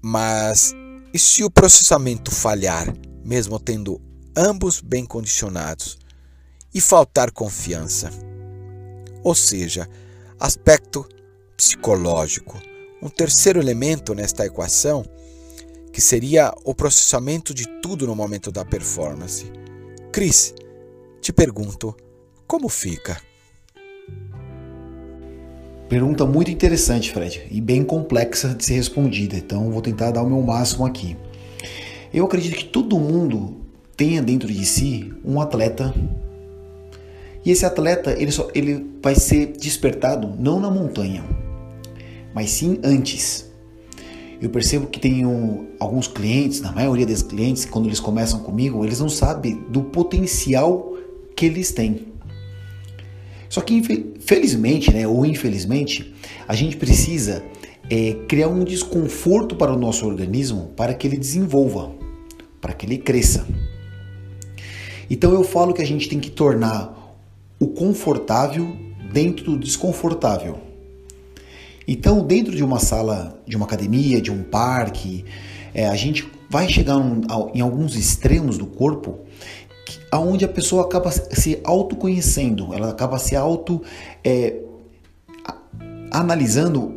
Mas 0.00 0.72
e 1.12 1.18
se 1.18 1.44
o 1.44 1.50
processamento 1.50 2.30
falhar, 2.30 2.86
mesmo 3.22 3.60
tendo 3.60 4.00
ambos 4.36 4.80
bem 4.80 5.06
condicionados, 5.06 5.98
e 6.74 6.80
faltar 6.80 7.30
confiança? 7.30 8.10
Ou 9.24 9.34
seja, 9.34 9.88
aspecto 10.38 11.08
psicológico. 11.56 12.60
Um 13.02 13.08
terceiro 13.08 13.58
elemento 13.58 14.14
nesta 14.14 14.44
equação, 14.44 15.04
que 15.90 16.00
seria 16.02 16.52
o 16.64 16.74
processamento 16.74 17.54
de 17.54 17.64
tudo 17.80 18.06
no 18.06 18.14
momento 18.14 18.52
da 18.52 18.62
performance. 18.62 19.50
Cris, 20.12 20.54
te 21.22 21.32
pergunto, 21.32 21.96
como 22.46 22.68
fica? 22.68 23.18
Pergunta 25.88 26.26
muito 26.26 26.50
interessante, 26.50 27.12
Fred, 27.12 27.46
e 27.50 27.60
bem 27.60 27.84
complexa 27.84 28.54
de 28.54 28.64
ser 28.64 28.74
respondida, 28.74 29.36
então 29.36 29.70
vou 29.70 29.80
tentar 29.80 30.10
dar 30.10 30.22
o 30.22 30.28
meu 30.28 30.42
máximo 30.42 30.84
aqui. 30.84 31.16
Eu 32.12 32.26
acredito 32.26 32.56
que 32.56 32.64
todo 32.64 32.98
mundo 32.98 33.65
tenha 33.96 34.22
dentro 34.22 34.52
de 34.52 34.64
si 34.66 35.12
um 35.24 35.40
atleta. 35.40 35.94
E 37.44 37.50
esse 37.50 37.64
atleta, 37.64 38.12
ele, 38.12 38.30
só, 38.30 38.48
ele 38.54 38.86
vai 39.02 39.14
ser 39.14 39.52
despertado 39.58 40.34
não 40.38 40.60
na 40.60 40.70
montanha, 40.70 41.24
mas 42.34 42.50
sim 42.50 42.78
antes. 42.84 43.46
Eu 44.40 44.50
percebo 44.50 44.86
que 44.86 45.00
tenho 45.00 45.68
alguns 45.80 46.06
clientes, 46.08 46.60
na 46.60 46.72
maioria 46.72 47.06
dos 47.06 47.22
clientes, 47.22 47.64
quando 47.64 47.86
eles 47.86 48.00
começam 48.00 48.40
comigo, 48.40 48.84
eles 48.84 49.00
não 49.00 49.08
sabem 49.08 49.62
do 49.70 49.84
potencial 49.84 50.94
que 51.34 51.46
eles 51.46 51.72
têm. 51.72 52.08
Só 53.48 53.60
que 53.60 53.80
felizmente, 54.20 54.92
né, 54.92 55.06
ou 55.06 55.24
infelizmente, 55.24 56.12
a 56.46 56.54
gente 56.54 56.76
precisa 56.76 57.42
é, 57.88 58.12
criar 58.28 58.48
um 58.48 58.64
desconforto 58.64 59.56
para 59.56 59.72
o 59.72 59.78
nosso 59.78 60.04
organismo 60.06 60.72
para 60.76 60.92
que 60.92 61.06
ele 61.06 61.16
desenvolva, 61.16 61.92
para 62.60 62.74
que 62.74 62.84
ele 62.84 62.98
cresça. 62.98 63.46
Então 65.08 65.32
eu 65.32 65.44
falo 65.44 65.72
que 65.72 65.82
a 65.82 65.86
gente 65.86 66.08
tem 66.08 66.18
que 66.18 66.30
tornar 66.30 67.16
o 67.58 67.68
confortável 67.68 68.76
dentro 69.12 69.44
do 69.44 69.58
desconfortável. 69.58 70.58
Então, 71.88 72.26
dentro 72.26 72.54
de 72.54 72.64
uma 72.64 72.80
sala, 72.80 73.40
de 73.46 73.56
uma 73.56 73.64
academia, 73.64 74.20
de 74.20 74.30
um 74.30 74.42
parque, 74.42 75.24
é, 75.72 75.86
a 75.86 75.94
gente 75.94 76.28
vai 76.50 76.68
chegar 76.68 76.96
um, 76.96 77.20
em 77.54 77.60
alguns 77.60 77.94
extremos 77.94 78.58
do 78.58 78.66
corpo 78.66 79.20
aonde 80.10 80.44
a 80.44 80.48
pessoa 80.48 80.84
acaba 80.84 81.10
se 81.10 81.60
autoconhecendo, 81.64 82.72
ela 82.74 82.90
acaba 82.90 83.18
se 83.18 83.36
auto 83.36 83.82
é, 84.24 84.60
analisando 86.10 86.94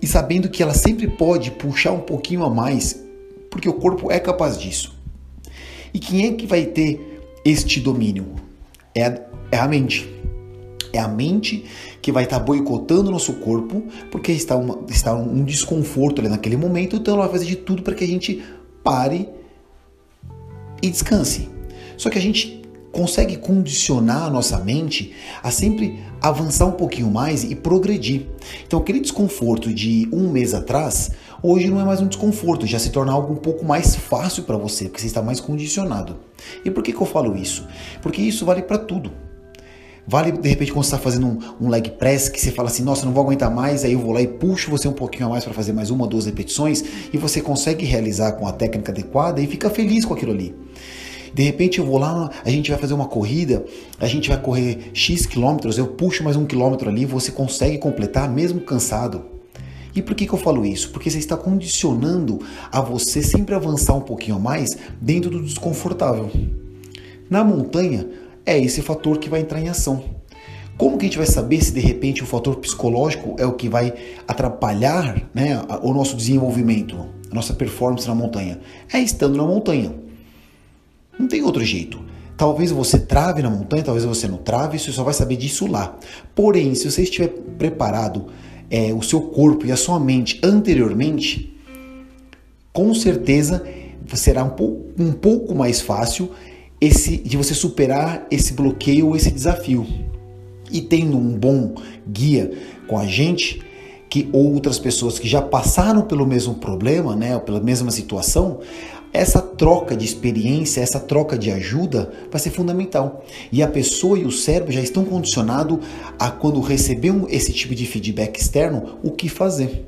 e 0.00 0.06
sabendo 0.06 0.48
que 0.48 0.62
ela 0.62 0.74
sempre 0.74 1.08
pode 1.08 1.50
puxar 1.52 1.92
um 1.92 2.00
pouquinho 2.00 2.44
a 2.44 2.50
mais, 2.50 3.02
porque 3.50 3.68
o 3.68 3.74
corpo 3.74 4.10
é 4.10 4.18
capaz 4.18 4.58
disso. 4.58 4.94
E 5.92 5.98
quem 5.98 6.26
é 6.26 6.32
que 6.32 6.46
vai 6.46 6.66
ter 6.66 7.19
este 7.44 7.80
domínio? 7.80 8.26
É 8.94 9.06
a, 9.06 9.20
é 9.52 9.58
a 9.58 9.68
mente. 9.68 10.08
É 10.92 10.98
a 10.98 11.06
mente 11.06 11.64
que 12.02 12.10
vai 12.10 12.24
estar 12.24 12.40
tá 12.40 12.44
boicotando 12.44 13.08
o 13.08 13.12
nosso 13.12 13.34
corpo, 13.34 13.84
porque 14.10 14.32
está, 14.32 14.56
uma, 14.56 14.80
está 14.88 15.14
um 15.14 15.44
desconforto 15.44 16.20
ali 16.20 16.28
naquele 16.28 16.56
momento, 16.56 16.96
então 16.96 17.14
ela 17.14 17.24
vai 17.24 17.32
fazer 17.32 17.46
de 17.46 17.56
tudo 17.56 17.82
para 17.82 17.94
que 17.94 18.02
a 18.02 18.08
gente 18.08 18.42
pare 18.82 19.28
e 20.82 20.90
descanse. 20.90 21.48
Só 21.96 22.10
que 22.10 22.18
a 22.18 22.20
gente 22.20 22.60
consegue 22.90 23.36
condicionar 23.36 24.24
a 24.24 24.30
nossa 24.30 24.58
mente 24.58 25.12
a 25.42 25.50
sempre 25.50 26.00
avançar 26.20 26.66
um 26.66 26.72
pouquinho 26.72 27.10
mais 27.10 27.44
e 27.44 27.54
progredir. 27.54 28.26
Então, 28.66 28.80
aquele 28.80 29.00
desconforto 29.00 29.72
de 29.72 30.08
um 30.12 30.28
mês 30.30 30.54
atrás, 30.54 31.12
hoje 31.42 31.68
não 31.68 31.80
é 31.80 31.84
mais 31.84 32.00
um 32.00 32.08
desconforto, 32.08 32.66
já 32.66 32.78
se 32.78 32.90
torna 32.90 33.12
algo 33.12 33.32
um 33.32 33.36
pouco 33.36 33.64
mais 33.64 33.94
fácil 33.94 34.42
para 34.42 34.56
você, 34.56 34.86
porque 34.86 35.00
você 35.00 35.06
está 35.06 35.22
mais 35.22 35.40
condicionado. 35.40 36.16
E 36.64 36.70
por 36.70 36.82
que, 36.82 36.92
que 36.92 37.00
eu 37.00 37.06
falo 37.06 37.36
isso? 37.36 37.66
Porque 38.02 38.20
isso 38.20 38.44
vale 38.44 38.62
para 38.62 38.78
tudo. 38.78 39.12
Vale, 40.06 40.32
de 40.32 40.48
repente, 40.48 40.72
quando 40.72 40.84
você 40.84 40.94
está 40.94 40.98
fazendo 40.98 41.26
um, 41.26 41.66
um, 41.66 41.68
leg 41.68 41.90
press, 41.92 42.28
que 42.28 42.40
você 42.40 42.50
fala 42.50 42.68
assim, 42.68 42.82
nossa, 42.82 43.04
não 43.04 43.12
vou 43.12 43.22
aguentar 43.22 43.50
mais, 43.50 43.84
aí 43.84 43.92
eu 43.92 43.98
vou 44.00 44.12
lá 44.12 44.20
e 44.20 44.26
puxo 44.26 44.70
você 44.70 44.88
um 44.88 44.92
pouquinho 44.92 45.26
a 45.26 45.28
mais 45.28 45.44
para 45.44 45.52
fazer 45.52 45.72
mais 45.72 45.90
uma, 45.90 46.06
duas 46.06 46.26
repetições, 46.26 46.82
e 47.12 47.16
você 47.16 47.40
consegue 47.40 47.84
realizar 47.84 48.32
com 48.32 48.46
a 48.46 48.52
técnica 48.52 48.90
adequada 48.90 49.40
e 49.40 49.46
fica 49.46 49.70
feliz 49.70 50.04
com 50.04 50.14
aquilo 50.14 50.32
ali. 50.32 50.54
De 51.32 51.44
repente 51.44 51.78
eu 51.78 51.86
vou 51.86 51.98
lá, 51.98 52.28
a 52.44 52.50
gente 52.50 52.70
vai 52.70 52.80
fazer 52.80 52.94
uma 52.94 53.06
corrida, 53.06 53.64
a 54.00 54.06
gente 54.06 54.28
vai 54.28 54.40
correr 54.40 54.90
X 54.92 55.26
quilômetros, 55.26 55.78
eu 55.78 55.86
puxo 55.86 56.24
mais 56.24 56.36
um 56.36 56.44
quilômetro 56.44 56.88
ali, 56.88 57.04
você 57.04 57.30
consegue 57.30 57.78
completar 57.78 58.28
mesmo 58.28 58.60
cansado. 58.60 59.29
E 59.94 60.02
por 60.02 60.14
que, 60.14 60.26
que 60.26 60.32
eu 60.32 60.38
falo 60.38 60.64
isso? 60.64 60.90
Porque 60.90 61.10
você 61.10 61.18
está 61.18 61.36
condicionando 61.36 62.40
a 62.70 62.80
você 62.80 63.22
sempre 63.22 63.54
avançar 63.54 63.94
um 63.94 64.00
pouquinho 64.00 64.36
a 64.36 64.40
mais 64.40 64.76
dentro 65.00 65.30
do 65.30 65.42
desconfortável. 65.42 66.30
Na 67.28 67.44
montanha, 67.44 68.08
é 68.44 68.58
esse 68.58 68.82
fator 68.82 69.18
que 69.18 69.28
vai 69.28 69.40
entrar 69.40 69.60
em 69.60 69.68
ação. 69.68 70.02
Como 70.76 70.96
que 70.96 71.04
a 71.04 71.08
gente 71.08 71.18
vai 71.18 71.26
saber 71.26 71.62
se 71.62 71.72
de 71.72 71.80
repente 71.80 72.22
o 72.22 72.26
fator 72.26 72.56
psicológico 72.56 73.36
é 73.38 73.44
o 73.44 73.52
que 73.52 73.68
vai 73.68 73.92
atrapalhar 74.26 75.28
né, 75.34 75.62
o 75.82 75.92
nosso 75.92 76.16
desenvolvimento, 76.16 76.96
a 77.30 77.34
nossa 77.34 77.52
performance 77.52 78.08
na 78.08 78.14
montanha? 78.14 78.60
É 78.92 78.98
estando 78.98 79.36
na 79.36 79.44
montanha. 79.44 79.94
Não 81.18 81.28
tem 81.28 81.42
outro 81.42 81.62
jeito. 81.62 82.00
Talvez 82.34 82.70
você 82.70 82.98
trave 82.98 83.42
na 83.42 83.50
montanha, 83.50 83.82
talvez 83.82 84.06
você 84.06 84.26
não 84.26 84.38
trave, 84.38 84.78
você 84.78 84.90
só 84.90 85.04
vai 85.04 85.12
saber 85.12 85.36
disso 85.36 85.66
lá. 85.66 85.94
Porém, 86.34 86.74
se 86.74 86.90
você 86.90 87.02
estiver 87.02 87.28
preparado, 87.28 88.28
é, 88.70 88.94
o 88.94 89.02
seu 89.02 89.20
corpo 89.20 89.66
e 89.66 89.72
a 89.72 89.76
sua 89.76 89.98
mente 89.98 90.40
anteriormente, 90.42 91.52
com 92.72 92.94
certeza 92.94 93.66
será 94.14 94.44
um 94.44 94.50
pouco, 94.50 94.86
um 94.98 95.12
pouco 95.12 95.54
mais 95.54 95.80
fácil 95.80 96.30
esse, 96.80 97.16
de 97.16 97.36
você 97.36 97.54
superar 97.54 98.26
esse 98.30 98.52
bloqueio 98.52 99.08
ou 99.08 99.16
esse 99.16 99.30
desafio. 99.30 99.86
E 100.70 100.80
tendo 100.80 101.16
um 101.16 101.36
bom 101.36 101.74
guia 102.08 102.52
com 102.86 102.96
a 102.96 103.06
gente, 103.06 103.60
que 104.08 104.28
outras 104.32 104.78
pessoas 104.78 105.18
que 105.18 105.28
já 105.28 105.40
passaram 105.40 106.02
pelo 106.02 106.26
mesmo 106.26 106.54
problema, 106.54 107.14
né, 107.14 107.36
ou 107.36 107.40
pela 107.40 107.60
mesma 107.60 107.90
situação, 107.90 108.58
essa 109.12 109.40
troca 109.40 109.96
de 109.96 110.04
experiência, 110.04 110.80
essa 110.80 111.00
troca 111.00 111.36
de 111.36 111.50
ajuda 111.50 112.12
vai 112.30 112.40
ser 112.40 112.50
fundamental. 112.50 113.24
E 113.50 113.62
a 113.62 113.68
pessoa 113.68 114.18
e 114.18 114.24
o 114.24 114.30
cérebro 114.30 114.72
já 114.72 114.80
estão 114.80 115.04
condicionados 115.04 115.78
a, 116.18 116.30
quando 116.30 116.60
receber 116.60 117.12
esse 117.28 117.52
tipo 117.52 117.74
de 117.74 117.86
feedback 117.86 118.38
externo, 118.38 118.98
o 119.02 119.10
que 119.10 119.28
fazer. 119.28 119.86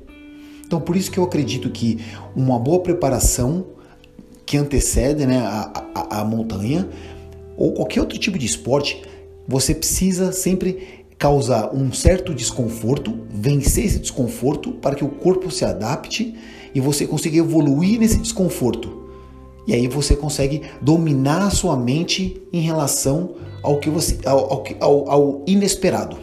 Então, 0.67 0.81
por 0.81 0.97
isso 0.97 1.11
que 1.11 1.19
eu 1.19 1.25
acredito 1.25 1.71
que 1.71 1.99
uma 2.35 2.59
boa 2.59 2.81
preparação 2.81 3.67
que 4.45 4.57
antecede 4.57 5.25
né, 5.25 5.39
a, 5.39 5.85
a, 5.95 6.21
a 6.21 6.25
montanha 6.25 6.89
ou 7.57 7.73
qualquer 7.73 8.01
outro 8.01 8.19
tipo 8.19 8.39
de 8.39 8.47
esporte, 8.47 9.03
você 9.47 9.75
precisa 9.75 10.33
sempre 10.33 11.05
causar 11.17 11.73
um 11.73 11.93
certo 11.93 12.35
desconforto, 12.35 13.17
vencer 13.31 13.85
esse 13.85 14.01
desconforto 14.01 14.73
para 14.73 14.97
que 14.97 15.05
o 15.05 15.09
corpo 15.09 15.51
se 15.51 15.65
adapte 15.65 16.35
e 16.75 16.81
você 16.81 17.07
consiga 17.07 17.37
evoluir 17.37 18.01
nesse 18.01 18.19
desconforto. 18.19 19.02
E 19.67 19.75
aí 19.75 19.87
você 19.87 20.17
consegue 20.17 20.63
dominar 20.81 21.47
a 21.47 21.51
sua 21.51 21.77
mente 21.77 22.43
em 22.53 22.61
relação 22.61 23.37
ao 23.63 23.79
que 23.79 23.89
você 23.89 24.19
ao, 24.27 24.65
ao, 24.81 25.11
ao 25.11 25.45
inesperado. 25.47 26.19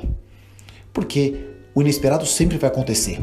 Porque 0.94 1.36
o 1.74 1.82
inesperado 1.82 2.26
sempre 2.26 2.58
vai 2.58 2.70
acontecer. 2.70 3.20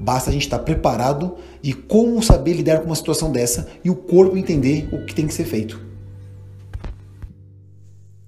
Basta 0.00 0.30
a 0.30 0.32
gente 0.32 0.42
estar 0.42 0.58
preparado 0.58 1.36
de 1.62 1.72
como 1.72 2.22
saber 2.22 2.54
lidar 2.54 2.80
com 2.80 2.86
uma 2.86 2.96
situação 2.96 3.30
dessa 3.30 3.68
e 3.84 3.90
o 3.90 3.94
corpo 3.94 4.36
entender 4.36 4.88
o 4.92 5.06
que 5.06 5.14
tem 5.14 5.26
que 5.26 5.34
ser 5.34 5.44
feito. 5.44 5.80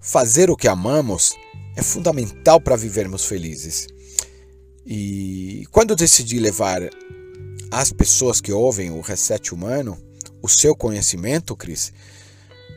fazer 0.06 0.50
o 0.50 0.56
que 0.56 0.68
amamos 0.68 1.34
é 1.76 1.82
fundamental 1.82 2.60
para 2.60 2.76
vivermos 2.76 3.24
felizes. 3.24 3.88
E 4.86 5.64
quando 5.72 5.90
eu 5.90 5.96
decidi 5.96 6.38
levar 6.38 6.80
às 7.72 7.92
pessoas 7.92 8.40
que 8.40 8.52
ouvem 8.52 8.92
o 8.92 9.00
Reset 9.00 9.52
Humano 9.52 9.98
o 10.46 10.48
seu 10.48 10.74
conhecimento, 10.74 11.56
Cris, 11.56 11.92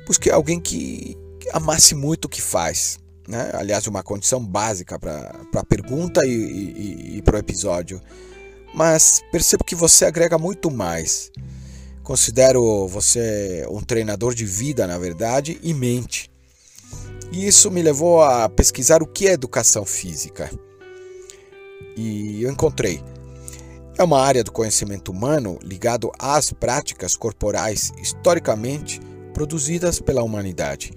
busquei 0.06 0.32
alguém 0.32 0.60
que, 0.60 1.18
que 1.40 1.50
amasse 1.54 1.96
muito 1.96 2.26
o 2.26 2.30
que 2.30 2.42
faz. 2.42 3.00
Né? 3.28 3.52
Aliás, 3.54 3.86
uma 3.86 4.02
condição 4.02 4.44
básica 4.44 4.98
para 4.98 5.36
a 5.56 5.64
pergunta 5.64 6.26
e, 6.26 6.32
e, 6.32 7.18
e 7.18 7.22
para 7.22 7.36
o 7.36 7.40
episódio. 7.40 8.02
Mas 8.74 9.22
percebo 9.32 9.64
que 9.64 9.76
você 9.76 10.06
agrega 10.06 10.38
muito 10.38 10.72
mais. 10.72 11.32
Considero 12.04 12.88
você 12.88 13.68
um 13.70 13.82
treinador 13.82 14.34
de 14.34 14.46
vida, 14.46 14.88
na 14.88 14.98
verdade, 14.98 15.60
e 15.62 15.74
mente. 15.76 16.30
E 17.32 17.48
isso 17.48 17.70
me 17.70 17.84
levou 17.84 18.24
a 18.24 18.50
pesquisar 18.50 19.04
o 19.04 19.08
que 19.08 19.28
é 19.28 19.34
educação 19.34 19.86
física. 19.86 20.50
E 21.96 22.42
eu 22.42 22.52
encontrei. 22.52 23.04
É 24.00 24.04
uma 24.04 24.22
área 24.22 24.46
do 24.46 24.52
conhecimento 24.54 25.12
humano 25.12 25.60
ligado 25.62 26.10
às 26.18 26.54
práticas 26.54 27.18
corporais 27.18 27.92
historicamente 28.02 29.02
produzidas 29.34 30.00
pela 30.00 30.24
humanidade. 30.24 30.94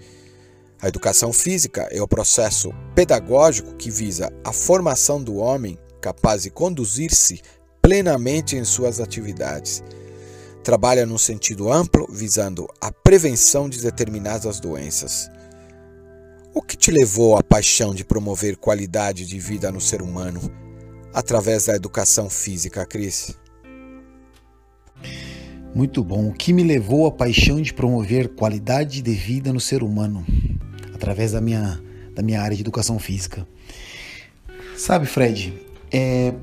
A 0.81 0.87
educação 0.87 1.33
física 1.33 1.89
é 1.91 2.01
o 2.01 2.07
processo 2.07 2.73
pedagógico 2.95 3.75
que 3.75 3.91
visa 3.91 4.33
a 4.45 4.53
formação 4.53 5.21
do 5.21 5.39
homem 5.39 5.77
capaz 6.01 6.45
de 6.45 6.51
conduzir-se 6.51 7.43
plenamente 7.83 8.55
em 8.55 8.65
suas 8.65 9.01
atividades. 9.01 9.83
Trabalha 10.63 11.05
num 11.05 11.19
sentido 11.19 11.73
amplo, 11.73 12.07
visando 12.09 12.69
a 12.81 12.93
prevenção 12.93 13.69
de 13.69 13.83
determinadas 13.83 14.61
doenças. 14.61 15.29
O 16.55 16.63
que 16.63 16.77
te 16.77 16.93
levou 16.93 17.37
à 17.37 17.43
paixão 17.43 17.93
de 17.93 18.05
promover 18.05 18.57
qualidade 18.57 19.27
de 19.27 19.41
vida 19.41 19.73
no 19.73 19.81
ser 19.81 20.03
humano 20.03 20.62
através 21.13 21.67
da 21.67 21.75
educação 21.75 22.29
física, 22.31 22.85
Cris? 22.87 23.37
Muito 25.75 26.05
bom. 26.05 26.29
O 26.29 26.33
que 26.33 26.53
me 26.53 26.63
levou 26.63 27.07
à 27.07 27.11
paixão 27.11 27.61
de 27.61 27.73
promover 27.73 28.29
qualidade 28.29 29.01
de 29.01 29.13
vida 29.13 29.53
no 29.53 29.61
ser 29.61 29.83
humano 29.83 30.25
através 30.95 31.33
da 31.33 31.41
minha, 31.41 31.81
da 32.15 32.23
minha 32.23 32.41
área 32.41 32.55
de 32.55 32.63
educação 32.63 32.99
física? 32.99 33.47
Sabe, 34.77 35.07
Fred, 35.07 35.55
é, 35.91 36.35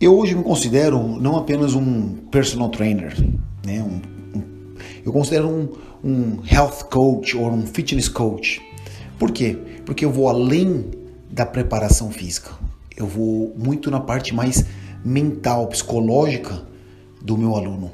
eu 0.00 0.16
hoje 0.16 0.34
me 0.34 0.44
considero 0.44 0.98
não 1.20 1.36
apenas 1.36 1.74
um 1.74 2.16
personal 2.30 2.68
trainer, 2.68 3.16
né? 3.64 3.82
Um, 3.82 4.38
um, 4.38 4.74
eu 5.04 5.12
considero 5.12 5.48
um, 5.48 5.68
um 6.04 6.42
health 6.44 6.84
coach 6.90 7.36
ou 7.36 7.50
um 7.50 7.66
fitness 7.66 8.08
coach. 8.08 8.60
Por 9.18 9.32
quê? 9.32 9.56
Porque 9.84 10.04
eu 10.04 10.12
vou 10.12 10.28
além 10.28 10.90
da 11.30 11.46
preparação 11.46 12.10
física. 12.10 12.63
Eu 12.96 13.06
vou 13.06 13.54
muito 13.56 13.90
na 13.90 14.00
parte 14.00 14.34
mais 14.34 14.64
mental, 15.04 15.66
psicológica 15.68 16.62
do 17.20 17.36
meu 17.36 17.56
aluno. 17.56 17.92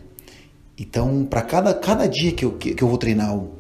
Então, 0.78 1.26
para 1.28 1.42
cada, 1.42 1.74
cada 1.74 2.06
dia 2.06 2.32
que 2.32 2.44
eu, 2.44 2.52
que, 2.52 2.74
eu 2.80 2.88
vou 2.88 2.96
treinar 2.96 3.36
o, 3.36 3.50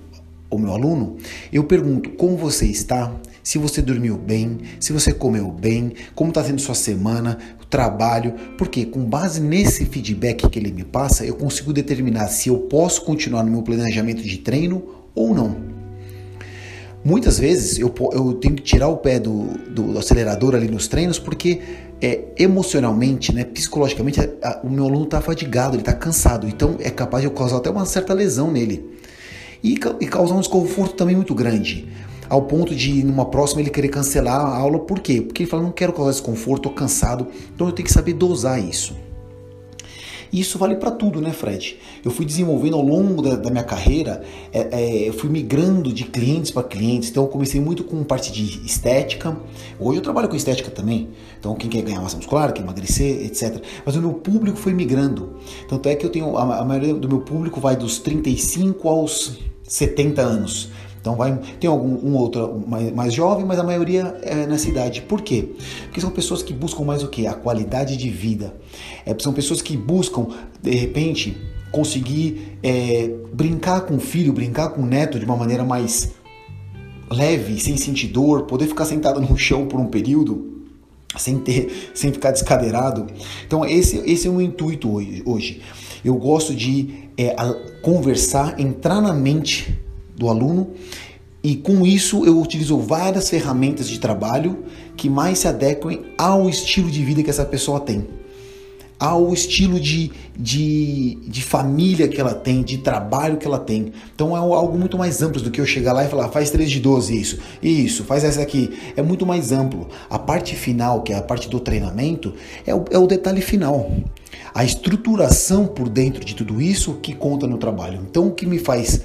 o 0.50 0.58
meu 0.58 0.72
aluno, 0.72 1.16
eu 1.52 1.64
pergunto 1.64 2.10
como 2.10 2.36
você 2.36 2.66
está, 2.66 3.14
se 3.42 3.58
você 3.58 3.82
dormiu 3.82 4.16
bem, 4.16 4.60
se 4.78 4.92
você 4.92 5.12
comeu 5.12 5.50
bem, 5.50 5.92
como 6.14 6.30
está 6.30 6.42
sendo 6.42 6.60
sua 6.60 6.74
semana, 6.74 7.38
o 7.62 7.66
trabalho, 7.66 8.34
porque 8.56 8.86
com 8.86 9.04
base 9.04 9.40
nesse 9.40 9.84
feedback 9.84 10.48
que 10.48 10.58
ele 10.58 10.72
me 10.72 10.84
passa, 10.84 11.24
eu 11.24 11.34
consigo 11.34 11.72
determinar 11.72 12.28
se 12.28 12.48
eu 12.48 12.58
posso 12.58 13.02
continuar 13.02 13.42
no 13.42 13.50
meu 13.50 13.62
planejamento 13.62 14.22
de 14.22 14.38
treino 14.38 14.82
ou 15.14 15.34
não. 15.34 15.79
Muitas 17.02 17.38
vezes 17.38 17.78
eu, 17.78 17.92
eu 18.12 18.34
tenho 18.34 18.54
que 18.54 18.62
tirar 18.62 18.88
o 18.88 18.98
pé 18.98 19.18
do, 19.18 19.44
do, 19.68 19.92
do 19.92 19.98
acelerador 19.98 20.54
ali 20.54 20.68
nos 20.68 20.86
treinos 20.86 21.18
porque 21.18 21.60
é, 22.00 22.24
emocionalmente, 22.38 23.34
né, 23.34 23.44
psicologicamente, 23.44 24.20
a, 24.42 24.60
o 24.62 24.68
meu 24.68 24.84
aluno 24.84 25.04
está 25.04 25.20
fadigado, 25.20 25.74
ele 25.74 25.82
está 25.82 25.94
cansado, 25.94 26.46
então 26.46 26.76
é 26.80 26.90
capaz 26.90 27.22
de 27.22 27.28
eu 27.28 27.32
causar 27.32 27.56
até 27.56 27.70
uma 27.70 27.86
certa 27.86 28.12
lesão 28.12 28.50
nele 28.50 28.98
e, 29.62 29.74
e 30.00 30.06
causar 30.06 30.34
um 30.34 30.40
desconforto 30.40 30.94
também 30.94 31.16
muito 31.16 31.34
grande 31.34 31.88
ao 32.30 32.42
ponto 32.42 32.74
de 32.74 33.02
numa 33.02 33.24
próxima 33.24 33.60
ele 33.60 33.70
querer 33.70 33.88
cancelar 33.88 34.40
a 34.40 34.56
aula. 34.56 34.78
Por 34.78 35.00
quê? 35.00 35.20
Porque 35.20 35.42
ele 35.42 35.50
fala, 35.50 35.64
não 35.64 35.72
quero 35.72 35.92
causar 35.92 36.12
desconforto, 36.12 36.68
estou 36.68 36.72
cansado, 36.72 37.26
então 37.52 37.66
eu 37.66 37.72
tenho 37.72 37.86
que 37.86 37.92
saber 37.92 38.12
dosar 38.12 38.62
isso. 38.62 38.96
E 40.32 40.40
isso 40.40 40.58
vale 40.58 40.76
para 40.76 40.90
tudo, 40.90 41.20
né, 41.20 41.32
Fred? 41.32 41.78
Eu 42.04 42.10
fui 42.10 42.24
desenvolvendo 42.24 42.76
ao 42.76 42.82
longo 42.82 43.22
da, 43.22 43.36
da 43.36 43.50
minha 43.50 43.64
carreira, 43.64 44.22
é, 44.52 44.68
é, 44.70 45.08
eu 45.08 45.12
fui 45.12 45.28
migrando 45.28 45.92
de 45.92 46.04
clientes 46.04 46.50
para 46.50 46.62
clientes. 46.62 47.10
Então, 47.10 47.24
eu 47.24 47.28
comecei 47.28 47.60
muito 47.60 47.82
com 47.84 48.02
parte 48.04 48.32
de 48.32 48.64
estética. 48.64 49.36
Hoje 49.78 49.98
eu 49.98 50.02
trabalho 50.02 50.28
com 50.28 50.36
estética 50.36 50.70
também. 50.70 51.08
Então, 51.38 51.54
quem 51.54 51.68
quer 51.68 51.82
ganhar 51.82 52.00
massa 52.00 52.16
muscular, 52.16 52.52
quer 52.52 52.62
emagrecer, 52.62 53.24
etc. 53.24 53.62
Mas 53.84 53.96
o 53.96 54.00
meu 54.00 54.12
público 54.12 54.56
foi 54.56 54.72
migrando. 54.72 55.36
Tanto 55.68 55.88
é 55.88 55.94
que 55.94 56.06
eu 56.06 56.10
tenho 56.10 56.36
a, 56.36 56.58
a 56.58 56.64
maioria 56.64 56.94
do 56.94 57.08
meu 57.08 57.20
público 57.20 57.60
vai 57.60 57.76
dos 57.76 57.98
35 57.98 58.88
aos 58.88 59.38
70 59.64 60.22
anos. 60.22 60.70
Então 61.00 61.16
vai 61.16 61.38
tem 61.58 61.68
algum 61.68 62.06
um 62.06 62.14
outro 62.14 62.62
mais, 62.66 62.92
mais 62.92 63.14
jovem, 63.14 63.44
mas 63.44 63.58
a 63.58 63.62
maioria 63.62 64.18
é 64.22 64.46
nessa 64.46 64.68
idade. 64.68 65.02
Por 65.02 65.22
quê? 65.22 65.48
Porque 65.84 66.00
são 66.00 66.10
pessoas 66.10 66.42
que 66.42 66.52
buscam 66.52 66.84
mais 66.84 67.02
o 67.02 67.08
que? 67.08 67.26
A 67.26 67.34
qualidade 67.34 67.96
de 67.96 68.10
vida. 68.10 68.54
É, 69.06 69.16
são 69.18 69.32
pessoas 69.32 69.62
que 69.62 69.76
buscam 69.76 70.26
de 70.62 70.72
repente 70.72 71.36
conseguir 71.72 72.58
é, 72.62 73.10
brincar 73.32 73.82
com 73.82 73.96
o 73.96 74.00
filho, 74.00 74.32
brincar 74.32 74.70
com 74.70 74.82
o 74.82 74.86
neto 74.86 75.18
de 75.18 75.24
uma 75.24 75.36
maneira 75.36 75.64
mais 75.64 76.12
leve, 77.10 77.58
sem 77.60 77.76
sentir 77.76 78.08
dor, 78.08 78.42
poder 78.42 78.66
ficar 78.66 78.84
sentado 78.84 79.20
no 79.20 79.36
chão 79.36 79.66
por 79.66 79.80
um 79.80 79.86
período 79.86 80.50
sem 81.16 81.38
ter, 81.38 81.90
sem 81.94 82.12
ficar 82.12 82.30
descadeirado. 82.30 83.06
Então 83.46 83.64
esse, 83.64 83.98
esse 83.98 84.26
é 84.26 84.30
o 84.30 84.34
meu 84.34 84.42
intuito 84.42 84.92
hoje. 84.92 85.22
hoje. 85.24 85.60
Eu 86.04 86.14
gosto 86.16 86.54
de 86.54 87.10
é, 87.16 87.34
conversar, 87.82 88.58
entrar 88.60 89.00
na 89.00 89.12
mente 89.12 89.78
do 90.20 90.28
aluno 90.28 90.68
e 91.42 91.56
com 91.56 91.86
isso 91.86 92.24
eu 92.26 92.38
utilizo 92.38 92.78
várias 92.78 93.30
ferramentas 93.30 93.88
de 93.88 93.98
trabalho 93.98 94.64
que 94.96 95.08
mais 95.08 95.38
se 95.38 95.48
adequem 95.48 96.02
ao 96.18 96.48
estilo 96.48 96.90
de 96.90 97.02
vida 97.02 97.22
que 97.22 97.30
essa 97.30 97.46
pessoa 97.46 97.80
tem, 97.80 98.06
ao 98.98 99.32
estilo 99.32 99.80
de, 99.80 100.12
de, 100.38 101.16
de 101.26 101.42
família 101.42 102.06
que 102.06 102.20
ela 102.20 102.34
tem, 102.34 102.62
de 102.62 102.76
trabalho 102.76 103.38
que 103.38 103.46
ela 103.46 103.58
tem. 103.58 103.90
Então 104.14 104.36
é 104.36 104.38
algo 104.38 104.78
muito 104.78 104.98
mais 104.98 105.22
amplo 105.22 105.40
do 105.40 105.50
que 105.50 105.58
eu 105.58 105.64
chegar 105.64 105.94
lá 105.94 106.04
e 106.04 106.08
falar, 106.08 106.28
faz 106.28 106.50
3 106.50 106.70
de 106.70 106.80
12 106.80 107.18
isso, 107.18 107.38
isso, 107.62 108.04
faz 108.04 108.22
essa 108.22 108.42
aqui. 108.42 108.70
É 108.94 109.00
muito 109.00 109.24
mais 109.24 109.50
amplo. 109.50 109.88
A 110.10 110.18
parte 110.18 110.54
final, 110.54 111.00
que 111.00 111.14
é 111.14 111.16
a 111.16 111.22
parte 111.22 111.48
do 111.48 111.58
treinamento, 111.58 112.34
é 112.66 112.74
o, 112.74 112.84
é 112.90 112.98
o 112.98 113.06
detalhe 113.06 113.40
final. 113.40 113.90
A 114.52 114.62
estruturação 114.62 115.66
por 115.66 115.88
dentro 115.88 116.22
de 116.22 116.34
tudo 116.34 116.60
isso 116.60 116.98
que 117.02 117.14
conta 117.14 117.46
no 117.46 117.56
trabalho. 117.56 118.02
Então 118.10 118.26
o 118.26 118.32
que 118.32 118.44
me 118.44 118.58
faz 118.58 119.00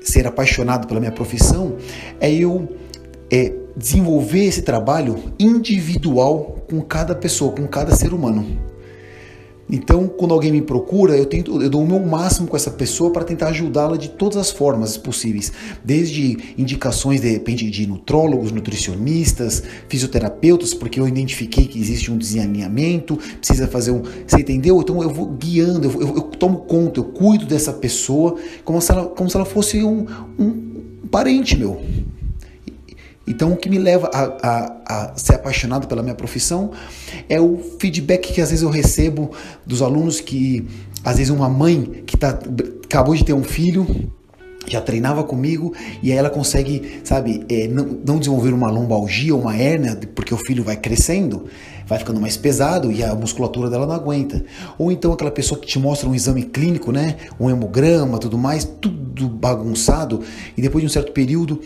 ser 0.00 0.26
apaixonado 0.26 0.86
pela 0.86 1.00
minha 1.00 1.12
profissão 1.12 1.76
é 2.20 2.32
eu 2.32 2.68
é, 3.30 3.52
desenvolver 3.76 4.44
esse 4.44 4.62
trabalho 4.62 5.16
individual 5.38 6.64
com 6.68 6.80
cada 6.80 7.14
pessoa, 7.14 7.52
com 7.52 7.66
cada 7.66 7.94
ser 7.94 8.12
humano. 8.12 8.69
Então, 9.72 10.08
quando 10.08 10.34
alguém 10.34 10.50
me 10.50 10.62
procura, 10.62 11.16
eu 11.16 11.26
tento, 11.26 11.62
eu 11.62 11.70
dou 11.70 11.82
o 11.82 11.86
meu 11.86 12.00
máximo 12.00 12.48
com 12.48 12.56
essa 12.56 12.70
pessoa 12.70 13.12
para 13.12 13.24
tentar 13.24 13.48
ajudá-la 13.48 13.96
de 13.96 14.08
todas 14.08 14.36
as 14.36 14.50
formas 14.50 14.96
possíveis, 14.96 15.52
desde 15.84 16.54
indicações 16.58 17.20
de 17.20 17.30
repente 17.30 17.70
de 17.70 17.86
nutrólogos, 17.86 18.50
nutricionistas, 18.50 19.62
fisioterapeutas, 19.88 20.74
porque 20.74 20.98
eu 20.98 21.06
identifiquei 21.06 21.66
que 21.66 21.78
existe 21.78 22.10
um 22.10 22.18
desalinhamento, 22.18 23.16
precisa 23.38 23.68
fazer 23.68 23.92
um, 23.92 24.02
você 24.26 24.40
entendeu? 24.40 24.80
Então 24.80 25.02
eu 25.02 25.10
vou 25.10 25.26
guiando, 25.26 25.86
eu, 25.86 26.00
eu, 26.00 26.16
eu 26.16 26.22
tomo 26.22 26.58
conta, 26.58 27.00
eu 27.00 27.04
cuido 27.04 27.46
dessa 27.46 27.72
pessoa 27.72 28.36
como 28.64 28.80
se 28.80 28.90
ela, 28.90 29.06
como 29.06 29.30
se 29.30 29.36
ela 29.36 29.46
fosse 29.46 29.82
um, 29.84 30.06
um 30.38 31.08
parente 31.10 31.56
meu. 31.56 31.80
Então, 33.30 33.52
o 33.52 33.56
que 33.56 33.68
me 33.68 33.78
leva 33.78 34.10
a, 34.12 34.24
a, 34.42 35.12
a, 35.12 35.16
ser 35.16 35.36
apaixonado 35.36 35.86
pela 35.86 36.02
minha 36.02 36.16
profissão 36.16 36.72
é 37.28 37.40
o 37.40 37.58
feedback 37.78 38.32
que 38.32 38.40
às 38.40 38.50
vezes 38.50 38.64
eu 38.64 38.70
recebo 38.70 39.30
dos 39.64 39.82
alunos 39.82 40.20
que, 40.20 40.66
às 41.04 41.16
vezes, 41.16 41.30
uma 41.30 41.48
mãe 41.48 42.02
que 42.04 42.16
tá, 42.16 42.36
acabou 42.84 43.14
de 43.14 43.24
ter 43.24 43.32
um 43.32 43.44
filho 43.44 44.10
já 44.72 44.80
treinava 44.80 45.24
comigo 45.24 45.74
e 46.02 46.12
aí 46.12 46.18
ela 46.18 46.30
consegue, 46.30 47.00
sabe, 47.04 47.44
é, 47.48 47.68
não, 47.68 47.98
não, 48.06 48.18
desenvolver 48.18 48.52
uma 48.52 48.70
lombalgia 48.70 49.34
ou 49.34 49.42
uma 49.42 49.56
hérnia 49.56 49.98
porque 50.14 50.32
o 50.32 50.36
filho 50.36 50.62
vai 50.62 50.76
crescendo, 50.76 51.46
vai 51.86 51.98
ficando 51.98 52.20
mais 52.20 52.36
pesado 52.36 52.92
e 52.92 53.02
a 53.02 53.14
musculatura 53.14 53.68
dela 53.68 53.86
não 53.86 53.94
aguenta. 53.94 54.44
Ou 54.78 54.92
então 54.92 55.12
aquela 55.12 55.30
pessoa 55.30 55.60
que 55.60 55.66
te 55.66 55.78
mostra 55.78 56.08
um 56.08 56.14
exame 56.14 56.42
clínico, 56.42 56.92
né, 56.92 57.16
um 57.38 57.50
hemograma, 57.50 58.18
tudo 58.18 58.38
mais, 58.38 58.64
tudo 58.64 59.28
bagunçado 59.28 60.20
e 60.56 60.62
depois 60.62 60.82
de 60.82 60.86
um 60.86 60.90
certo 60.90 61.12
período 61.12 61.60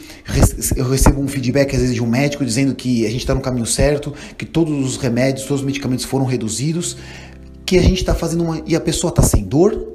eu 0.76 0.88
recebo 0.88 1.20
um 1.20 1.28
feedback 1.28 1.74
às 1.74 1.80
vezes 1.80 1.94
de 1.94 2.02
um 2.02 2.06
médico 2.06 2.44
dizendo 2.44 2.74
que 2.74 3.04
a 3.06 3.10
gente 3.10 3.20
está 3.20 3.34
no 3.34 3.40
caminho 3.40 3.66
certo, 3.66 4.12
que 4.36 4.44
todos 4.44 4.72
os 4.84 4.96
remédios, 4.96 5.46
todos 5.46 5.60
os 5.60 5.66
medicamentos 5.66 6.04
foram 6.04 6.24
reduzidos, 6.24 6.96
que 7.64 7.78
a 7.78 7.82
gente 7.82 7.98
está 7.98 8.14
fazendo 8.14 8.44
uma 8.44 8.62
e 8.66 8.74
a 8.74 8.80
pessoa 8.80 9.10
está 9.10 9.22
sem 9.22 9.44
dor, 9.44 9.94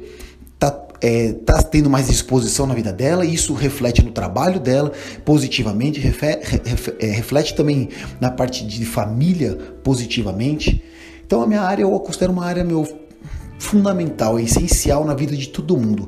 tá 0.57 0.89
está 1.02 1.60
é, 1.60 1.64
tendo 1.64 1.89
mais 1.89 2.08
disposição 2.08 2.66
na 2.68 2.74
vida 2.74 2.91
dela, 2.91 3.26
isso 3.26 3.54
reflete 3.54 4.04
no 4.04 4.12
trabalho 4.12 4.60
dela 4.60 4.91
positivamente, 5.24 6.02
é, 7.00 7.08
reflete 7.08 7.56
também 7.56 7.89
na 8.20 8.30
parte 8.30 8.66
de 8.66 8.86
família 8.86 9.56
positivamente. 9.84 10.84
Então 11.26 11.41
a 11.41 11.47
minha 11.47 11.62
área 11.62 11.84
eu 11.84 12.00
considero 12.00 12.32
uma 12.32 12.45
área 12.45 12.64
meu 12.64 12.86
fundamental, 13.60 14.39
essencial 14.39 15.04
na 15.06 15.14
vida 15.14 15.36
de 15.36 15.50
todo 15.50 15.78
mundo, 15.78 16.08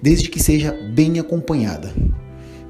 desde 0.00 0.28
que 0.28 0.40
seja 0.40 0.72
bem 0.94 1.18
acompanhada. 1.18 1.92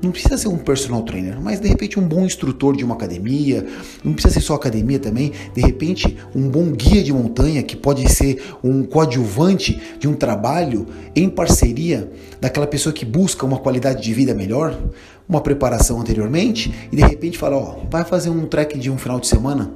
Não 0.04 0.12
precisa 0.12 0.36
ser 0.36 0.48
um 0.48 0.58
personal 0.58 1.02
trainer, 1.02 1.40
mas 1.40 1.58
de 1.58 1.66
repente 1.66 1.98
um 1.98 2.06
bom 2.06 2.26
instrutor 2.26 2.76
de 2.76 2.84
uma 2.84 2.94
academia, 2.94 3.66
não 4.04 4.12
precisa 4.12 4.34
ser 4.34 4.42
só 4.42 4.54
academia 4.54 4.98
também, 4.98 5.32
de 5.54 5.62
repente 5.62 6.18
um 6.34 6.46
bom 6.46 6.70
guia 6.72 7.02
de 7.02 7.10
montanha 7.10 7.62
que 7.62 7.74
pode 7.74 8.06
ser 8.12 8.42
um 8.62 8.84
coadjuvante 8.84 9.80
de 9.98 10.06
um 10.06 10.12
trabalho 10.12 10.86
em 11.16 11.30
parceria 11.30 12.12
daquela 12.38 12.66
pessoa 12.66 12.92
que 12.92 13.06
busca 13.06 13.46
uma 13.46 13.58
qualidade 13.58 14.02
de 14.02 14.12
vida 14.12 14.34
melhor, 14.34 14.78
uma 15.26 15.40
preparação 15.40 15.98
anteriormente 15.98 16.70
e 16.92 16.96
de 16.96 17.02
repente 17.02 17.38
fala, 17.38 17.56
ó, 17.56 17.76
vai 17.90 18.04
fazer 18.04 18.28
um 18.28 18.44
trek 18.44 18.78
de 18.78 18.90
um 18.90 18.98
final 18.98 19.18
de 19.18 19.26
semana, 19.26 19.72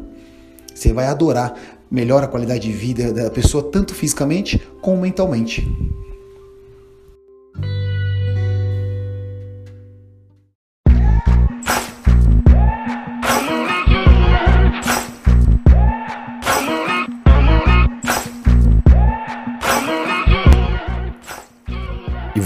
você 0.75 0.93
vai 0.93 1.07
adorar, 1.07 1.55
melhora 1.91 2.27
a 2.27 2.29
qualidade 2.29 2.71
de 2.71 2.73
vida 2.73 3.15
da 3.15 3.31
pessoa 3.31 3.63
tanto 3.63 3.95
fisicamente 3.95 4.61
como 4.83 5.01
mentalmente. 5.01 5.67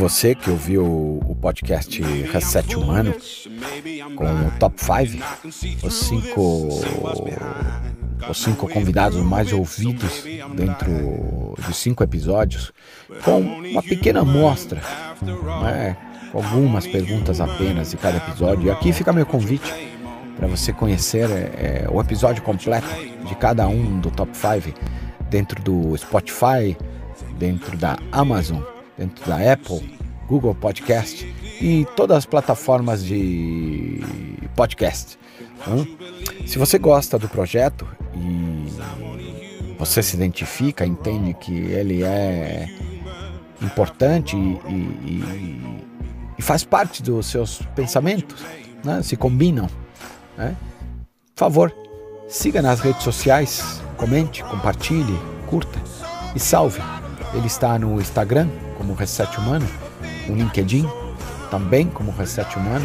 Você 0.02 0.34
que 0.34 0.50
ouviu 0.50 0.84
o 0.84 1.36
podcast 1.40 2.02
Reset 2.02 2.74
Humano 2.74 3.14
com 4.16 4.24
o 4.24 4.50
Top 4.58 4.74
5, 4.76 5.86
os 5.86 5.94
cinco, 5.94 6.68
os 8.28 8.42
cinco 8.42 8.68
convidados 8.68 9.22
mais 9.22 9.52
ouvidos 9.52 10.24
dentro 10.56 11.54
de 11.56 11.72
cinco 11.72 12.02
episódios, 12.02 12.72
com 13.24 13.38
uma 13.42 13.80
pequena 13.80 14.22
amostra, 14.22 14.82
né, 15.62 15.96
algumas 16.34 16.84
perguntas 16.84 17.40
apenas 17.40 17.92
de 17.92 17.96
cada 17.96 18.16
episódio. 18.16 18.66
E 18.66 18.70
aqui 18.72 18.92
fica 18.92 19.12
meu 19.12 19.24
convite 19.24 19.72
para 20.36 20.48
você 20.48 20.72
conhecer 20.72 21.30
é, 21.30 21.86
o 21.88 22.00
episódio 22.00 22.42
completo 22.42 22.88
de 23.24 23.36
cada 23.36 23.68
um 23.68 24.00
do 24.00 24.10
Top 24.10 24.36
5 24.36 24.76
dentro 25.30 25.62
do 25.62 25.96
Spotify, 25.96 26.76
dentro 27.38 27.76
da 27.76 27.96
Amazon 28.10 28.71
dentro 28.96 29.24
da 29.26 29.52
Apple, 29.52 29.98
Google 30.26 30.54
Podcast 30.54 31.24
e 31.60 31.86
todas 31.96 32.18
as 32.18 32.26
plataformas 32.26 33.04
de 33.04 34.00
podcast. 34.54 35.18
Se 36.46 36.58
você 36.58 36.78
gosta 36.78 37.18
do 37.18 37.28
projeto 37.28 37.86
e 38.14 38.66
você 39.78 40.02
se 40.02 40.16
identifica, 40.16 40.84
entende 40.86 41.34
que 41.34 41.52
ele 41.52 42.02
é 42.02 42.68
importante 43.60 44.36
e, 44.36 44.58
e, 44.68 45.84
e 46.38 46.42
faz 46.42 46.64
parte 46.64 47.02
dos 47.02 47.26
seus 47.26 47.62
pensamentos, 47.74 48.42
né? 48.84 49.02
se 49.02 49.16
combinam, 49.16 49.68
né? 50.36 50.56
por 51.34 51.40
favor, 51.40 51.74
siga 52.28 52.60
nas 52.60 52.80
redes 52.80 53.02
sociais, 53.02 53.80
comente, 53.96 54.42
compartilhe, 54.44 55.18
curta 55.46 55.80
e 56.34 56.40
salve. 56.40 56.80
Ele 57.34 57.46
está 57.46 57.78
no 57.78 58.00
Instagram 58.00 58.48
como 58.82 58.94
Reset 58.94 59.38
Humano, 59.38 59.64
no 60.26 60.34
LinkedIn 60.34 60.84
também 61.52 61.86
como 61.86 62.10
Reset 62.10 62.58
Humano 62.58 62.84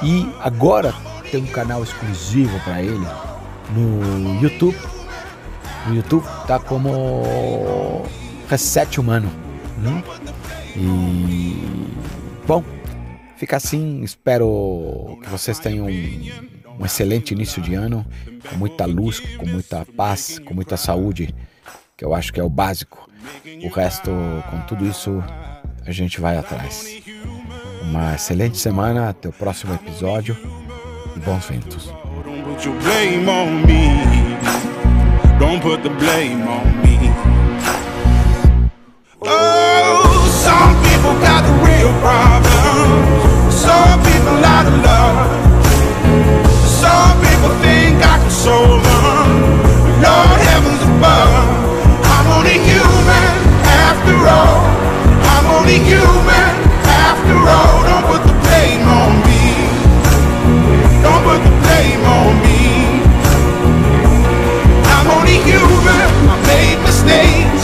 e 0.00 0.32
agora 0.40 0.94
tem 1.32 1.42
um 1.42 1.46
canal 1.46 1.82
exclusivo 1.82 2.56
para 2.60 2.80
ele 2.80 3.04
no 3.74 4.40
YouTube. 4.40 4.78
No 5.88 5.96
YouTube 5.96 6.24
tá 6.46 6.60
como 6.60 8.04
Reset 8.48 9.00
Humano. 9.00 9.28
Hum? 9.78 10.00
E 10.76 11.88
bom, 12.46 12.62
fica 13.36 13.56
assim. 13.56 14.02
Espero 14.02 15.18
que 15.24 15.28
vocês 15.28 15.58
tenham 15.58 15.86
um 15.86 16.86
excelente 16.86 17.32
início 17.32 17.60
de 17.60 17.74
ano, 17.74 18.06
com 18.48 18.56
muita 18.56 18.86
luz, 18.86 19.18
com 19.18 19.46
muita 19.46 19.84
paz, 19.96 20.38
com 20.38 20.54
muita 20.54 20.76
saúde, 20.76 21.34
que 21.96 22.04
eu 22.04 22.14
acho 22.14 22.32
que 22.32 22.38
é 22.38 22.44
o 22.44 22.50
básico 22.50 23.05
o 23.64 23.68
resto, 23.68 24.10
com 24.50 24.60
tudo 24.62 24.84
isso, 24.86 25.22
a 25.86 25.92
gente 25.92 26.20
vai 26.20 26.36
atrás. 26.36 27.02
Uma 27.82 28.14
excelente 28.14 28.58
semana, 28.58 29.10
até 29.10 29.28
o 29.28 29.32
próximo 29.32 29.74
episódio 29.74 30.36
e 31.16 31.20
bons 31.20 31.46
ventos. 31.46 31.92
Some 46.86 47.20
people 47.20 47.50
think 47.62 48.02
I 48.02 48.18
can. 48.18 48.26
Lord 50.02 50.40
heavens 50.40 50.82
above. 50.82 51.65
after 54.06 54.28
all. 54.28 54.62
I'm 55.34 55.46
only 55.58 55.78
human 55.78 56.52
after 56.86 57.34
all. 57.34 57.82
Don't 57.88 58.06
put 58.06 58.22
the 58.22 58.36
blame 58.46 58.86
on 58.86 59.12
me. 59.26 59.66
Don't 61.02 61.22
put 61.26 61.42
the 61.42 61.54
blame 61.62 62.04
on 62.06 62.32
me. 62.46 63.02
I'm 64.94 65.10
only 65.10 65.38
human. 65.42 66.06
I 66.30 66.36
made 66.46 66.78
mistakes. 66.84 67.55